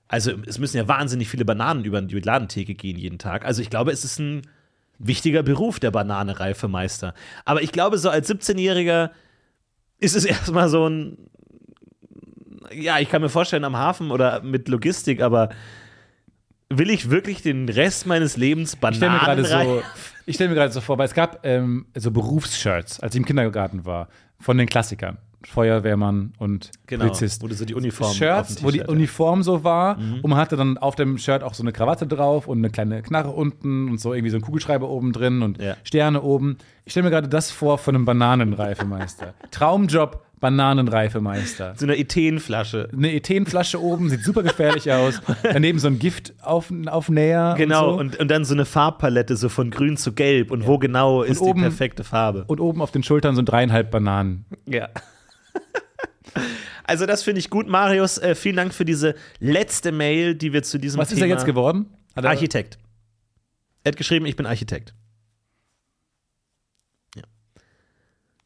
Also 0.07 0.33
es 0.45 0.59
müssen 0.59 0.77
ja 0.77 0.87
wahnsinnig 0.87 1.29
viele 1.29 1.45
Bananen 1.45 1.85
über 1.85 2.01
die 2.01 2.19
Ladentheke 2.19 2.75
gehen 2.75 2.97
jeden 2.97 3.17
Tag. 3.17 3.45
Also 3.45 3.61
ich 3.61 3.69
glaube, 3.69 3.91
es 3.91 4.03
ist 4.03 4.19
ein 4.19 4.41
wichtiger 4.99 5.43
Beruf, 5.43 5.79
der 5.79 5.91
Banane-Reifemeister. 5.91 7.13
Aber 7.43 7.61
ich 7.61 7.71
glaube, 7.71 7.97
so 7.97 8.09
als 8.09 8.29
17-Jähriger 8.29 9.11
ist 9.99 10.15
es 10.15 10.25
erstmal 10.25 10.69
so 10.69 10.87
ein 10.87 11.17
ja, 12.71 12.99
ich 12.99 13.09
kann 13.09 13.21
mir 13.21 13.29
vorstellen, 13.29 13.63
am 13.63 13.77
Hafen 13.77 14.11
oder 14.11 14.41
mit 14.41 14.67
Logistik, 14.67 15.21
aber 15.21 15.49
will 16.69 16.89
ich 16.89 17.09
wirklich 17.09 17.41
den 17.41 17.69
Rest 17.69 18.05
meines 18.05 18.37
Lebens 18.37 18.73
Ich 18.73 18.95
stelle 18.97 19.11
mir 19.11 19.19
gerade 19.19 19.43
Bananen 19.43 19.67
so, 19.67 19.83
ich 20.25 20.35
stell 20.35 20.49
mir 20.49 20.55
gerade 20.55 20.71
so 20.71 20.81
vor, 20.81 20.97
weil 20.97 21.05
es 21.05 21.13
gab 21.13 21.45
ähm, 21.45 21.85
so 21.95 22.11
Berufsshirts, 22.11 22.99
als 22.99 23.15
ich 23.15 23.19
im 23.19 23.25
Kindergarten 23.25 23.85
war, 23.85 24.09
von 24.39 24.57
den 24.57 24.67
Klassikern. 24.67 25.17
Feuerwehrmann 25.47 26.33
und 26.39 26.71
genau, 26.87 27.05
Polizist. 27.05 27.41
wo 27.43 27.47
du 27.47 27.55
so 27.55 27.65
die 27.65 27.73
Uniform 27.75 28.09
auf 28.09 28.15
Shirts, 28.15 28.63
wo 28.63 28.71
die. 28.71 28.81
Uniform 28.81 29.43
so 29.43 29.63
war 29.63 29.97
Mhm. 29.97 30.19
und 30.21 30.29
man 30.29 30.39
hatte 30.39 30.55
dann 30.55 30.77
auf 30.77 30.95
dem 30.95 31.17
Shirt 31.17 31.43
auch 31.43 31.53
so 31.53 31.63
eine 31.63 31.71
Krawatte 31.71 32.07
drauf 32.07 32.47
und 32.47 32.57
eine 32.59 32.69
kleine 32.69 33.01
Knarre 33.01 33.29
unten 33.31 33.89
und 33.89 33.99
so 33.99 34.13
irgendwie 34.13 34.29
so 34.31 34.37
ein 34.37 34.41
Kugelschreiber 34.41 34.89
oben 34.89 35.11
drin 35.13 35.41
und 35.41 35.61
Ja. 35.61 35.75
Sterne 35.83 36.21
oben. 36.21 36.57
Ich 36.85 36.91
stelle 36.91 37.05
mir 37.05 37.09
gerade 37.11 37.27
das 37.27 37.51
vor 37.51 37.77
von 37.77 37.95
einem 37.95 38.05
Bananenreifemeister. 38.05 39.33
Traumjob 39.51 40.21
Bananenreifemeister. 40.39 41.73
so 41.77 41.85
eine 41.85 41.97
Ethenflasche. 41.97 42.89
Eine 42.93 43.13
Ethenflasche 43.13 43.81
oben, 43.81 44.09
sieht 44.09 44.23
super 44.23 44.43
gefährlich 44.43 44.91
aus. 44.91 45.21
Daneben 45.43 45.79
so 45.79 45.87
ein 45.87 45.97
Giftaufnäher. 45.97 47.55
Genau, 47.57 47.91
Und, 47.91 47.95
so. 47.95 47.99
und, 47.99 48.19
und 48.19 48.31
dann 48.31 48.45
so 48.45 48.53
eine 48.53 48.65
Farbpalette, 48.65 49.35
so 49.37 49.49
von 49.49 49.71
grün 49.71 49.97
zu 49.97 50.13
gelb. 50.13 50.51
Und 50.51 50.67
wo 50.67 50.77
genau 50.77 51.23
ist 51.23 51.39
oben- 51.41 51.59
die 51.59 51.63
perfekte 51.63 52.03
Farbe? 52.03 52.43
und 52.47 52.59
oben 52.59 52.81
auf 52.81 52.91
den 52.91 53.01
Schultern 53.03 53.35
so 53.35 53.41
dreieinhalb 53.41 53.91
Bananen. 53.91 54.45
Ja. 54.67 54.89
Also, 56.87 57.07
das 57.07 57.23
finde 57.23 57.39
ich 57.39 57.49
gut, 57.49 57.67
Marius. 57.67 58.19
Äh, 58.19 58.35
vielen 58.35 58.57
Dank 58.57 58.71
für 58.71 58.85
diese 58.85 59.15
letzte 59.39 59.91
Mail, 59.91 60.35
die 60.35 60.53
wir 60.53 60.61
zu 60.61 60.77
diesem 60.77 60.99
Was 60.99 61.09
Thema. 61.09 61.17
ist 61.17 61.21
er 61.23 61.27
jetzt 61.29 61.45
geworden? 61.45 61.87
Hat 62.15 62.25
Architekt. 62.25 62.77
Er 63.83 63.91
hat 63.91 63.97
geschrieben, 63.97 64.27
ich 64.27 64.35
bin 64.35 64.45
Architekt. 64.45 64.93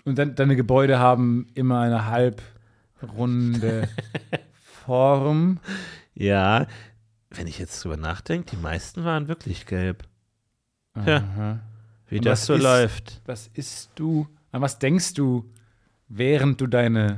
Und 0.06 0.18
dann, 0.18 0.36
deine 0.36 0.56
Gebäude 0.56 0.98
haben 1.00 1.48
immer 1.54 1.82
eine 1.82 2.06
halbrunde 2.06 3.90
Form. 4.86 5.60
Ja, 6.16 6.68
wenn 7.30 7.46
ich 7.48 7.60
jetzt 7.60 7.84
drüber 7.84 7.98
nachdenke, 7.98 8.52
die 8.56 8.62
meisten 8.62 9.04
waren 9.04 9.28
wirklich 9.28 9.66
gelb. 9.66 10.08
Aha. 10.94 11.60
wie 12.08 12.18
Und 12.18 12.26
das 12.26 12.40
was 12.42 12.46
so 12.48 12.54
ist- 12.56 12.64
läuft. 12.64 13.22
Was 13.26 13.48
isst 13.54 13.92
du? 13.96 14.28
An 14.52 14.62
was 14.62 14.80
denkst 14.80 15.14
du, 15.14 15.52
während 16.10 16.60
du 16.60 16.68
deine 16.68 17.18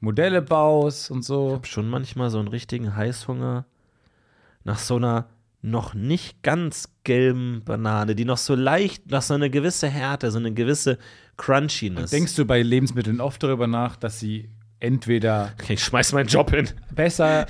Modelle 0.00 0.42
baust 0.42 1.10
und 1.10 1.24
so? 1.24 1.60
Schon 1.64 1.88
manchmal 1.88 2.30
so 2.30 2.38
einen 2.38 2.48
richtigen 2.48 2.94
Heißhunger 2.94 3.64
nach 4.64 4.78
so 4.78 4.96
einer 4.96 5.28
noch 5.62 5.94
nicht 5.94 6.42
ganz 6.42 6.90
gelben 7.02 7.62
Banane, 7.64 8.14
die 8.14 8.24
noch 8.24 8.36
so 8.36 8.54
leicht, 8.54 9.10
nach 9.10 9.22
so 9.22 9.34
einer 9.34 9.48
gewisse 9.48 9.88
Härte, 9.88 10.30
so 10.30 10.38
eine 10.38 10.52
gewisse 10.52 10.98
Crunchiness. 11.36 12.10
Denkst 12.10 12.36
du 12.36 12.44
bei 12.44 12.62
Lebensmitteln 12.62 13.20
oft 13.20 13.42
darüber 13.42 13.66
nach, 13.66 13.96
dass 13.96 14.20
sie 14.20 14.50
entweder 14.78 15.52
ich 15.68 15.82
schmeiß 15.82 16.12
meinen 16.12 16.28
Job 16.28 16.50
hin. 16.50 16.68
besser 16.94 17.46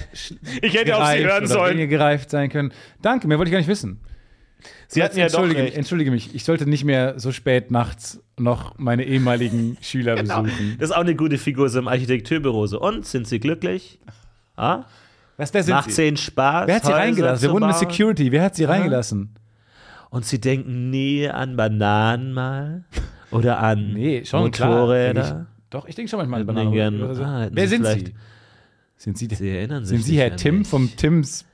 Ich 0.62 0.74
hätte 0.74 0.96
auf 0.96 1.08
sie 1.08 1.24
hören 1.24 1.46
sollen. 1.46 1.88
gereift 1.88 2.30
sein 2.30 2.48
können? 2.48 2.72
Danke, 3.02 3.28
mehr 3.28 3.38
wollte 3.38 3.50
ich 3.50 3.52
gar 3.52 3.58
nicht 3.58 3.68
wissen. 3.68 4.00
Sie 4.88 5.02
hatten 5.02 5.18
ja 5.18 5.26
doch 5.28 5.34
entschuldige, 5.40 5.62
recht. 5.62 5.76
entschuldige 5.76 6.10
mich, 6.10 6.34
ich 6.34 6.44
sollte 6.44 6.68
nicht 6.68 6.84
mehr 6.84 7.18
so 7.18 7.30
spät 7.32 7.70
nachts 7.70 8.20
noch 8.38 8.78
meine 8.78 9.04
ehemaligen 9.04 9.76
Schüler 9.82 10.16
Genau. 10.16 10.42
besuchen. 10.42 10.76
Das 10.78 10.90
ist 10.90 10.96
auch 10.96 11.00
eine 11.02 11.14
gute 11.14 11.38
Figur 11.38 11.68
so 11.68 11.78
im 11.78 11.88
Architekturbüro. 11.88 12.66
So, 12.66 12.80
und 12.80 13.06
sind 13.06 13.26
Sie 13.28 13.38
glücklich? 13.40 13.98
Ah? 14.56 14.84
Was, 15.36 15.52
wer 15.54 15.62
sind 15.62 15.74
Macht 15.74 15.92
sie? 15.92 16.06
Ihnen 16.08 16.16
Spaß? 16.16 16.66
Wer 16.66 16.76
hat 16.76 16.82
sie 16.84 16.88
Häuser 16.92 16.98
reingelassen? 16.98 17.42
Wir 17.42 17.52
wurden 17.52 17.68
bauen? 17.68 17.74
Security. 17.74 18.32
Wer 18.32 18.42
hat 18.42 18.54
sie 18.56 18.64
reingelassen? 18.64 19.34
Und 20.08 20.24
Sie 20.24 20.40
denken 20.40 20.88
nie 20.90 21.28
an 21.28 21.56
Bananen 21.56 22.32
mal? 22.32 22.84
Oder 23.30 23.58
an 23.58 23.92
Nee, 23.92 24.24
schon 24.24 24.50
klar. 24.50 24.70
Motorräder? 24.70 25.46
Ich, 25.50 25.70
doch, 25.70 25.86
ich 25.86 25.94
denke 25.94 26.08
schon 26.08 26.18
manchmal 26.20 26.40
an 26.40 26.46
Bananen. 26.46 27.02
oder 27.02 27.14
so. 27.14 27.22
ah, 27.22 27.40
hätten 27.42 27.56
Wer 27.56 27.68
Sie 27.68 27.76
sind 27.76 27.86
sie? 27.86 28.14
Sind 28.96 29.18
Sie, 29.18 29.28
Sie 29.34 29.50
erinnern 29.50 29.84
sich 29.84 29.98
sind 29.98 30.06
Sie 30.06 30.18
Herr 30.18 30.34
Tim 30.36 30.58
mich. 30.60 30.68
vom 30.68 30.96
Tims? 30.96 31.44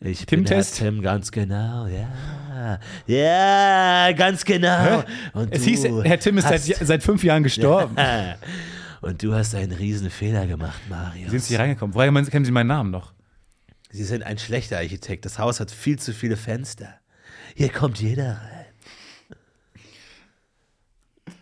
Ich 0.00 0.26
Tim 0.26 0.40
bin 0.44 0.46
Herr 0.48 0.58
Test? 0.58 0.76
Tim, 0.76 1.00
ganz 1.02 1.30
genau, 1.32 1.86
ja. 1.86 2.78
Ja, 3.06 4.12
ganz 4.12 4.44
genau. 4.44 5.02
Und 5.32 5.52
Es 5.54 5.62
du 5.62 5.70
hieß, 5.70 5.84
Herr 6.04 6.18
Tim 6.20 6.38
ist 6.38 6.48
seit, 6.48 6.62
seit 6.62 7.02
fünf 7.02 7.24
Jahren 7.24 7.42
gestorben. 7.42 7.96
Und 9.02 9.22
du 9.22 9.34
hast 9.34 9.54
einen 9.54 9.72
riesen 9.72 10.10
Fehler 10.10 10.46
gemacht, 10.46 10.80
Marius. 10.88 11.30
Sind 11.30 11.42
Sie 11.44 11.56
reingekommen? 11.56 11.94
Woher 11.94 12.10
meinen- 12.10 12.28
kennen 12.28 12.44
Sie 12.44 12.50
meinen 12.50 12.66
Namen 12.68 12.90
noch? 12.90 13.12
Sie 13.90 14.04
sind 14.04 14.22
ein 14.22 14.36
schlechter 14.38 14.78
Architekt. 14.78 15.24
Das 15.24 15.38
Haus 15.38 15.60
hat 15.60 15.70
viel 15.70 15.98
zu 15.98 16.12
viele 16.12 16.36
Fenster. 16.36 16.94
Hier 17.54 17.68
kommt 17.70 18.00
jeder 18.00 18.32
rein. 18.32 18.66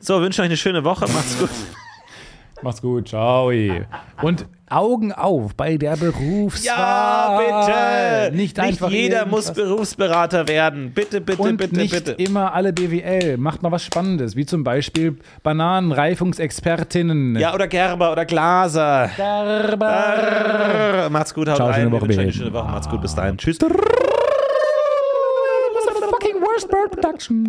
So, 0.00 0.20
wünsche 0.20 0.42
euch 0.42 0.46
eine 0.46 0.56
schöne 0.56 0.84
Woche. 0.84 1.06
Macht's 1.10 1.38
gut. 1.38 1.50
Macht's 2.62 2.82
gut, 2.82 3.08
ciao. 3.08 3.50
Und 4.22 4.46
Augen 4.74 5.12
auf 5.12 5.54
bei 5.54 5.76
der 5.76 5.96
Berufswahl. 5.96 6.64
Ja, 6.66 8.26
bitte. 8.28 8.36
Nicht, 8.36 8.58
einfach 8.58 8.90
jeder 8.90 9.26
muss. 9.26 9.52
Berufsberater 9.52 10.48
werden. 10.48 10.92
Bitte, 10.92 11.20
bitte, 11.20 11.40
Und 11.42 11.56
bitte, 11.58 11.76
nicht 11.76 11.92
bitte. 11.92 12.12
immer 12.12 12.52
alle 12.54 12.72
BWL. 12.72 13.36
Macht 13.36 13.62
mal 13.62 13.70
was 13.72 13.84
Spannendes, 13.84 14.36
wie 14.36 14.46
zum 14.46 14.64
Beispiel 14.64 15.16
Bananenreifungsexpertinnen. 15.42 17.36
Ja, 17.36 17.54
oder 17.54 17.68
Gerber 17.68 18.12
oder 18.12 18.24
Glaser. 18.24 19.10
Gerber. 19.16 19.76
Brrr. 19.76 21.10
Macht's 21.10 21.34
gut, 21.34 21.48
haut 21.48 21.56
Ciao, 21.56 21.68
rein. 21.68 21.82
schöne 21.82 21.92
Woche, 21.92 22.04
eine 22.06 22.32
schöne 22.32 22.52
Woche. 22.52 22.70
Macht's 22.70 22.88
gut, 22.88 23.00
bis 23.00 23.14
dahin. 23.14 23.36
Tschüss. 23.36 23.58
fucking 26.10 26.40
worst 26.40 26.68
bird 26.68 26.90
production. 26.90 27.48